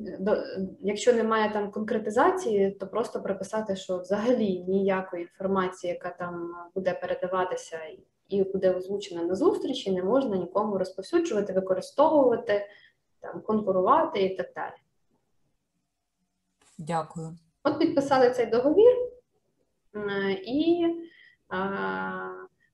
[0.79, 7.77] якщо немає там конкретизації, то просто прописати, що взагалі ніякої інформації, яка там буде передаватися
[8.29, 12.65] і буде озвучена на зустрічі, не можна нікому розповсюджувати, використовувати,
[13.19, 14.73] там, конкурувати і так далі.
[16.77, 17.38] Дякую.
[17.63, 18.95] От підписали цей договір,
[20.45, 20.88] і,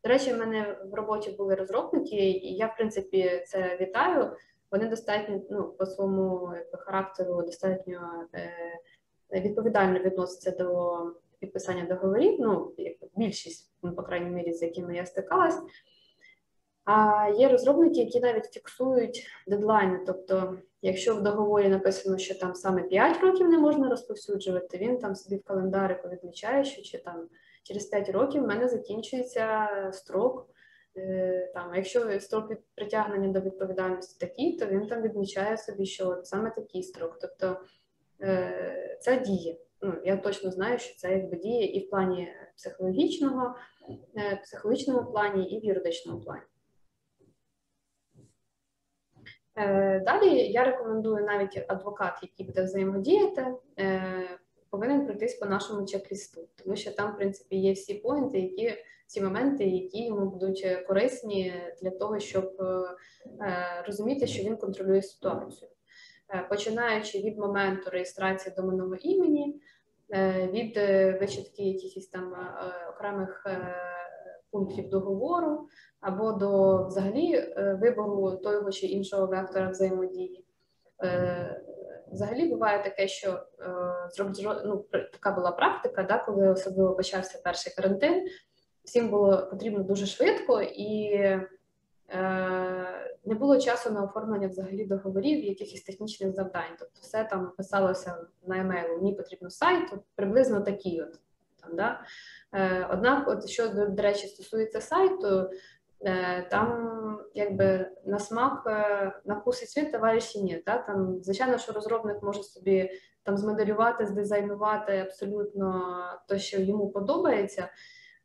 [0.03, 4.35] до речі, в мене в роботі були розробники, і я, в принципі, це вітаю.
[4.71, 10.97] Вони достатньо ну, по своєму характеру достатньо е, відповідально відносяться до
[11.39, 12.73] підписання договорів, ну,
[13.15, 15.61] більшість, ну, по крайній мірі, з якими я стикалась.
[16.85, 19.99] А є розробники, які навіть фіксують дедлайни.
[20.07, 25.15] Тобто, якщо в договорі написано, що там саме 5 років не можна розповсюджувати, він там
[25.15, 27.27] собі в календарику відмічає, що чи там
[27.63, 30.49] через 5 років в мене закінчується строк.
[30.97, 36.49] Е, там, Якщо строк притягнення до відповідальності такий, то він там відмічає собі, що саме
[36.49, 37.17] такий строк.
[37.21, 37.61] Тобто
[38.21, 43.55] е, це діє ну, я точно знаю, що це якби діє і в плані психологічного,
[44.17, 46.41] е, психологічному плані, і в юридичному плані.
[50.05, 53.45] Далі я рекомендую навіть адвокат, який буде взаємодіяти,
[54.77, 58.73] повинен пройтись по нашому чек-лісту, тому що там, в принципі, є всі поінти, які
[59.07, 62.51] ці моменти, які йому будуть корисні для того, щоб
[63.85, 65.69] розуміти, що він контролює ситуацію.
[66.33, 69.61] Е, починаючи від моменту реєстрації доменного імені,
[70.09, 72.35] е, від е, вичитки якихось там
[72.89, 73.47] окремих
[74.51, 75.67] пунктів договору,
[75.99, 80.45] або до взагалі вибору того чи іншого вектора взаємодії.
[82.11, 83.43] Взагалі буває таке, що
[84.65, 88.27] ну, така була практика, да, коли особливо почався перший карантин,
[88.83, 91.19] всім було потрібно дуже швидко і
[93.25, 96.75] не було часу на оформлення взагалі договорів якихось технічних завдань.
[96.79, 98.17] Тобто, все там писалося
[98.47, 101.19] на емейлу, мені потрібно сайт, приблизно такий от.
[101.61, 102.01] Там, да?
[102.53, 105.49] Е, Однак, от що до речі, стосується сайту, е,
[106.49, 110.63] там якби на смак, е, на вкус і світ товариші ні.
[110.65, 110.77] Да?
[110.77, 112.91] Там, звичайно, що розробник може собі
[113.23, 115.95] там змоделювати, здизайнувати абсолютно
[116.27, 117.69] те, що йому подобається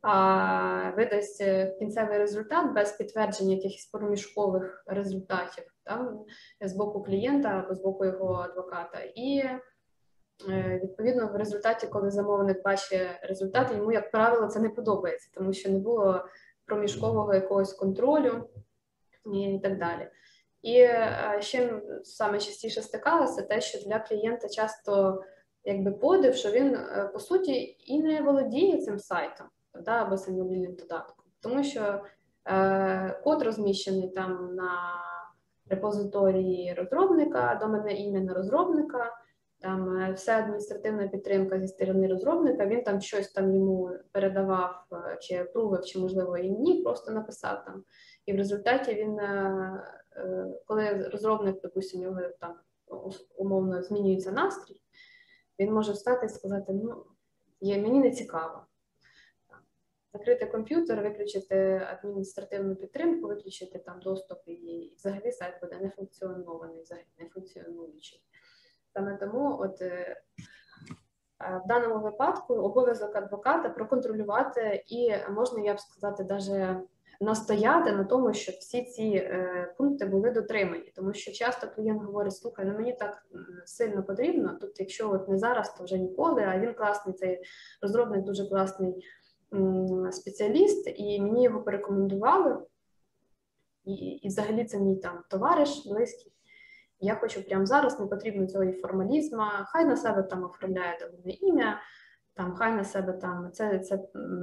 [0.02, 1.44] а видасть
[1.78, 6.24] кінцевий результат без підтвердження якихось проміжкових результатів там,
[6.60, 8.98] з боку клієнта або з боку його адвоката.
[9.14, 9.44] І
[10.82, 15.70] відповідно в результаті, коли замовник бачить результат, йому, як правило, це не подобається, тому що
[15.70, 16.24] не було
[16.66, 18.48] проміжкового якогось контролю
[19.34, 20.09] і так далі.
[20.62, 25.22] І е, ще саме частіше стикалося те, що для клієнта часто
[25.64, 26.78] якби подив, що він
[27.12, 29.47] по суті і не володіє цим сайтом
[29.80, 32.05] да, або цим мобільним додатком, тому що
[32.44, 34.72] е, код розміщений там на
[35.68, 39.10] репозиторії розробника, доменне ім'я на розробника,
[39.62, 42.66] там е, вся адміністративна підтримка зі сторони розробника.
[42.66, 47.64] Він там щось там йому передавав е, чи прувив, чи можливо і ні, просто написав
[47.64, 47.84] там.
[48.26, 49.82] І в результаті він, е,
[50.66, 52.55] коли розробник, допустимо, його там
[53.36, 54.82] умовно змінюється настрій,
[55.59, 57.05] він може встати і сказати: ну,
[57.60, 58.66] є, мені не цікаво.
[60.14, 67.06] Закрити комп'ютер, виключити адміністративну підтримку, виключити там доступ і взагалі сайт буде не функціонований, взагалі
[67.18, 68.22] не функціонуючий.
[68.94, 70.23] Саме тому, от е,
[71.64, 76.78] в даному випадку обов'язок адвоката проконтролювати і можна, я б сказати, навіть
[77.20, 82.36] настояти на тому, щоб всі ці е, пункти були дотримані, тому що часто клієнт говорить:
[82.36, 83.27] слухай, ну мені так
[83.64, 84.59] сильно потрібно.
[84.60, 86.43] Тут, якщо от не зараз, то вже ніколи.
[86.43, 87.43] А він класний, цей
[87.82, 89.05] розробник дуже класний
[90.10, 92.59] спеціаліст, і мені його порекомендували.
[93.85, 96.32] І, і взагалі це мій там товариш близький.
[97.02, 101.32] Я хочу прямо зараз, не потрібно цього і формалізму, хай на себе там оформляє довольне
[101.32, 101.80] ім'я,
[102.34, 103.98] там хай на себе там це це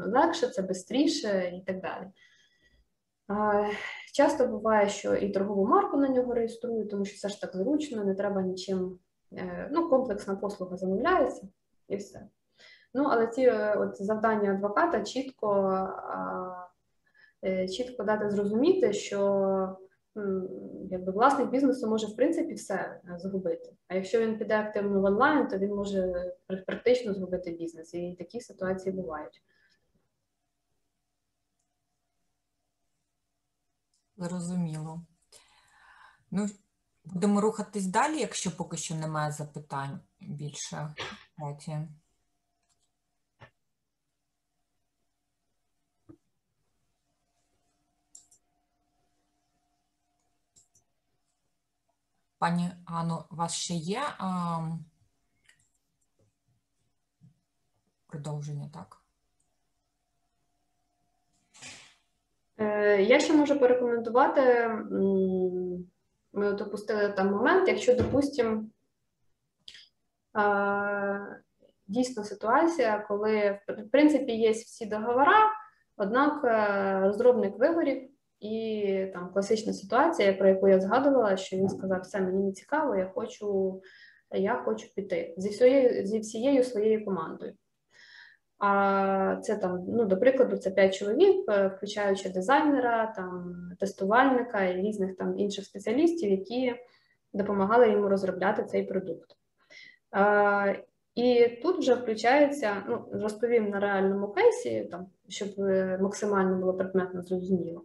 [0.05, 2.07] легше, це швидше і так далі.
[4.13, 8.03] Часто буває, що і торгову марку на нього реєструють, тому що це ж так зручно,
[8.03, 8.99] не треба нічим.
[9.33, 11.47] Е, ну, комплексна послуга замовляється
[11.87, 12.27] і все.
[12.93, 15.79] Ну, але ці е, от завдання адвоката чітко
[17.43, 19.77] е, чітко дати зрозуміти, що
[20.91, 23.73] якби власник бізнесу може в принципі все згубити.
[23.87, 26.33] А якщо він піде активно в онлайн, то він може
[26.67, 27.93] практично згубити бізнес.
[27.93, 29.43] І такі ситуації бувають.
[34.17, 35.01] Зрозуміло.
[36.31, 36.47] Ну,
[37.05, 40.95] будемо рухатись далі, якщо поки що немає запитань більше.
[52.39, 54.59] Пані Ано, у вас ще є а,
[58.07, 58.97] продовження, так?
[62.57, 64.67] Е, я ще можу порекомендувати,
[66.33, 68.65] ми от опустили там момент, якщо, допустимо,
[71.87, 75.35] дійсно ситуація, коли в принципі є всі договори,
[75.97, 78.09] однак е, розробник вигорів
[78.39, 82.95] і там класична ситуація, про яку я згадувала, що він сказав, все мені не цікаво,
[82.95, 83.81] я хочу
[84.31, 87.53] я хочу піти зі всією зі всією своєю командою.
[88.59, 94.81] А це там, ну, до прикладу, це 5 чоловік, е, включаючи дизайнера, там тестувальника і
[94.81, 96.75] різних там інших спеціалістів, які
[97.33, 99.35] допомагали йому розробляти цей продукт.
[100.11, 100.73] А,
[101.15, 107.21] І тут вже включається, ну, розповім на реальному кейсі, там, щоб е, максимально було предметно
[107.21, 107.83] зрозуміло.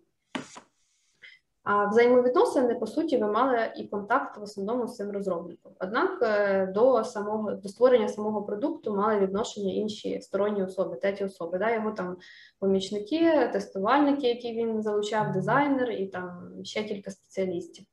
[1.65, 5.73] А взаємовідносини, по суті, ви мали і контакт в основному з цим розробником.
[5.81, 11.59] Однак е, до самого до створення самого продукту мали відношення інші сторонні особи, треті особи,
[11.59, 12.17] да, його там
[12.61, 17.85] помічники, тестувальники, які він залучав, дизайнер і там ще кілька спеціалістів.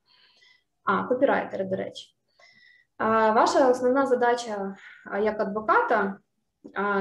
[0.84, 2.16] А, копірайтери, до речі.
[3.34, 4.76] Ваша основна задача
[5.22, 6.18] як адвоката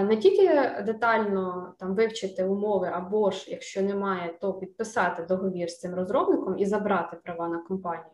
[0.04, 0.48] не тільки
[0.86, 6.66] детально там вивчити умови, або ж якщо немає, то підписати договір з цим розробником і
[6.66, 8.12] забрати права на компанію.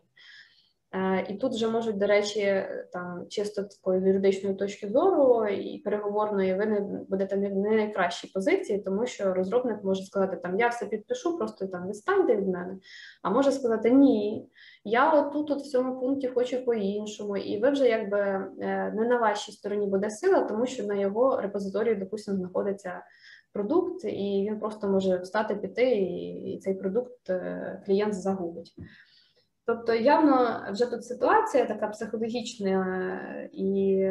[0.92, 6.54] Е, і тут вже можуть, до речі, там чисто такої юридичної точки зору і переговорної,
[6.54, 10.86] ви не будете не в найкращій позиції, тому що розробник може сказати, там я все
[10.86, 12.76] підпишу, просто там відстаньте від мене.
[13.22, 14.48] А може сказати ні,
[14.84, 19.18] я отут от в цьому пункті хочу по-іншому, і ви вже якби е, не на
[19.18, 23.02] вашій стороні буде сила, тому що на його репозиторії, допустимо, знаходиться
[23.52, 25.96] продукт, і він просто може встати, піти,
[26.46, 28.74] і цей продукт е, клієнт загубить.
[29.68, 32.70] Тобто, явно вже тут ситуація така психологічна
[33.34, 34.06] е, і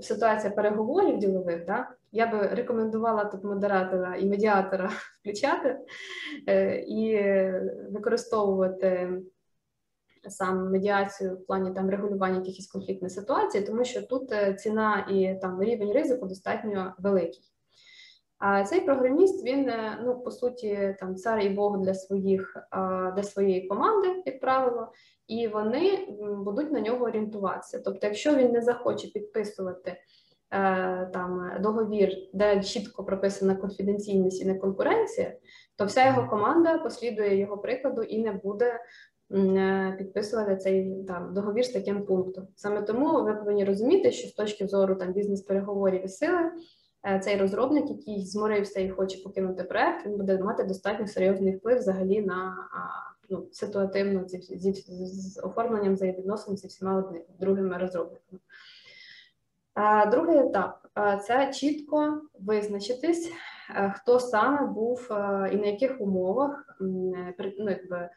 [0.00, 1.88] ситуація переговорів ділових, да?
[2.12, 4.90] я би рекомендувала тут модератора і медіатора
[5.20, 5.78] включати
[6.86, 7.22] і
[7.90, 9.22] використовувати
[10.28, 15.38] сам медіацію в плані там регулювання якихось конфліктних ситуацій, тому що тут е, ціна і
[15.40, 17.42] там рівень ризику достатньо великий.
[18.38, 22.56] А цей програміст він е, ну по суті там цар і Бог для своїх
[23.16, 24.92] для своєї команди, як правило,
[25.26, 26.08] і вони
[26.44, 27.82] будуть на нього орієнтуватися.
[27.84, 29.96] Тобто, якщо він не захоче підписувати е,
[31.12, 35.32] там договір, де чітко прописана конфіденційність і не конкуренція,
[35.76, 38.80] то вся його команда послідує його прикладу і не буде
[39.32, 42.48] е, підписувати цей там договір з таким пунктом.
[42.56, 46.50] Саме тому ви повинні розуміти, що з точки зору там бізнес-переговорів і сили.
[47.06, 51.78] Е, цей розробник, який зморився і хоче покинути проект, він буде мати достатньо серйозний вплив
[51.78, 52.56] взагалі на
[53.30, 58.40] ну, ситуативно зі, зі, з оформленням взаємовідносин зі всіма другими розробниками.
[60.10, 60.86] Другий етап
[61.26, 63.32] це чітко визначитись,
[63.70, 67.14] е, хто саме був е, і на яких умовах ну,
[67.58, 68.08] якби,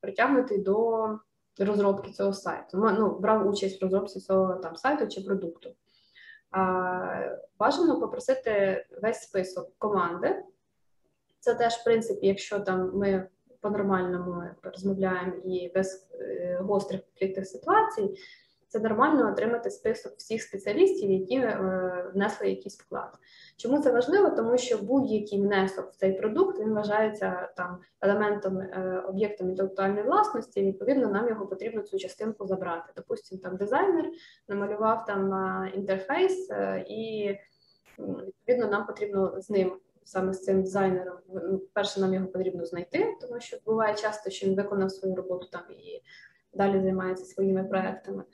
[0.00, 1.08] притягнутий до
[1.58, 2.78] розробки цього сайту.
[2.98, 5.70] Ну, брав участь в розробці цього там сайту чи продукту.
[7.58, 10.42] Бажано попросити весь список команди.
[11.40, 13.28] Це теж, в принципі, якщо там ми
[13.60, 16.08] по-нормальному розмовляємо і без
[16.60, 18.16] гострих конфліктних ситуацій
[18.68, 23.18] це нормально отримати список всіх спеціалістів, які е, внесли якийсь вклад.
[23.56, 24.30] Чому це важливо?
[24.30, 30.60] Тому що будь-який внесок в цей продукт він вважається там елементом е, об'єктом інтелектуальної власності.
[30.60, 32.92] і, Відповідно, нам його потрібно цю частинку забрати.
[32.96, 34.10] Допустимо, там дизайнер
[34.48, 35.32] намалював там
[35.74, 37.34] інтерфейс, е, і
[37.98, 39.76] відповідно нам потрібно з ним.
[40.04, 41.18] Саме з цим дизайнером,
[41.72, 45.62] перше, нам його потрібно знайти, тому що буває часто, що він виконав свою роботу там
[45.70, 46.02] і
[46.52, 48.24] далі займається своїми проектами.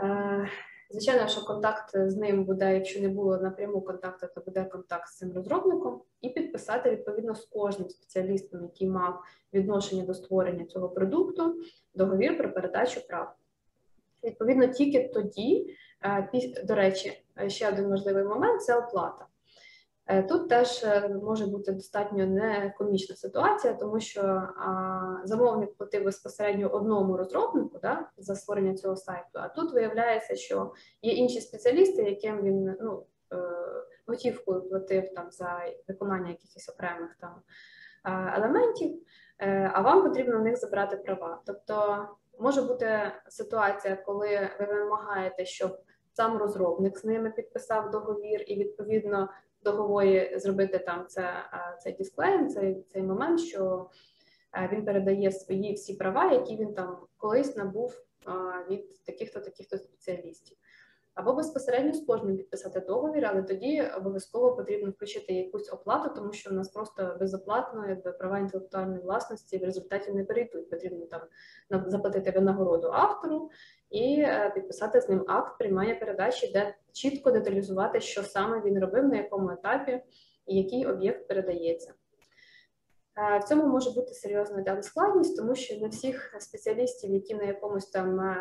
[0.00, 0.48] Е,
[0.90, 5.16] звичайно, що контакт з ним буде, якщо не було напряму контакту, то буде контакт з
[5.16, 9.22] цим розробником, і підписати відповідно з кожним спеціалістом, який мав
[9.54, 11.62] відношення до створення цього продукту,
[11.94, 13.34] договір про передачу прав.
[14.24, 16.28] Відповідно, тільки тоді, е,
[16.64, 19.26] до речі, ще один важливий момент це оплата.
[20.10, 24.48] Е, тут теж е, може бути достатньо некомічна ситуація, тому що
[25.24, 29.28] замовник платив безпосередньо одному розробнику да, за створення цього сайту.
[29.32, 30.72] А тут виявляється, що
[31.02, 33.36] є інші спеціалісти, яким він ну, е,
[34.06, 37.34] готівкою платив там за виконання якихось окремих там
[38.36, 39.02] елементів,
[39.72, 41.42] а вам потрібно в них забрати права.
[41.46, 42.06] Тобто
[42.38, 45.78] може бути ситуація, коли ви вимагаєте, щоб
[46.12, 49.28] сам розробник з ними підписав договір, і відповідно
[49.72, 51.32] договорі зробити там це
[51.82, 53.90] цей дисклейм, цей цей момент, що
[54.72, 57.94] він передає свої всі права, які він там колись набув
[58.70, 60.56] від таких-то таких-то спеціалістів.
[61.18, 66.50] Або безпосередньо з кожним підписати договір, але тоді обов'язково потрібно включити якусь оплату, тому що
[66.50, 70.70] в нас просто безоплатно якби права інтелектуальної власності в результаті не перейдуть.
[70.70, 71.20] Потрібно там
[71.86, 73.50] заплатити винагороду автору
[73.90, 79.08] і е, підписати з ним акт приймання передачі, де чітко деталізувати, що саме він робив,
[79.08, 80.02] на якому етапі
[80.46, 81.94] і який об'єкт передається.
[83.16, 87.86] Е, в цьому може бути серйозна складність, тому що не всіх спеціалістів, які на якомусь
[87.86, 88.36] там е,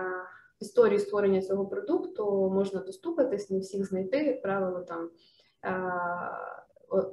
[0.59, 5.09] історії створення цього продукту можна доступитись, не всіх знайти, як правило, там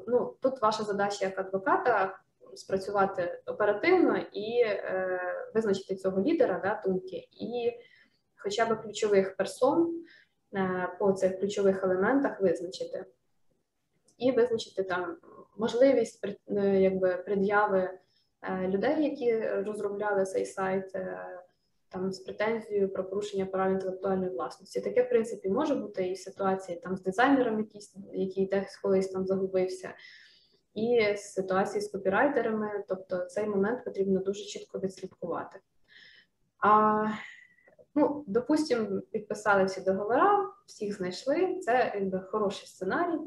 [0.07, 2.19] ну, тут ваша задача як адвоката
[2.55, 5.21] спрацювати оперативно і е,
[5.55, 7.73] визначити цього лідера да, думки, і
[8.37, 10.05] хоча б ключових персон
[10.55, 13.05] е, по цих ключових елементах визначити,
[14.19, 15.17] і визначити там
[15.57, 17.91] можливість е, якби пред'яви
[18.43, 20.95] е, людей, які розробляли цей сайт.
[20.95, 21.41] Е,
[21.95, 24.81] там з претензією про порушення прав інтелектуальної власності.
[24.81, 29.27] Таке, в принципі, може бути і ситуації там з дизайнером, якийсь, який десь колись там
[29.27, 29.95] загубився,
[30.75, 32.85] і з ситуації з копірайтерами.
[32.89, 35.61] Тобто цей момент потрібно дуже чітко відслідкувати.
[36.59, 37.05] А
[37.95, 41.59] ну, допустимо, підписали всі договори, всіх знайшли.
[41.61, 43.21] Це якби хороший сценарій,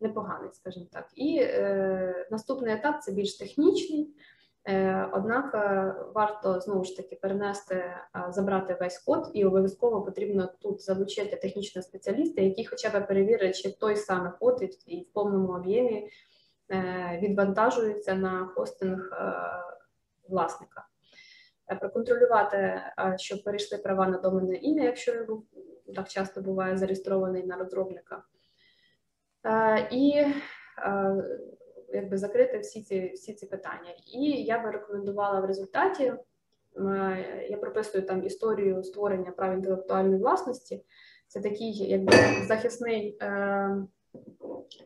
[0.00, 1.08] непоганий, скажімо так.
[1.14, 4.14] І е, наступний етап це більш технічний.
[4.68, 10.48] Е, однак е, варто знову ж таки перенести, е, забрати весь код, і обов'язково потрібно
[10.60, 15.52] тут залучити технічного спеціаліста, який хоча б перевірить, чи той самий код і в повному
[15.52, 16.10] об'ємі
[17.22, 19.10] відвантажується на хостинг
[20.28, 20.86] власника.
[21.80, 22.80] Проконтролювати,
[23.16, 25.42] щоб перейшли права на доменне ім'я, якщо
[25.94, 28.22] так часто буває зареєстрований на розробника.
[29.90, 30.24] І
[31.96, 33.90] якби закрити всі ці всі ці питання.
[34.14, 36.12] І я би рекомендувала в результаті.
[37.48, 40.84] Я прописую там історію створення прав інтелектуальної власності.
[41.28, 42.12] Це такий якби
[42.46, 43.26] захисний е,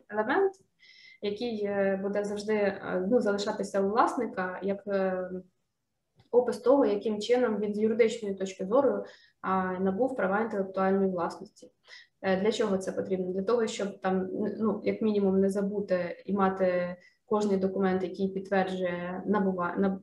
[0.09, 0.53] елемент,
[1.21, 4.83] який е, буде завжди е, ну, залишатися у власника як
[6.31, 9.03] опис того, яким чином від юридичної точки зору
[9.79, 11.71] набув права інтелектуальної власності.
[12.21, 13.33] Е, для чого це потрібно?
[13.33, 14.29] Для того, щоб там,
[14.59, 16.95] ну як мінімум, не забути і мати
[17.25, 19.95] кожний документ, який підтверджує набува,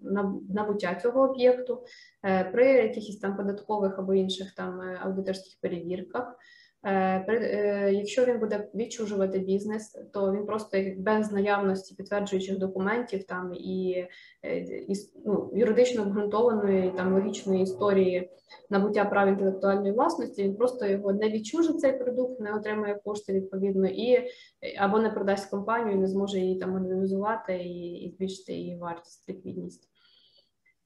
[0.49, 1.85] набуття цього об'єкту,
[2.25, 6.37] е, при якихось там податкових або інших там е, аудиторських перевірках.
[6.85, 13.55] Е, е, якщо він буде відчужувати бізнес, то він просто без наявності підтверджуючих документів там
[13.55, 14.07] і,
[14.43, 14.95] е, і
[15.27, 18.31] ну, юридично обґрунтованої там логічної історії
[18.71, 23.89] набуття прав інтелектуальної власності, він просто його не відчужить цей продукт, не отримає кошти відповідно
[23.89, 24.29] і
[24.79, 29.89] або не продасть компанію, не зможе її там монетизувати і, і збільшити її вартість, ліквідність.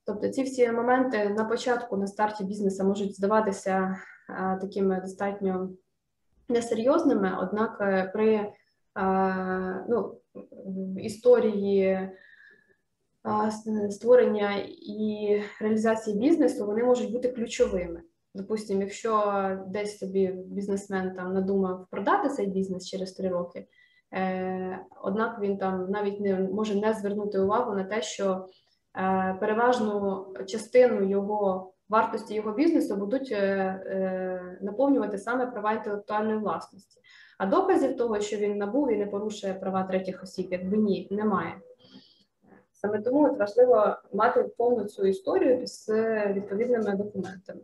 [0.07, 3.97] Тобто ці всі моменти на початку, на старті бізнесу можуть здаватися
[4.29, 5.71] а, такими достатньо
[6.53, 8.53] несерйозними, однак е, при
[9.89, 10.19] ну,
[10.97, 12.11] історії
[13.91, 18.03] створення і реалізації бізнесу вони можуть бути ключовими.
[18.35, 19.35] Допустимо, якщо
[19.67, 23.67] десь собі бізнесмен там надумав продати цей бізнес через три роки,
[24.15, 28.47] е, однак він там навіть не може не звернути увагу на те, що
[28.97, 37.01] Е, переважну частину його вартості його бізнесу будуть е, е, наповнювати саме права інтелектуальної власності.
[37.39, 41.61] А доказів того, що він набув і не порушує права третіх осіб, якби ні, немає.
[42.73, 45.89] Саме тому от важливо мати повну цю історію з
[46.27, 47.61] відповідними документами,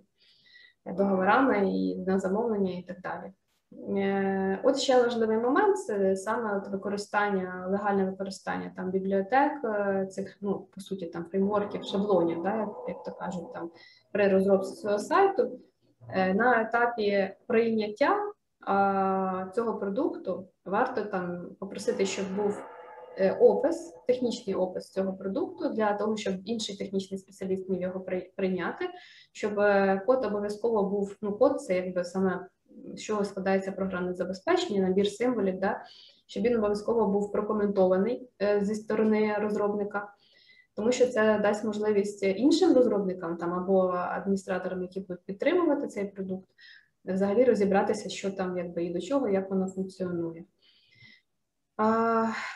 [0.87, 3.33] договорами і на замовлення і так далі.
[3.73, 10.69] Е, от ще важливий момент це саме використання, легальне використання там бібліотек, е, цих ну
[10.75, 13.71] по суті там фреймворків, шаблонів, да, як, то кажуть, там
[14.13, 15.61] при розробці цього сайту.
[16.15, 18.17] Е, на етапі прийняття
[18.67, 22.63] а, цього продукту варто там попросити, щоб був
[23.41, 28.05] опис, технічний опис цього продукту для того, щоб інший технічний спеціаліст міг його
[28.37, 28.85] прийняти,
[29.33, 29.55] щоб
[30.07, 32.47] код обов'язково був ну код, це якби саме
[32.95, 35.85] з чого складається програмне забезпечення, набір символів, да,
[36.27, 40.13] щоб він обов'язково був прокоментований е, зі сторони розробника,
[40.77, 46.49] тому що це дасть можливість іншим розробникам там або адміністраторам, які будуть підтримувати цей продукт,
[47.05, 50.45] взагалі розібратися, що там якби і до чого, як воно функціонує.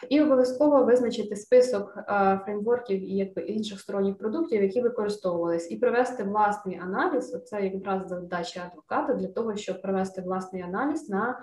[0.08, 1.98] І обов'язково визначити список
[2.44, 7.42] фреймворків і якби інших сторонніх продуктів, які використовувались, і провести власний аналіз.
[7.44, 11.40] Це якраз задача адвоката для того, щоб провести власний аналіз на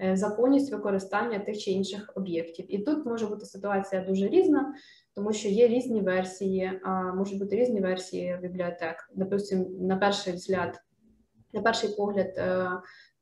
[0.00, 2.74] е, законність використання тих чи інших об'єктів.
[2.74, 4.74] І тут може бути ситуація дуже різна,
[5.14, 6.80] тому що є різні версії,
[7.14, 9.10] можуть бути різні версії бібліотек.
[9.14, 10.80] Допустим, на перший взгляд,
[11.52, 12.70] на перший погляд, е,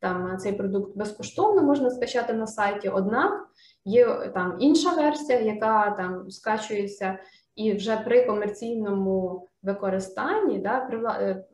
[0.05, 3.49] там цей продукт безкоштовно можна скачати на сайті, однак.
[3.85, 7.19] Є там інша версія, яка там скачується,
[7.55, 11.45] і вже при комерційному використанні, да, при е,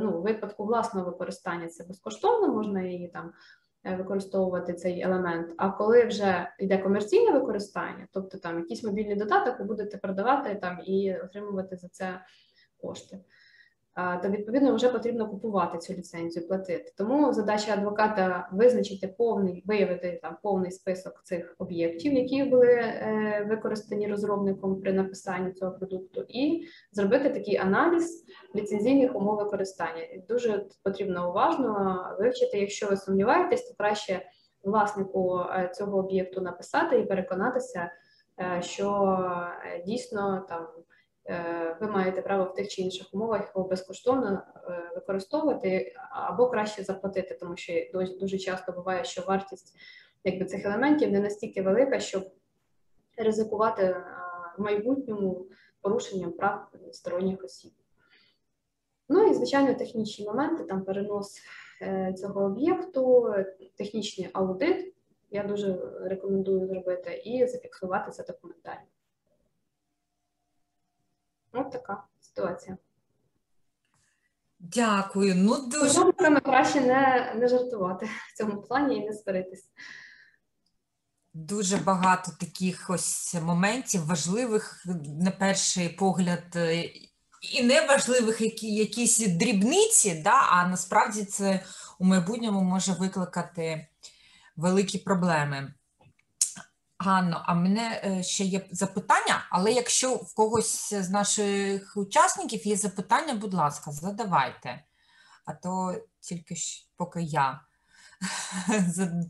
[0.00, 3.32] ну, випадку власного використання це безкоштовно, можна її там
[3.84, 5.54] е, використовувати цей елемент.
[5.56, 10.80] А коли вже йде комерційне використання, тобто там якийсь мобільний додаток, ви будете продавати там
[10.86, 12.20] і отримувати за це
[12.80, 13.18] кошти
[14.22, 16.92] то відповідно вже потрібно купувати цю ліцензію, платити.
[16.98, 24.08] Тому задача адвоката визначити повний, виявити там повний список цих об'єктів, які були е, використані
[24.08, 28.24] розробником при написанні цього продукту, і зробити такий аналіз
[28.56, 30.02] ліцензійних умов використання.
[30.28, 32.58] Дуже потрібно уважно вивчити.
[32.58, 34.22] Якщо ви сумніваєтесь, то краще
[34.62, 37.90] власнику е, цього об'єкту написати і переконатися,
[38.40, 39.18] е, що
[39.86, 40.66] дійсно там.
[41.28, 46.82] Е, ви маєте право в тих чи інших умовах його безкоштовно е, використовувати або краще
[46.82, 47.72] заплатити, тому що
[48.20, 49.76] дуже часто буває, що вартість
[50.24, 52.30] якби, цих елементів не настільки велика, щоб
[53.16, 54.04] ризикувати е,
[54.58, 55.46] в майбутньому
[55.80, 57.72] порушенням прав сторонніх осіб.
[59.08, 61.40] Ну і, звичайно, технічні моменти, там перенос
[62.16, 63.34] цього об'єкту,
[63.76, 64.94] технічний аудит.
[65.30, 68.86] Я дуже рекомендую зробити і зафіксувати це документально.
[71.54, 72.76] Ось така ситуація.
[74.58, 75.34] Дякую.
[75.34, 79.68] Ну дуже Тому краще не не жартувати в цьому плані і не сваритися.
[81.34, 84.84] Дуже багато таких ось моментів, важливих,
[85.20, 86.84] на перший погляд, е,
[87.52, 91.64] і неважливих які, якісь дрібниці, да, а насправді це
[91.98, 93.86] у майбутньому може викликати
[94.56, 95.74] великі проблеми.
[97.04, 102.76] Ганно, а мене е, ще є запитання, але якщо в когось з наших учасників є
[102.76, 104.84] запитання, будь ласка, задавайте.
[105.44, 106.54] А то тільки
[106.96, 107.60] поки я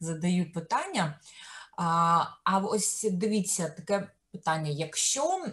[0.00, 1.20] задаю питання.
[2.44, 5.46] А ось дивіться таке питання: якщо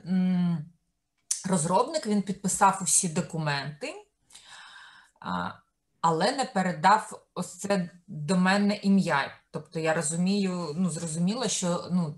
[1.49, 3.93] розробник він підписав усі документи,
[6.01, 9.31] але не передав ось це доменне ім'я.
[9.55, 12.15] Тобто я розумію, ну зрозуміло, що ну,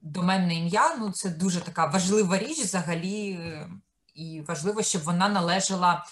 [0.00, 3.38] доменне ім'я ну це дуже така важлива річ взагалі,
[4.14, 6.04] і важливо, щоб вона належала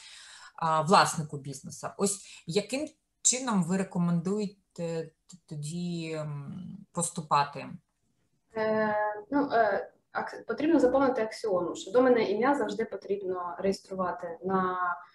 [0.57, 1.89] а, власнику бізнесу.
[1.99, 2.89] Ось яким
[3.23, 5.11] чином ви рекомендуєте
[5.49, 6.21] тоді
[6.93, 7.67] поступати?
[8.57, 8.95] Е,
[9.31, 9.91] ну, е,
[10.47, 15.14] Потрібно заповнити аксіону, що до мене ім'я завжди потрібно реєструвати на е,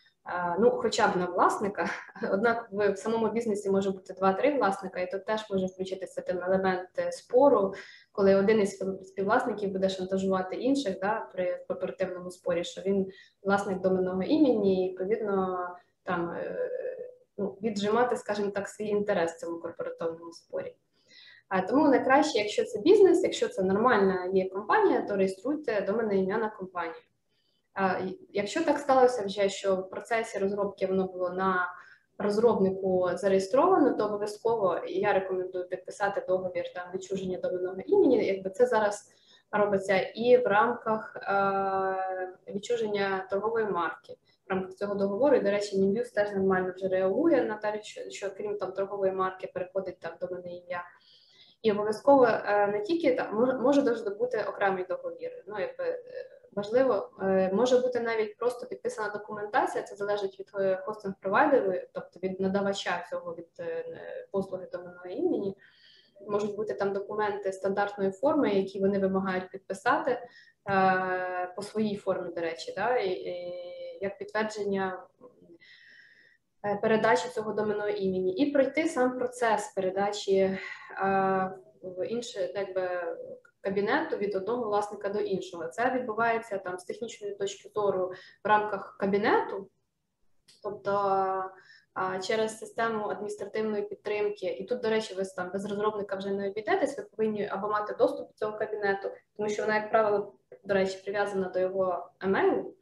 [0.60, 1.89] ну, хоча б на власника.
[2.31, 6.89] Однак в самому бізнесі може бути два-три власника, і тут теж може включитися тим елемент
[7.11, 7.73] спору,
[8.11, 13.07] коли один із співвласників буде шантажувати інших да, при кооперативному спорі, що він
[13.43, 15.57] власник доменного імені, і відповідно
[16.03, 16.35] там
[17.38, 20.76] ну, віджимати, скажімо так, свій інтерес в цьому корпоративному спорі.
[21.69, 26.38] Тому найкраще, якщо це бізнес, якщо це нормальна є компанія, то реєструйте до мене ім'я
[26.38, 26.95] на компанію.
[28.30, 31.68] Якщо так сталося вже, що в процесі розробки воно було на
[32.18, 38.26] розробнику зареєстровано, то обов'язково я рекомендую підписати договір там відчуження доменного імені.
[38.26, 39.14] Якби це зараз
[39.51, 44.15] робиться і в рамках е, відчуження торгової марки.
[44.47, 48.10] В рамках цього договору, і, до речі, Німбюс теж нормально вже реагує на те, що,
[48.10, 50.84] що крім там торгової марки переходить там до мене ім'я.
[51.61, 55.43] І обов'язково е, не тільки там може може бути окремий договір.
[55.47, 59.84] Ну якби е, важливо, е, може бути навіть просто підписана документація.
[59.84, 60.52] Це залежить від
[60.86, 63.64] хостинг провайдеру, тобто від надавача цього від
[64.32, 65.58] послуги доменного імені.
[66.28, 70.20] Можуть бути там документи стандартної форми, які вони вимагають підписати
[71.56, 73.14] по своїй формі, до речі, да, і
[74.02, 75.04] як підтвердження
[76.82, 80.58] передачі цього доменного імені, і пройти сам процес передачі
[81.84, 82.90] в інше якби,
[83.61, 85.68] кабінету від одного власника до іншого.
[85.68, 88.14] Це відбувається там з технічної точки зору
[88.44, 89.69] в рамках кабінету,
[90.64, 91.52] тобто
[92.23, 94.45] через систему адміністративної підтримки.
[94.45, 97.94] І тут, до речі, ви там без розробника вже не обійдетесь, ви повинні або мати
[97.94, 100.34] доступ до цього кабінету, тому що вона, як правило,
[100.64, 102.76] до речі, прив'язана до його емейлу.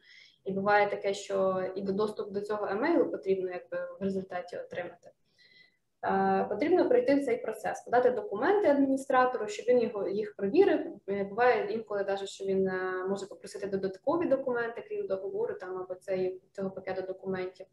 [0.44, 5.10] І буває таке, що і до доступ до цього емейлу потрібно якби в результаті отримати.
[6.04, 10.80] Е, потрібно пройти цей процес, подати документи адміністратору, щоб він його їх провірив.
[11.08, 15.94] Е, буває інколи, навіть, що він е, може попросити додаткові документи, крім договору там або
[15.94, 17.66] цей, цього пакету документів,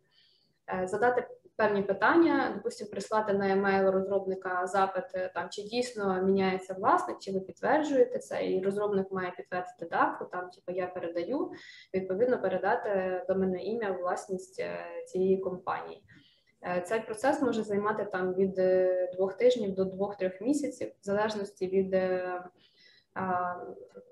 [0.83, 7.31] задати певні питання, допустимо, прислати на емейл розробника запит, там чи дійсно міняється власник, чи
[7.31, 11.51] ви підтверджуєте це, і розробник має підтвердити дату, там типу я передаю,
[11.93, 14.63] відповідно передати до мене ім'я власність
[15.07, 16.04] цієї компанії.
[16.67, 21.67] Е, цей процес може займати там від е, двох тижнів до двох-трьох місяців, в залежності
[21.67, 22.43] від е,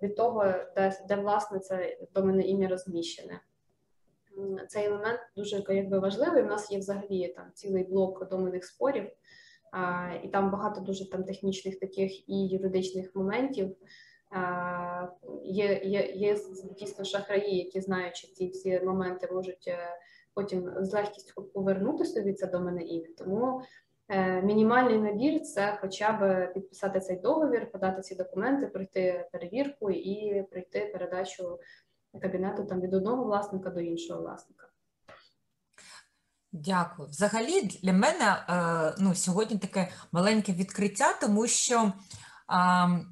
[0.01, 3.39] від того, де де власне це доменне ім'я розміщене.
[4.67, 6.43] Цей елемент дуже якби важливий.
[6.43, 9.11] У нас є взагалі там цілий блок доменних спорів,
[10.23, 13.75] і там багато дуже там технічних таких і юридичних моментів.
[15.43, 16.37] Є є, є
[16.79, 19.73] дійсно шахраї, які знаючи ці всі моменти, можуть
[20.33, 23.07] потім з легкістю повернути собі це до мене ім'я.
[23.17, 23.61] Тому
[24.09, 30.43] е, мінімальний набір це хоча б підписати цей договір, подати ці документи, пройти перевірку і
[30.43, 31.59] пройти передачу
[32.21, 34.67] кабінету там від одного власника до іншого власника.
[36.51, 37.09] Дякую.
[37.09, 41.93] Взагалі, для мене е, ну, сьогодні таке маленьке відкриття, тому що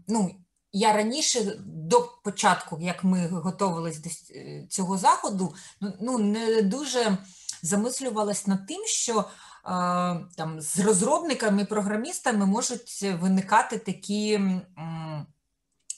[0.08, 0.32] ну,
[0.74, 7.18] я раніше до початку, як ми готувалися до е, цього заходу, ну, ну не дуже
[7.62, 9.26] замислювалась над тим, що е,
[10.38, 14.62] там з розробниками, програмістами можуть виникати такі м,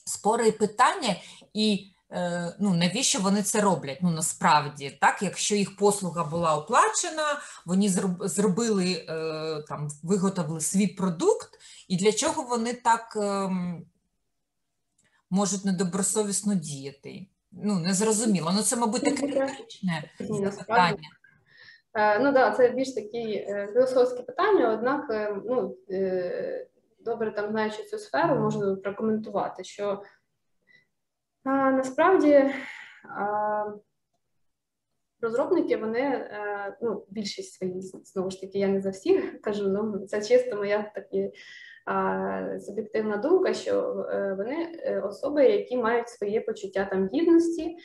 [0.06, 1.16] спори і питання,
[1.54, 4.00] і е, ну, навіщо вони це роблять?
[4.02, 7.90] Ну насправді, так, якщо їх послуга була оплачена, вони
[8.20, 11.50] зробили е, там, виготовили свій продукт,
[11.88, 13.18] і для чого вони так.
[15.34, 17.28] Можуть недобросовісно діяти.
[17.52, 18.52] Ну, не зрозуміло.
[18.56, 20.04] Ну, це, мабуть, таке риторичне
[20.58, 21.10] питання.
[21.94, 25.78] Е, ну так, це більш такі е, філософські питання, однак, е, ну,
[27.00, 30.04] добре там знаючи цю сферу, можу прокоментувати, що
[31.44, 32.54] а, насправді
[33.18, 33.66] а,
[35.22, 36.30] розробники, вони,
[36.82, 40.92] ну, більшість свої, знову ж таки, я не за всіх кажу, ну це чисто моя
[40.96, 41.32] такі
[42.60, 47.76] суб'єктивна думка, що е, вони е, особи, які мають своє почуття там гідності.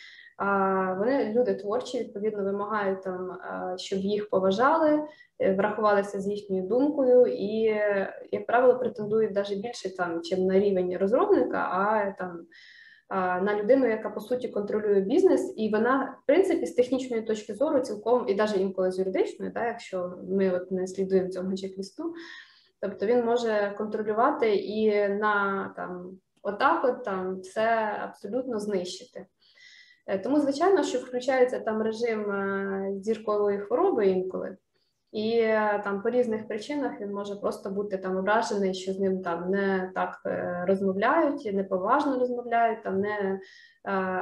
[0.99, 3.39] Вони люди творчі, відповідно вимагають там,
[3.77, 5.03] щоб їх поважали,
[5.39, 7.61] е, врахувалися з їхньою думкою, і,
[8.33, 12.47] як правило, претендують навіть більше там, чим на рівень розробника, а там
[13.45, 17.81] на людину, яка по суті контролює бізнес, і вона, в принципі, з технічної точки зору,
[17.81, 22.13] цілком і навіть інколи з юридичної, так, якщо ми от не слідуємо цьому чек-лісту,
[22.81, 29.27] Тобто він може контролювати і на там отак, от там все абсолютно знищити.
[30.07, 34.57] Е, тому, звичайно, що включається там режим е, зіркової хвороби інколи,
[35.13, 35.43] І
[35.85, 39.93] там по різних причинах він може просто бути там ображений, що з ним там не
[39.95, 40.21] так
[40.67, 43.41] розмовляють, неповажно розмовляють, там не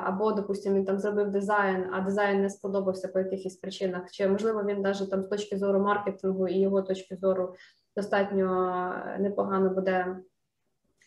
[0.05, 4.63] або, допустимо, він там зробив дизайн, а дизайн не сподобався по якихось причинах, чи можливо
[4.65, 7.55] він навіть там з точки зору маркетингу і його точки зору
[7.97, 10.17] достатньо непогано буде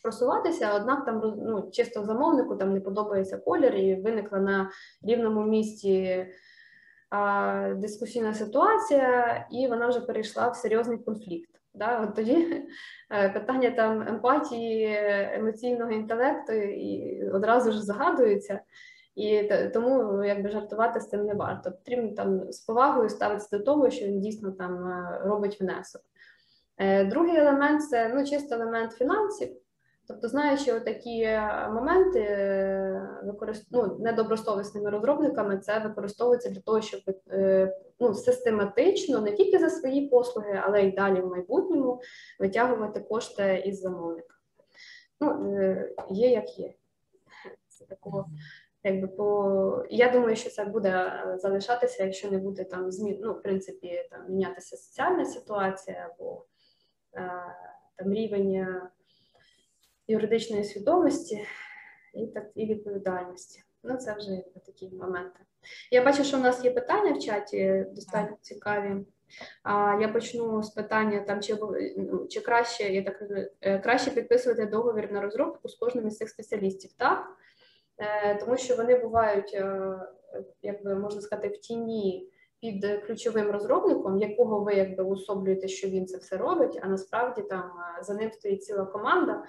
[0.04, 4.70] просуватися, однак там ну, чисто замовнику там не подобається колір, і виникла на
[5.02, 6.26] рівному місці
[7.76, 11.50] дискусійна ситуація, і вона вже перейшла в серйозний конфлікт.
[11.74, 12.02] Да?
[12.02, 12.66] От Тоді
[13.12, 14.98] е, питання там емпатії,
[15.34, 18.60] емоційного інтелекту і одразу ж загадується.
[19.16, 21.72] І тому якби жартувати з цим не варто.
[21.72, 26.02] Потрібно там з повагою ставитися до того, що він дійсно там е, робить внесок.
[26.80, 29.50] Е, другий елемент це ну, чисто елемент фінансів.
[30.08, 33.68] Тобто, знаючи такі е, моменти, е, використ...
[33.72, 37.02] ну, недобросовісними розробниками, це використовується для того, щоб
[38.00, 42.02] ну, систематично не тільки за свої послуги, але й далі в майбутньому
[42.40, 44.36] витягувати кошти із замовника.
[45.22, 45.54] Ну,
[46.10, 46.74] Є як є.
[47.68, 48.26] Це такого.
[48.84, 53.42] Якби по я думаю, що це буде залишатися, якщо не буде там змін, ну в
[53.42, 56.46] принципі, там мінятися соціальна ситуація або
[57.98, 58.68] там рівень
[60.08, 61.46] юридичної свідомості
[62.14, 63.64] і так і відповідальності.
[63.84, 65.40] Ну, це вже такі моменти.
[65.92, 69.06] Я бачу, що у нас є питання в чаті достатньо цікаві.
[69.64, 71.58] А я почну з питання там, чи
[71.98, 73.24] ну, чи краще я так
[73.62, 77.28] е, краще підписувати договір на розробку з кожним із цих спеціалістів, так?
[77.98, 80.00] Е, тому що вони бувають, е,
[80.62, 82.30] як би можна сказати, в тіні
[82.62, 87.72] під ключовим розробником, якого ви якби уособлюєте, що він це все робить, а насправді там
[88.02, 89.44] за ним стоїть ціла команда.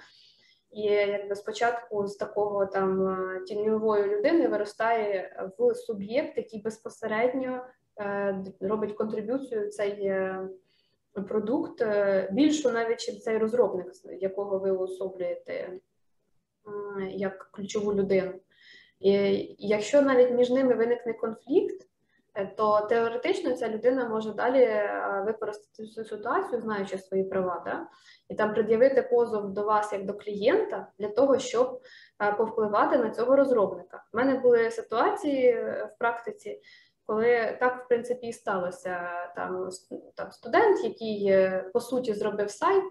[0.71, 3.17] І якби спочатку з такого там
[3.47, 7.65] тіньової людини виростає в суб'єкт, який безпосередньо
[7.99, 10.49] е, робить контриб'юцію цей е,
[11.13, 13.87] продукт е, більшу навіть чим цей розробник,
[14.19, 15.79] якого ви уособлюєте
[17.09, 18.31] як ключову людину.
[18.99, 19.11] І
[19.59, 21.90] Якщо навіть між ними виникне конфлікт, Е,
[22.57, 27.87] то теоретично ця людина може далі е, використати цю ситуацію, знаючи свої права, да?
[28.29, 31.81] і там пред'явити позов до вас як до клієнта для того, щоб
[32.23, 34.03] е, повпливати на цього розробника.
[34.13, 36.61] У мене були ситуації в практиці,
[37.05, 39.69] коли так в принципі і сталося там,
[40.15, 41.35] там студент, який
[41.73, 42.83] по суті зробив сайт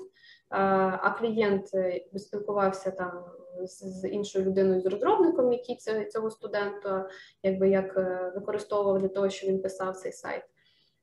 [0.50, 3.24] а клієнт е, спілкувався там
[3.66, 5.76] з іншою людиною, з розробником, який
[6.12, 7.08] цього студента
[7.42, 10.42] якби як е, використовував для того, що він писав цей сайт.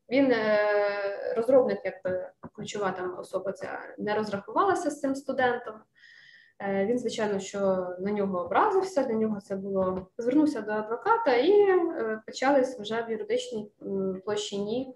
[0.09, 5.75] Він е, розробник, якби ключова там особа ця не розрахувалася з цим студентом.
[6.67, 7.59] Він, звичайно, що
[7.99, 11.67] на нього образився, для нього це було звернувся до адвоката і
[12.25, 13.71] почались вже в юридичній
[14.25, 14.95] площині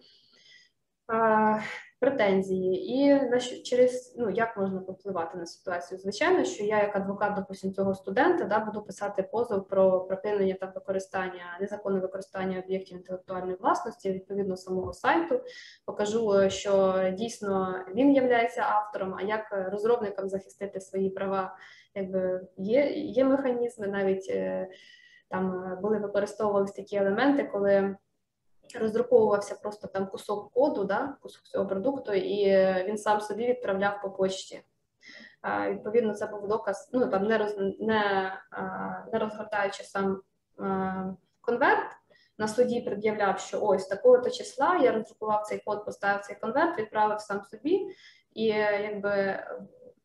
[2.02, 6.00] претензії, і на через ну як можна попливати на ситуацію?
[6.00, 10.66] Звичайно, що я, як адвокат, допустим, цього студента, да, буду писати позов про припинення та
[10.66, 15.42] використання незаконне використання об'єктів інтелектуальної власності відповідно самого сайту.
[15.86, 21.56] Покажу, що дійсно він є автором, а як розробникам захистити свої права,
[21.96, 24.68] якби є, є механізми, навіть е,
[25.30, 27.96] там були використовувалися такі елементи, коли
[28.80, 32.46] роздруковувався просто там кусок коду, да, кусок цього продукту, і
[32.86, 34.62] він сам собі відправляв по почті.
[35.68, 38.34] Відповідно, це був доказ, ну там не роз, не,
[39.14, 40.22] не розгортаючи сам
[41.42, 41.92] конверт.
[42.38, 47.22] На суді пред'являв, що ось такого-то числа я роздрукував цей код, поставив цей конверт, відправив
[47.22, 47.88] сам собі,
[48.34, 49.44] і якби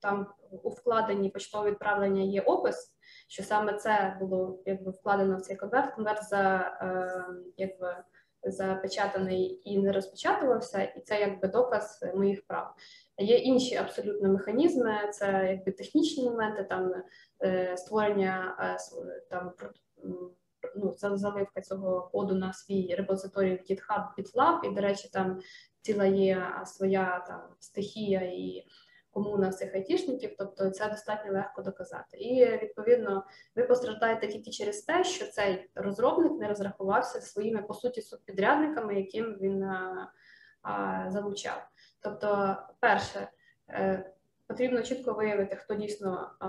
[0.01, 0.27] там
[0.63, 2.97] у вкладенні почтового відправлення є опис,
[3.29, 5.95] що саме це було якби вкладено в цей конверт.
[5.95, 7.25] Конверт за е,
[7.57, 7.97] якби
[8.47, 12.75] запечатаний і не розпечатувався, і це якби доказ моїх прав.
[13.19, 16.93] Є інші абсолютно механізми, це якби технічні моменти, там
[17.43, 18.77] е, створення е,
[19.31, 19.53] там
[20.77, 25.41] ну, заливка цього коду на свій репозиторій в GitHub, GitLab, і, до речі, там
[25.83, 28.67] ціла є своя там стихія і
[29.17, 32.17] комуна цих айтішників, тобто це достатньо легко доказати.
[32.17, 33.25] І відповідно
[33.55, 39.39] ви постраждаєте тільки через те, що цей розробник не розрахувався своїми по суті субпідрядниками, яким
[39.41, 40.13] він а,
[40.63, 41.69] а, залучав.
[42.01, 43.29] Тобто, перше,
[43.71, 44.11] е,
[44.47, 46.49] потрібно чітко виявити, хто дійсно а,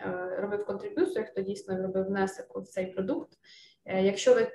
[0.00, 3.30] е, робив контриб'юцію, хто дійсно робив внесок у цей продукт.
[3.84, 4.52] Е, якщо ви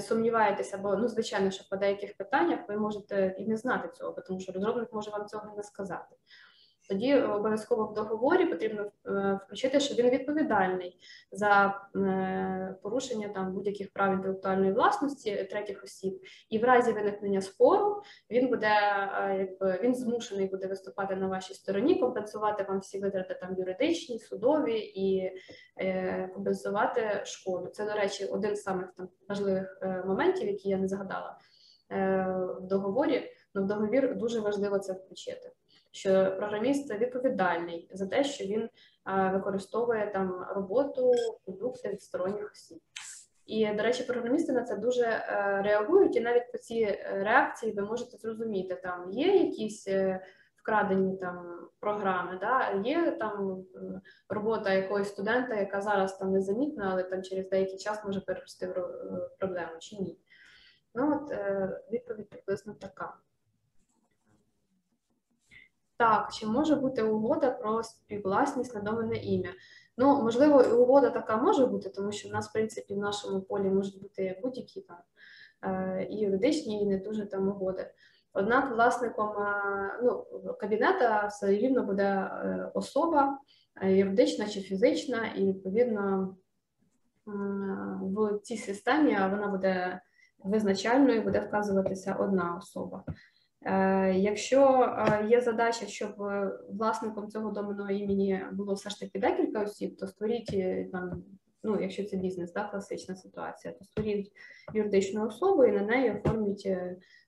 [0.00, 4.40] Сумніваєтеся, бо ну звичайно, що по деяких питаннях ви можете і не знати цього, тому
[4.40, 6.16] що розробник може вам цього не сказати.
[6.88, 10.98] Тоді обов'язково в договорі потрібно е, включити, що він відповідальний
[11.32, 18.02] за е, порушення там будь-яких прав інтелектуальної власності третіх осіб, і в разі виникнення спору
[18.30, 18.70] він буде
[19.38, 24.78] якби він змушений буде виступати на вашій стороні, компенсувати вам всі витрати там юридичні, судові
[24.78, 25.32] і
[26.34, 27.66] компенсувати шкоду.
[27.66, 31.38] Це, до речі, один з самих там важливих моментів, які я не згадала
[31.90, 33.30] в договорі.
[33.54, 35.52] Ну, в договір дуже важливо це включити.
[35.90, 38.68] Що програміст відповідальний за те, що він
[39.32, 41.12] використовує там роботу,
[41.44, 42.78] продукти від сторонніх осіб.
[43.48, 47.72] І, до речі, програмісти на це дуже е, реагують, і навіть по цій е, реакції
[47.72, 50.24] ви можете зрозуміти, там є якісь е,
[50.56, 52.70] вкрадені там програми, да?
[52.84, 53.64] є там
[54.28, 59.30] робота якогось студента, яка зараз там незамітна, але там через деякий час може перерости в
[59.38, 60.18] проблему чи ні.
[60.94, 61.32] Ну от
[61.92, 63.14] відповідь приблизно така.
[65.98, 69.50] Так, чи може бути угода про співвласність на доменне ім'я?
[69.96, 73.40] Ну, можливо, і угода така може бути, тому що в нас, в принципі, в нашому
[73.40, 74.96] полі можуть бути будь-які там
[75.62, 77.90] е, і юридичні, і не дуже там угоди.
[78.32, 80.26] Однак, власником е, ну,
[80.60, 83.38] кабінета все рівно буде е, особа
[83.82, 86.36] юридична чи фізична, і відповідно
[88.00, 90.00] в цій системі вона буде
[90.38, 93.04] визначальною, буде вказуватися одна особа.
[93.62, 99.18] Е, якщо е, є задача, щоб е, власником цього доменного імені було все ж таки
[99.18, 101.24] декілька осіб, то створіть там,
[101.62, 104.32] ну якщо це бізнес, да, класична ситуація, то створіть
[104.74, 106.68] юридичну особу і на неї оформіть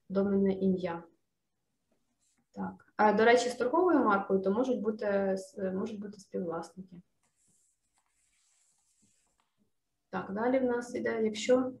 [0.09, 1.03] доменне ім'я.
[2.51, 2.93] Так.
[2.95, 5.37] А до речі, з торговою маркою то можуть бути
[5.73, 6.95] можуть бути співвласники.
[10.09, 11.71] Так, далі в нас іде, якщо.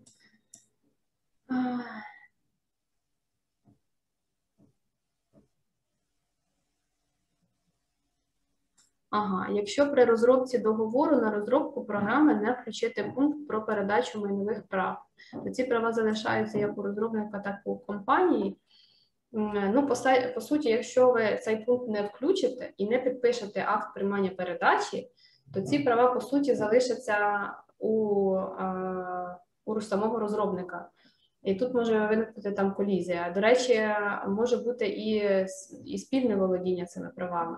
[9.11, 14.97] Ага, якщо при розробці договору на розробку програми не включити пункт про передачу майнових прав,
[15.43, 18.57] то ці права залишаються як у розробника, так і у компанії.
[19.73, 19.95] Ну, по,
[20.35, 25.11] по суті, якщо ви цей пункт не включите і не підпишете акт приймання передачі,
[25.53, 28.37] то ці права по суті залишаться у,
[29.65, 30.89] у самого розробника.
[31.43, 33.31] І тут може виникнути там колізія.
[33.35, 33.87] До речі,
[34.27, 35.23] може бути і,
[35.85, 37.57] і спільне володіння цими правами.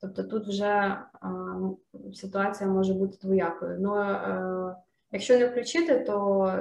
[0.00, 0.98] Тобто тут вже
[2.14, 3.78] ситуація може бути двоякою.
[3.80, 4.76] Ну, е,
[5.12, 6.52] якщо не включити, то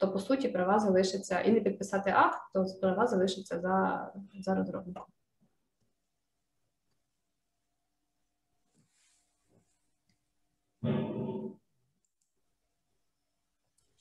[0.00, 4.08] то по суті права залишаться і не підписати акт, то права залишаться за,
[4.40, 5.04] за розробником.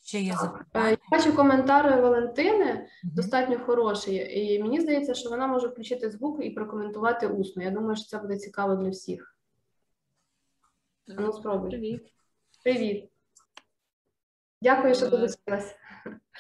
[0.10, 0.90] Ще є е, запитання?
[0.90, 6.49] Я бачу коментар Валентини, достатньо хороший, і мені здається, що вона може включити звук і
[6.49, 7.64] прокоментувати усно.
[7.64, 9.36] Я думаю, що це буде цікаво для всіх.
[11.07, 11.69] Ну, спробуй.
[11.69, 12.14] Привіт.
[12.64, 13.10] Привіт.
[14.61, 15.76] Дякую, що долучилась.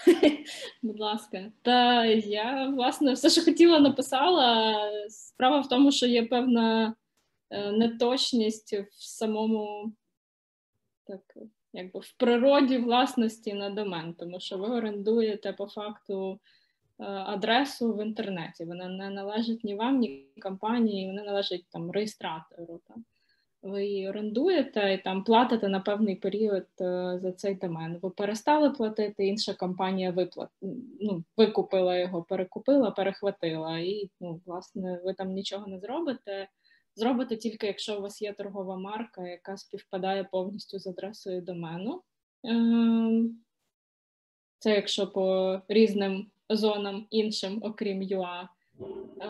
[0.81, 4.75] Будь ласка, та я власне все, що хотіла, написала.
[5.09, 6.95] Справа в тому, що є певна
[7.49, 9.93] е, неточність в самому
[11.07, 11.21] так
[11.73, 16.39] якби в природі власності на домен, тому що ви орендуєте по факту
[16.99, 18.65] е, адресу в інтернеті.
[18.65, 22.81] Вона не належить ні вам, ні компанії, вона належить там реєстратору.
[22.87, 23.05] Там.
[23.61, 27.99] Ви її орендуєте і там платите на певний період е, за цей домен.
[28.01, 30.49] Ви перестали платити, інша компанія виплат...
[31.01, 36.47] ну, викупила його, перекупила, перехватила, і ну, власне ви там нічого не зробите.
[36.95, 42.01] Зробите тільки, якщо у вас є торгова марка, яка співпадає повністю з адресою домену.
[42.43, 43.39] Ем,
[44.59, 48.47] це якщо по різним зонам іншим, окрім UA.
[49.21, 49.27] Е,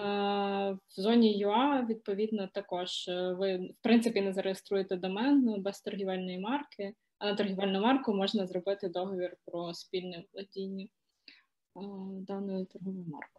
[0.72, 6.94] в зоні UA, відповідно, також е, ви, в принципі, не зареєструєте домен без торгівельної марки,
[7.18, 10.90] а на торгівельну марку можна зробити договір про спільне владіння е,
[12.28, 13.39] даною торговою маркою.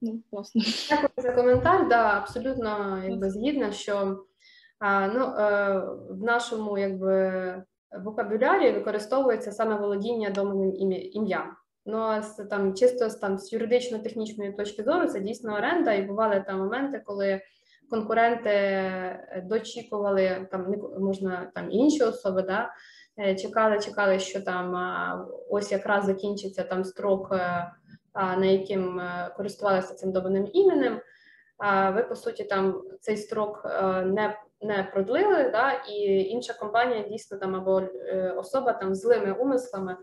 [0.00, 0.62] Ну, власне.
[0.90, 1.88] Дякую за коментар.
[1.88, 4.24] Да, абсолютно якби згідна, що
[4.78, 5.78] а, ну, е,
[6.10, 7.62] в нашому якби
[8.04, 10.72] вокабулярі використовується саме володіння доменним
[11.12, 11.56] ім'ям.
[11.86, 16.58] Ну з там чисто там з юридично-технічної точки зору це дійсно оренда, і бували там
[16.58, 17.40] моменти, коли
[17.90, 22.70] конкуренти е, дочікували там можна там інші особи, да
[23.18, 24.76] е, чекали, чекали, що там
[25.50, 27.34] ось якраз закінчиться там строк
[28.14, 31.00] на яким е, користувалися цим доменним іменем,
[31.94, 37.38] ви по суті там цей строк е, не не продлили, да, і інша компанія дійсно
[37.38, 39.96] там або е, особа там злими умислами,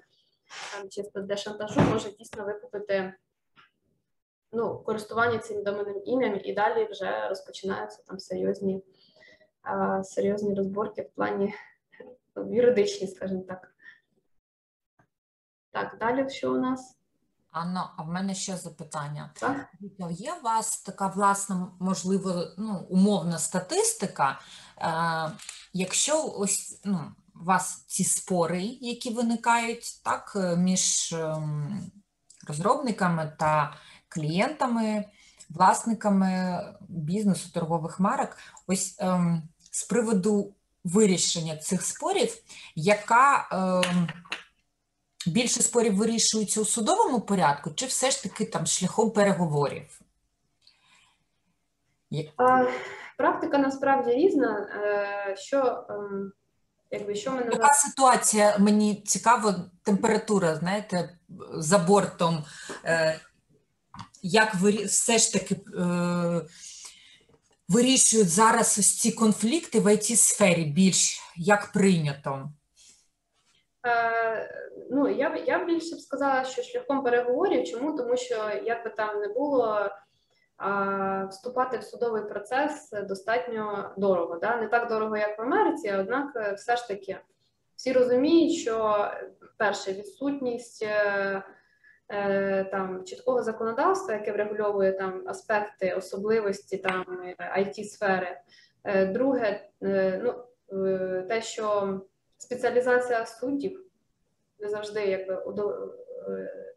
[0.73, 3.13] там чисто для шантажу може дійсно викупити
[4.51, 8.83] ну, користування цим доменним ім'ям, і далі вже розпочинаються там серйозні,
[10.03, 11.53] серйозні розборки в плані
[12.35, 13.75] юридичні, скажімо так.
[15.71, 16.96] Так, далі що у нас?
[17.61, 19.31] Анно, а в мене ще запитання.
[19.33, 19.67] Так?
[20.09, 24.39] Є у вас така власна, можливо, ну, умовна статистика,
[24.81, 25.31] е,
[25.73, 27.11] якщо ось ну,
[27.41, 31.91] у вас ці спори, які виникають так, е, між ем,
[32.47, 33.73] розробниками та
[34.09, 35.05] клієнтами,
[35.49, 40.53] власниками бізнесу, торгових марок, ось ем, з приводу
[40.83, 42.33] вирішення цих спорів,
[42.75, 44.09] яка ем,
[45.25, 49.99] більше спорів вирішуються у судовому порядку, чи все ж таки там шляхом переговорів?
[52.37, 52.65] А,
[53.17, 54.67] практика насправді різна.
[54.83, 56.31] Е, що, ем,
[56.91, 61.17] якби, що ми Яка ситуація, мені цікаво, температура, знаєте,
[61.53, 62.45] за бортом,
[62.85, 63.19] е,
[64.21, 64.85] як вирі...
[64.85, 66.41] все ж таки е,
[67.67, 72.51] вирішують зараз ось ці конфлікти в IT-сфері більш як прийнято?
[73.85, 74.49] Е,
[74.91, 77.67] ну, я я більше б сказала, що шляхом переговорів.
[77.67, 77.97] Чому?
[77.97, 79.89] Тому що як би там не було,
[80.57, 84.37] а, вступати в судовий процес достатньо дорого.
[84.41, 84.57] Да?
[84.57, 87.17] Не так дорого, як в Америці, однак е, все ж таки
[87.75, 89.07] всі розуміють, що
[89.57, 91.43] перше відсутність е,
[92.09, 97.05] е, там чіткого законодавства, яке врегульовує там аспекти особливості там
[97.59, 98.37] it сфери.
[98.87, 100.43] Е, друге, е, ну
[100.85, 101.99] е, те, що
[102.37, 103.87] спеціалізація суддів
[104.59, 106.73] не завжди якби е,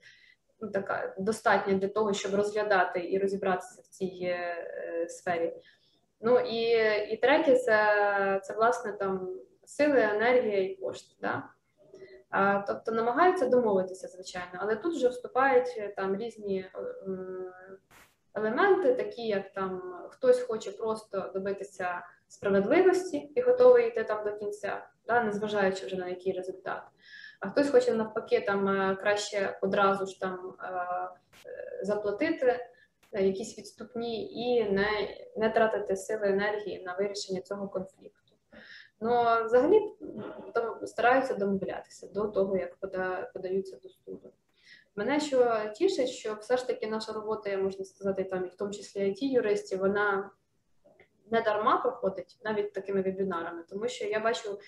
[0.60, 4.66] ну, така достатня для того, щоб розглядати і розібратися в цій е,
[5.02, 5.56] е, сфері.
[6.20, 6.62] Ну і,
[7.12, 11.16] і третє, це, це власне там сили, енергія і кошти.
[11.20, 11.44] Да?
[12.30, 16.70] А, тобто намагаються домовитися, звичайно, але тут вже вступають е, там різні
[18.34, 24.86] елементи, такі як там хтось хоче просто добитися справедливості і готовий йти там до кінця,
[25.06, 26.82] да, незважаючи вже на який результат.
[27.40, 30.66] А хтось хоче навпаки там е, краще одразу ж там е,
[31.46, 32.66] е, заплатити
[33.12, 34.88] якісь відступні і не,
[35.36, 38.34] не тратити сили енергії на вирішення цього конфлікту.
[39.00, 39.80] Ну, взагалі
[40.54, 44.32] там стараються домовлятися до того, як пода, подаються до суду.
[44.96, 48.54] Мене що тішить, що все ж таки наша робота, я можна сказати, там, і в
[48.54, 50.30] тому числі it юристів, вона
[51.30, 54.58] не дарма проходить навіть такими вебінарами, тому що я бачу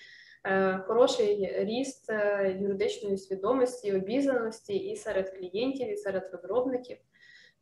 [0.43, 6.97] е, хороший ріст е, юридичної свідомості, обізнаності і серед клієнтів, і серед розробників.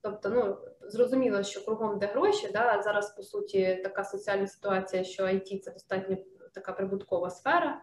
[0.01, 5.23] Тобто, ну зрозуміло, що кругом де гроші, да, зараз по суті така соціальна ситуація, що
[5.23, 6.17] IT– це достатньо
[6.53, 7.81] така прибуткова сфера.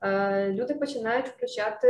[0.00, 1.88] Е, люди починають включати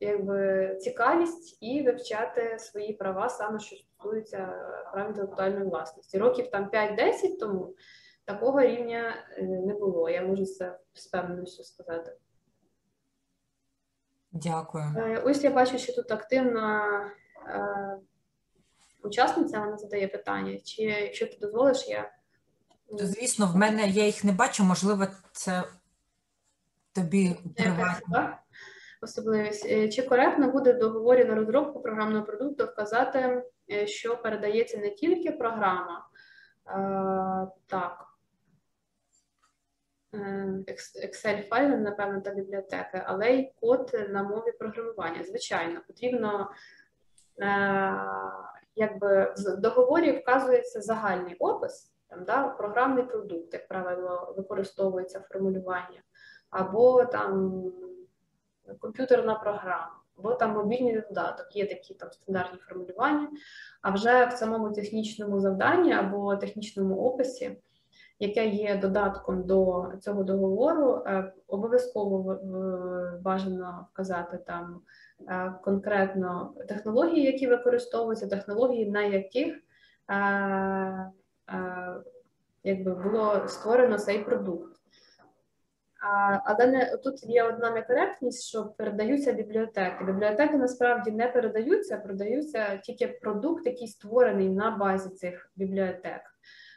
[0.00, 4.46] якби цікавість і вивчати свої права, саме що стосується
[4.92, 6.18] прав інтелектуальної власності.
[6.18, 7.74] Років там 5-10 тому
[8.24, 10.10] такого рівня е, не було.
[10.10, 12.16] Я можу це з певністю сказати.
[14.32, 14.84] Дякую.
[14.96, 16.84] Е, Ось я бачу, що тут активна
[17.46, 17.98] е,
[19.02, 20.58] учасниця, вона задає питання.
[20.60, 22.12] Чи якщо ти дозволиш, я
[22.98, 25.64] То, звісно, в мене я їх не бачу, можливо, це
[26.92, 28.36] тобі приватно.
[29.02, 29.66] Особливість.
[29.66, 34.90] Е, Чи коректно буде в договорі на розробку програмного продукту вказати, е, що передається не
[34.90, 36.06] тільки програма,
[37.66, 38.04] так,
[40.14, 45.24] е, екс- Excel-файли, напевно, та бібліотеки, але й код на мові програмування.
[45.24, 46.50] Звичайно, потрібно,
[48.76, 56.02] якби в договорі вказується загальний опис, там, да, програмний продукт, як правило, використовується формулювання
[56.50, 57.62] або там
[58.78, 63.28] комп'ютерна програма, або там мобільний додаток, є такі там стандартні формулювання.
[63.82, 67.56] А вже в самому технічному завданні або технічному описі,
[68.18, 72.38] яке є додатком до цього договору, е, обов'язково
[73.22, 74.80] бажано вказати там
[75.28, 79.56] е, конкретно технології, які використовуються, технології, на яких
[80.10, 81.10] е,
[82.64, 84.79] якби було створено цей продукт.
[86.44, 90.04] Але не тут є одна некоректність, що передаються бібліотеки.
[90.04, 96.20] Бібліотеки насправді не передаються, продаються тільки продукт, який створений на базі цих бібліотек.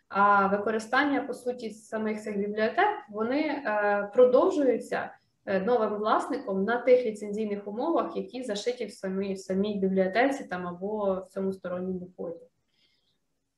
[0.10, 5.12] А використання по суті самих цих бібліотек вони е, продовжуються
[5.46, 10.68] е, новим власником на тих ліцензійних умовах, які зашиті в самій, в самій бібліотеці там
[10.68, 12.48] або в цьому сторонньому коді.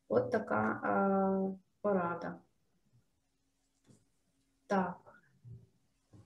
[0.10, 2.36] От така е, порада.
[4.68, 5.05] Так.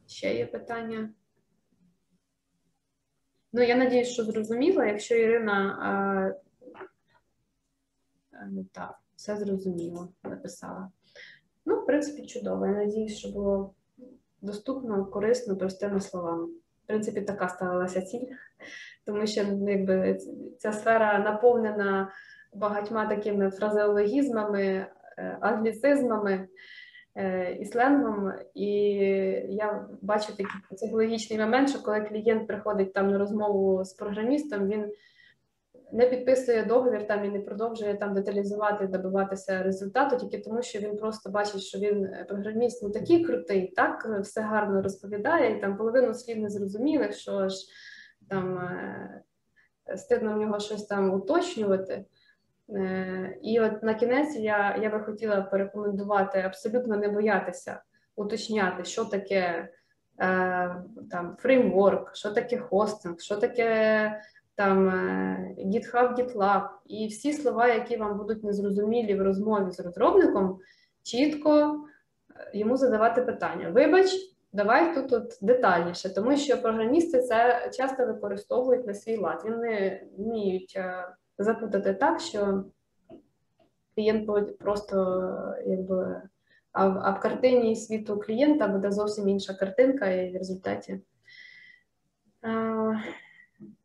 [0.10, 1.10] Ще є питання?
[3.54, 4.86] Ну, я надіюсь, що зрозуміла.
[4.86, 6.36] Якщо Ірина
[8.34, 10.92] е, е, так, все зрозуміло, написала.
[11.66, 12.66] Ну, в принципі, чудово.
[12.66, 13.74] Я надіюсь, що було
[14.42, 16.46] доступно, корисно, простими словами.
[16.46, 18.28] В принципі, така ставилася ціль,
[19.06, 20.20] тому що ну, якби,
[20.58, 22.12] ця сфера наповнена
[22.54, 26.48] багатьма такими фразеологізмами, е, англіцизмами
[27.60, 28.34] і сленгом.
[28.54, 28.72] І
[29.50, 34.92] я бачу такий психологічний момент, що коли клієнт приходить там на розмову з програмістом, він
[35.92, 40.98] не підписує договір там і не продовжує там деталізувати, добиватися результату, тільки тому, що він
[40.98, 45.78] просто бачить, що він е, програміст ну такий крутий, так все гарно розповідає, і там
[45.78, 47.56] половину слів не зрозумілих, що ж
[48.30, 49.24] там е,
[49.98, 52.06] стидно в нього щось там уточнювати.
[52.76, 57.82] Е, і от на кінець я я би хотіла порекомендувати абсолютно не боятися
[58.16, 59.70] уточняти, що таке
[61.12, 64.22] там фреймворк, що таке хостинг, що таке
[64.60, 70.60] там е, GitHub, GitLab і всі слова, які вам будуть незрозумілі в розмові з розробником,
[71.04, 71.80] чітко
[72.36, 73.70] е, йому задавати питання.
[73.70, 74.12] Вибач,
[74.54, 79.42] давай тут от детальніше, тому що програмісти це часто використовують на свій лад.
[79.44, 80.80] Вони вміють
[81.40, 82.64] запутати так, що
[83.96, 85.26] клієнт просто
[85.66, 86.22] якби.
[86.72, 91.02] А в, а в картині світу клієнта буде зовсім інша картинка, і в результаті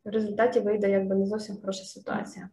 [0.04, 2.48] в результаті вийде якби не зовсім хороша ситуація.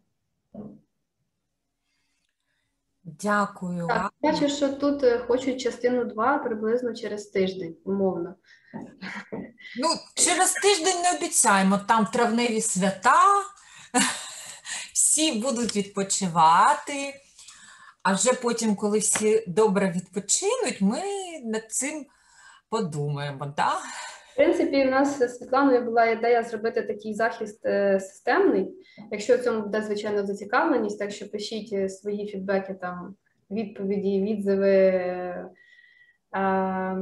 [3.03, 3.87] Дякую.
[3.87, 8.35] Так, Бачу, що тут е, хочуть частину 2 приблизно через тиждень, умовно.
[9.79, 13.15] Ну, через тиждень не обіцяємо, там травневі свята,
[15.11, 17.13] всі будуть відпочивати,
[18.03, 21.01] а вже потім, коли всі добре відпочинуть, ми
[21.45, 22.05] над цим
[22.69, 23.53] подумаємо.
[23.57, 23.79] так?
[24.33, 28.67] В принципі, в нас з Світланою була ідея зробити такий захист е, системний.
[29.11, 33.15] Якщо в цьому буде звичайно зацікавленість, так що пишіть е, свої фідбеки, там
[33.51, 35.51] відповіді, відзиви.
[36.31, 36.95] А,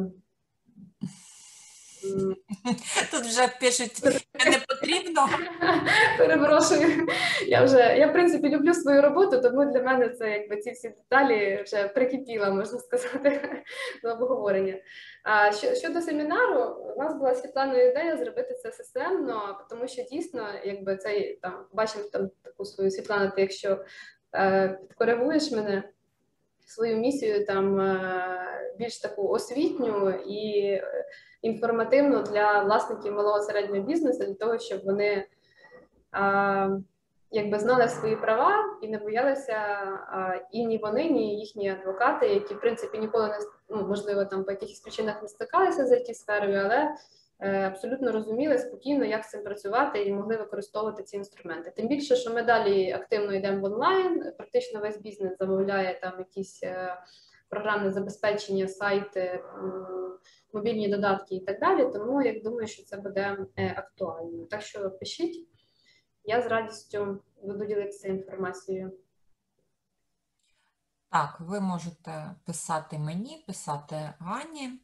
[3.11, 4.03] Тут вже пишуть,
[4.45, 5.29] не потрібно.
[6.17, 7.07] Перепрошую.
[7.47, 10.89] Я вже я в принципі люблю свою роботу, тому для мене це якби ці всі
[10.89, 13.63] деталі вже прикипіла, можна сказати,
[14.03, 14.75] до обговорення.
[15.23, 20.97] А щодо семінару, у нас була Світланою ідея зробити це системно, тому що дійсно, якби
[20.97, 23.85] цей там бачимо там таку свою Світлану, ти якщо
[24.35, 25.83] е, підкоригуєш мене.
[26.65, 30.71] Свою місію там е, більш таку освітню і
[31.41, 35.25] інформативно для власників малого середнього бізнесу, для того, щоб вони
[36.11, 36.69] а,
[37.31, 42.53] якби знали свої права і не боялися а, і ні вони, ні їхні адвокати, які
[42.53, 43.37] в принципі ніколи не
[43.69, 46.95] ну, можливо там по якихось причинах не стикалися з it сферою, але
[47.39, 51.73] е, абсолютно розуміли спокійно, як з цим працювати і могли використовувати ці інструменти.
[51.75, 56.63] Тим більше, що ми далі активно йдемо в онлайн, практично весь бізнес замовляє там якісь.
[56.63, 56.97] Е,
[57.49, 59.43] програмне забезпечення, сайти,
[60.53, 61.91] мобільні додатки і так далі.
[61.93, 64.45] Тому я думаю, що це буде е, актуально.
[64.45, 65.47] Так що пишіть,
[66.23, 68.93] я з радістю буду ділитися інформацією.
[71.11, 74.79] Так, ви можете писати мені, писати Гані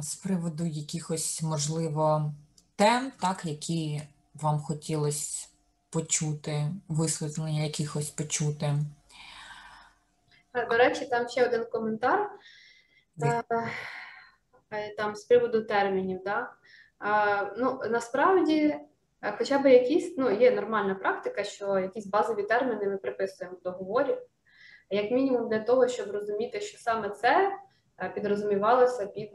[0.00, 2.32] з приводу якихось, можливо,
[2.76, 4.02] тем, так, які
[4.34, 5.48] вам хотілося
[5.90, 8.74] почути, висвітлення якихось почути.
[10.70, 12.38] До речі, там ще один коментар е, е,
[14.96, 16.20] там з приводу термінів.
[16.24, 16.52] Да?
[17.58, 18.58] Ну, Насправді,
[19.22, 23.62] е, хоча б якісь, ну, є нормальна практика, що якісь базові терміни ми приписуємо в
[23.62, 24.18] договорі,
[24.90, 27.52] як мінімум для того, щоб розуміти, що саме це
[28.14, 29.32] підрозумівалося під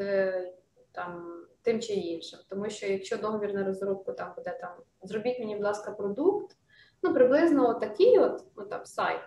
[0.91, 2.39] там, тим чи іншим.
[2.49, 4.71] Тому що якщо договір на розробку там буде там
[5.01, 6.57] зробіть мені, будь ласка, продукт,
[7.03, 9.21] ну приблизно такий от, ну, там, сайт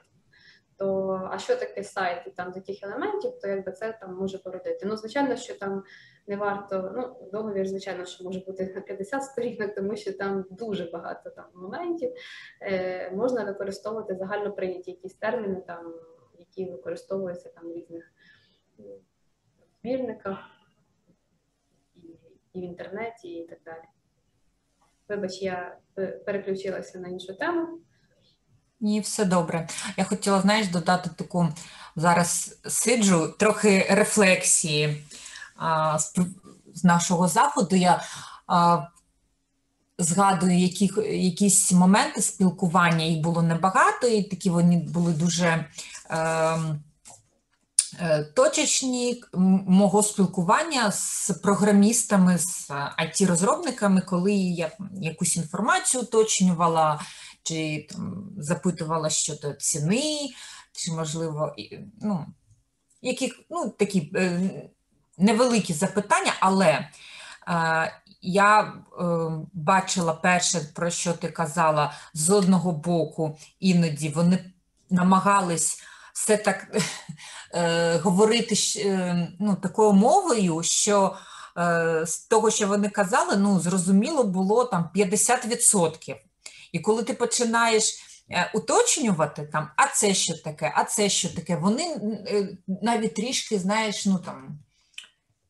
[0.80, 4.86] то а що таке сайт і там таких елементів, то якби це там може породити.
[4.86, 5.84] Ну, звичайно, що там
[6.26, 10.84] не варто, ну, договір, звичайно, що може бути на 50 сторінок, тому що там дуже
[10.84, 12.12] багато там моментів.
[12.62, 15.94] Е, Можна використовувати загально прийняті якісь терміни, там,
[16.38, 18.12] які використовуються там в різних
[19.80, 20.38] збірниках
[21.94, 22.00] і,
[22.52, 23.84] і в інтернеті, і так далі.
[25.08, 25.78] Вибач, я
[26.24, 27.80] переключилася на іншу тему.
[28.80, 29.68] Ні, все добре.
[29.96, 31.48] Я хотіла, знаєш, додати таку
[31.96, 35.04] зараз сиджу, трохи рефлексії
[35.56, 36.14] а, з,
[36.74, 37.76] з нашого заходу.
[37.76, 38.02] Я
[38.46, 38.86] а,
[39.98, 40.90] згадую які,
[41.24, 45.64] якісь моменти спілкування, їх було небагато, і такі вони були дуже
[46.10, 46.58] е,
[47.98, 49.22] Е, точечні
[49.66, 54.70] мого спілкування з програмістами, з it розробниками коли я
[55.00, 57.00] якусь інформацію уточнювала,
[57.42, 60.28] чи там, запитувала щодо ціни,
[60.72, 61.54] чи, можливо,
[62.00, 62.26] ну,
[63.02, 64.50] які, ну, такі е,
[65.18, 66.90] невеликі запитання, але е,
[68.22, 68.72] я е,
[69.52, 74.52] бачила перше, про що ти казала, з одного боку, іноді вони
[74.90, 76.66] намагались все так
[77.54, 81.16] е, говорити е, ну, такою мовою, що
[81.58, 86.16] е, з того, що вони казали, ну, зрозуміло було там 50%.
[86.72, 87.98] І коли ти починаєш
[88.30, 91.82] е, уточнювати там, а це що таке, а це що таке, вони
[92.28, 94.58] е, навіть трішки, знаєш, ну там.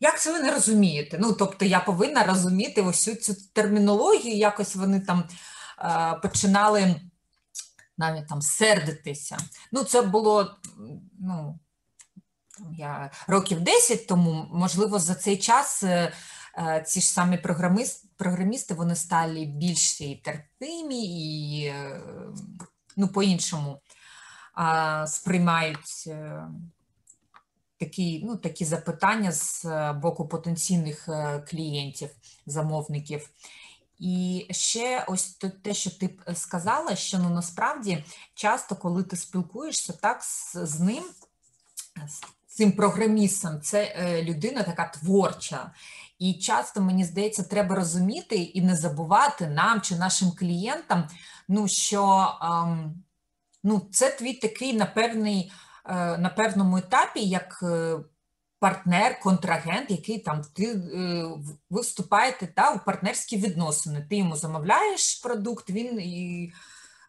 [0.02, 1.18] Як це ви не розумієте?
[1.20, 5.24] Ну, тобто я повинна розуміти ось цю термінологію, якось вони там
[5.78, 7.00] е, починали
[7.98, 9.36] навіть там сердитися.
[9.72, 10.56] Ну, це було
[11.20, 11.58] ну,
[12.72, 16.12] я років 10 тому, можливо, за цей час е,
[16.58, 22.00] е, ці ж самі програмисти, програмісти вони стали більш терпимі і е,
[22.96, 23.80] ну, по-іншому
[25.06, 26.08] сприймають
[27.78, 31.08] такі ну, такі запитання з боку потенційних
[31.48, 32.10] клієнтів,
[32.46, 33.30] замовників.
[33.98, 40.22] І ще ось те, що ти сказала, що ну насправді часто, коли ти спілкуєшся так
[40.22, 41.04] з, з ним,
[42.08, 45.72] з цим програмістом, це е, людина така творча.
[46.20, 51.08] І часто, мені здається, треба розуміти і не забувати нам чи нашим клієнтам,
[51.48, 53.02] ну що ем,
[53.64, 55.52] ну, це твій такий на певний,
[55.86, 57.96] е, на певному етапі, як е,
[58.58, 61.24] партнер, контрагент, який там ти е,
[61.70, 64.06] ви вступаєте та, у партнерські відносини.
[64.10, 66.52] Ти йому замовляєш продукт, він і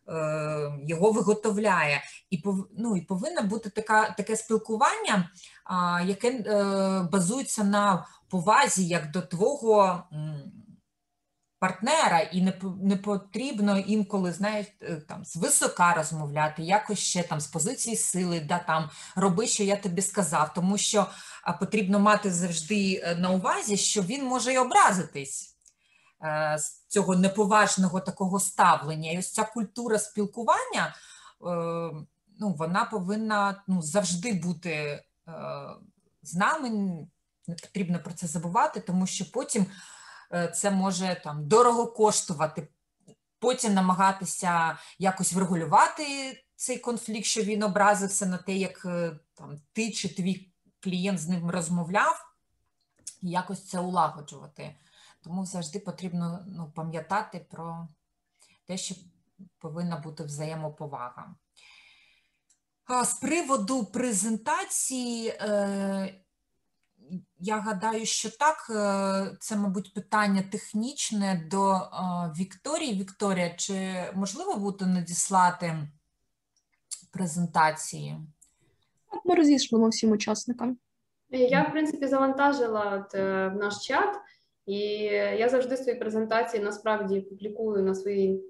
[0.10, 2.04] е, його виготовляє.
[2.30, 2.44] І
[2.78, 5.30] ну, і повинно бути така, таке спілкування,
[5.66, 10.04] а, яке е, базується на повазі як до твого
[11.62, 17.40] партнера, і не не потрібно інколи знаєте, е, там з висока розмовляти, якось ще там
[17.40, 21.08] з позиції сили, да там роби, що я тобі сказав, тому що
[21.60, 25.58] потрібно мати завжди е, на увазі, що він може й образитись.
[26.24, 29.12] Е, з цього неповажного такого ставлення.
[29.12, 30.96] І ось ця культура спілкування,
[32.40, 35.04] ну, вона повинна ну, завжди бути
[36.24, 36.70] з нами.
[37.48, 39.66] Не потрібно про це забувати, тому що потім
[40.34, 42.68] Е, це може там дорого коштувати,
[43.40, 46.04] потім намагатися якось врегулювати
[46.56, 51.28] цей конфлікт, що він образився на те, як е, там ти чи твій клієнт з
[51.28, 52.26] ним розмовляв,
[53.22, 54.76] і якось це улагоджувати.
[55.24, 57.88] Тому завжди потрібно ну, пам'ятати про
[58.68, 58.96] те, що
[59.60, 61.36] повинна бути взаємоповага.
[62.86, 66.21] А з приводу презентації, е,
[67.40, 71.82] я гадаю, що так, е, це, мабуть, питання технічне до е,
[72.40, 73.00] Вікторії.
[73.00, 75.74] Вікторія, чи можливо буде надіслати
[77.14, 78.18] презентації?
[79.26, 80.78] Ми розійшлимо всім учасникам.
[81.30, 84.20] Я, в принципі, завантажила от, е, в наш чат,
[84.66, 84.80] і
[85.38, 88.42] я завжди свої презентації насправді публікую на своїй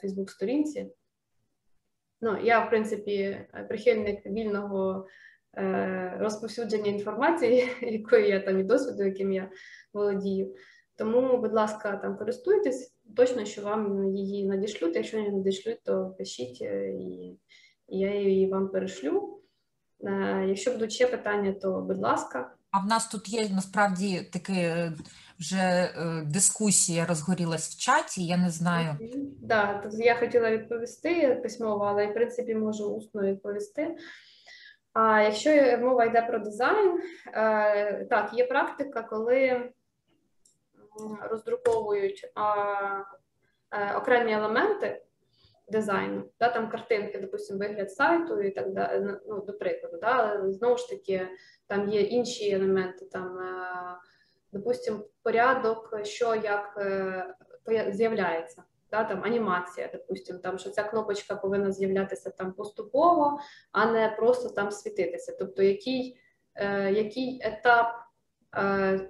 [0.00, 0.90] Фейсбук-сторінці.
[2.20, 5.06] Ну, я, в принципі, прихильник вільного
[6.18, 9.50] розповсюдження інформації, якою я там і досвіду, яким я
[9.92, 10.54] володію.
[10.96, 14.96] Тому, будь ласка, там користуйтесь, точно, що вам її надішлють.
[14.96, 17.38] Якщо не надішлють, то пишіть е, і
[17.88, 19.40] я її вам перешлю.
[20.04, 22.52] Е, якщо будуть ще питання, то будь ласка.
[22.70, 24.92] А в нас тут є насправді таке
[25.38, 25.90] вже
[26.26, 28.26] дискусія розгорілась в чаті.
[28.26, 28.96] Я не знаю.
[29.48, 33.96] Так, да, я хотіла відповісти письмово, але в принципі можу усно відповісти.
[34.98, 39.70] А якщо мова йде про дизайн, е, так, є практика, коли
[41.20, 42.32] роздруковують
[43.72, 45.02] е, окремі елементи
[45.68, 50.76] дизайну, да, там картинки, допустимо, вигляд сайту і так далі, ну, до прикладу, да, знову
[50.76, 51.28] ж таки,
[51.66, 53.62] там є інші елементи, там, е,
[54.52, 56.80] допустимо, порядок, що як
[57.88, 63.40] з'являється да, там анімація, допустим, там що ця кнопочка повинна з'являтися там поступово,
[63.72, 65.36] а не просто там світитися.
[65.38, 66.20] Тобто, який
[66.54, 67.94] е, який етап
[68.56, 69.00] е,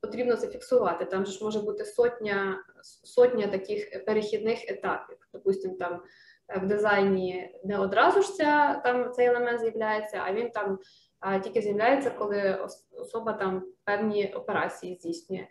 [0.00, 1.04] потрібно зафіксувати?
[1.04, 5.16] Там ж може бути сотня сотня таких перехідних етапів.
[5.32, 6.02] Допустим, там
[6.48, 10.78] е, в дизайні не одразу ж ця там цей елемент з'являється, а він там
[11.42, 12.68] тільки з'являється, коли
[13.00, 15.46] особа там певні операції здійснює.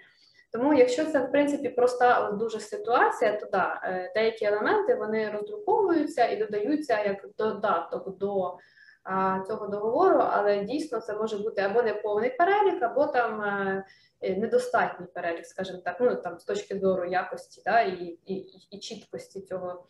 [0.53, 6.25] Тому, якщо це в принципі проста дуже ситуація, то да, е, деякі елементи вони роздруковуються
[6.25, 8.57] і додаються як додаток до
[9.03, 13.85] а, цього договору, але дійсно це може бути або неповний перелік, або там е,
[14.21, 18.35] е, недостатній перелік, скажімо так, ну там з точки зору якості да, і, і,
[18.71, 19.85] і чіткості цього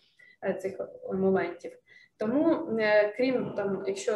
[0.62, 0.80] цих
[1.14, 1.78] моментів.
[2.18, 2.78] Тому,
[3.18, 4.14] крім там, якщо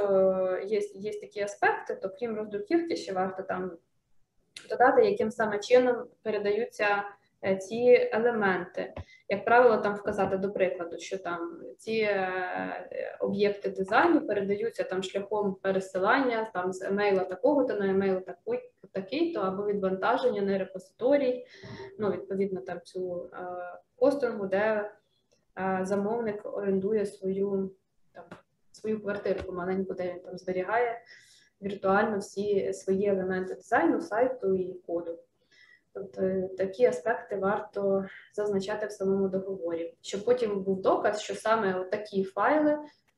[0.65, 3.71] є, є такі аспекти, то крім роздруківки, ще варто там
[4.69, 7.03] додати, яким саме чином передаються
[7.45, 8.93] е, ці елементи.
[9.29, 15.55] Як правило, там вказати до прикладу, що там ці е, об'єкти дизайну передаються там шляхом
[15.61, 21.45] пересилання там з емейла такого-то на емейл такий, такий-то або відвантаження на репозиторій,
[21.99, 23.29] ну відповідно там цю
[23.99, 24.91] хостингу, де
[25.59, 27.71] е, замовник орендує свою
[28.11, 28.23] там
[28.71, 31.01] свою квартирку маленьку, де він там зберігає
[31.61, 35.19] віртуально всі свої елементи дизайну, сайту і коду.
[35.97, 41.83] Тобто е, такі аспекти варто зазначати в самому договорі, щоб потім був доказ, що саме
[41.83, 42.77] такі файли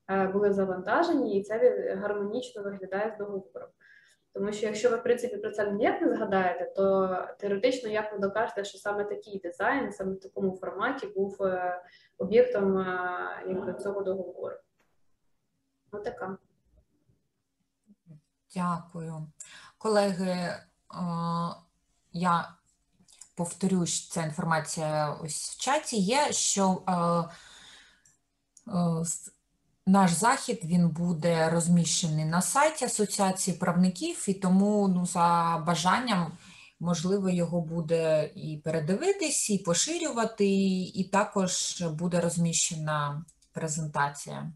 [0.10, 3.70] е, були завантажені, і це гармонічно виглядає з договором.
[4.34, 8.20] Тому що якщо ви, в принципі, про це ніяк не згадаєте, то теоретично як ви
[8.20, 11.82] докажете, що саме такий дизайн, саме в такому форматі був е,
[12.18, 12.86] об'єктом
[13.48, 14.56] якби, цього договору.
[15.92, 16.38] Отака.
[18.56, 19.28] Дякую.
[19.78, 20.60] Колеги, е,
[22.12, 22.56] я
[23.36, 26.94] повторюсь, ця інформація ось в чаті є, що е,
[28.72, 29.04] е,
[29.86, 36.38] наш захід він буде розміщений на сайті Асоціації правників, і тому ну, за бажанням
[36.80, 40.48] можливо його буде і передивитись, і поширювати,
[40.82, 44.52] і також буде розміщена презентація.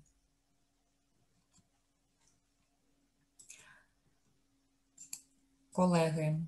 [5.73, 6.39] Колеги,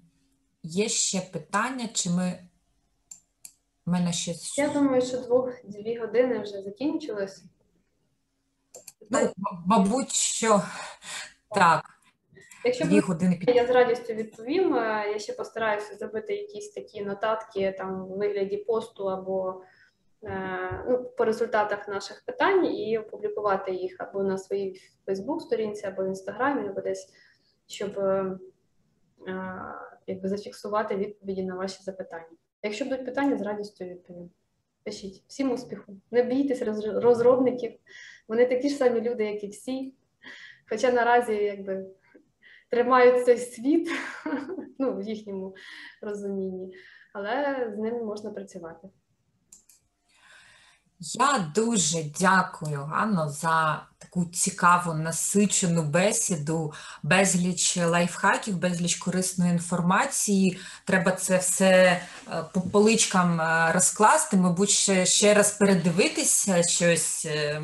[0.63, 2.39] є ще питання, чи ми.
[3.87, 4.33] У мене ще.
[4.61, 7.43] Я думаю, що двох-дві години вже закінчилось.
[9.09, 9.31] Ну,
[9.65, 10.61] мабуть, що
[11.49, 11.95] так,
[12.65, 14.75] Якщо дві години я з радістю відповім.
[14.75, 19.61] Е, Я ще постараюся зробити якісь такі нотатки там у вигляді посту або
[20.23, 26.07] е, ну, по результатах наших питань і опублікувати їх або на своїй Фейсбук-сторінці, або в
[26.07, 27.13] інстаграмі, або десь,
[27.67, 28.37] щоб е,
[30.07, 32.37] якби зафіксувати відповіді на ваші запитання.
[32.63, 34.29] Якщо будуть питання, з радістю відповім.
[34.83, 35.23] Пишіть.
[35.27, 35.97] Всім успіху.
[36.11, 37.71] Не бійтесь розробників.
[38.27, 39.93] Вони такі ж самі люди, як і всі.
[40.69, 41.85] Хоча наразі якби
[42.69, 43.89] тримають цей світ
[44.79, 45.55] ну, в їхньому
[46.01, 46.75] розумінні,
[47.13, 48.87] але з ними можна працювати.
[50.99, 56.73] Я дуже дякую, Ганно, за таку цікаву, насичену бесіду,
[57.03, 60.59] безліч лайфхаків, безліч корисної інформації.
[60.85, 67.61] Треба це все е, по поличкам е, розкласти, мабуть, ще, ще раз передивитися щось, е,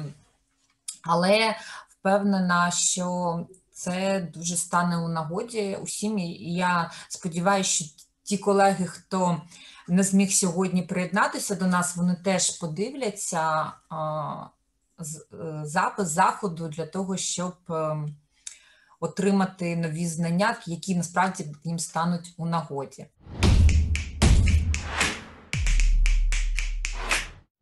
[1.01, 1.55] але
[1.89, 3.39] впевнена, що
[3.71, 6.19] це дуже стане у нагоді усім.
[6.19, 7.85] І я сподіваюся, що
[8.23, 9.41] ті колеги, хто
[9.91, 13.72] не зміг сьогодні приєднатися до нас, вони теж подивляться е,
[15.63, 18.15] запис заходу для того, щоб ем,
[18.99, 23.05] отримати нові знання, які насправді їм стануть у нагоді.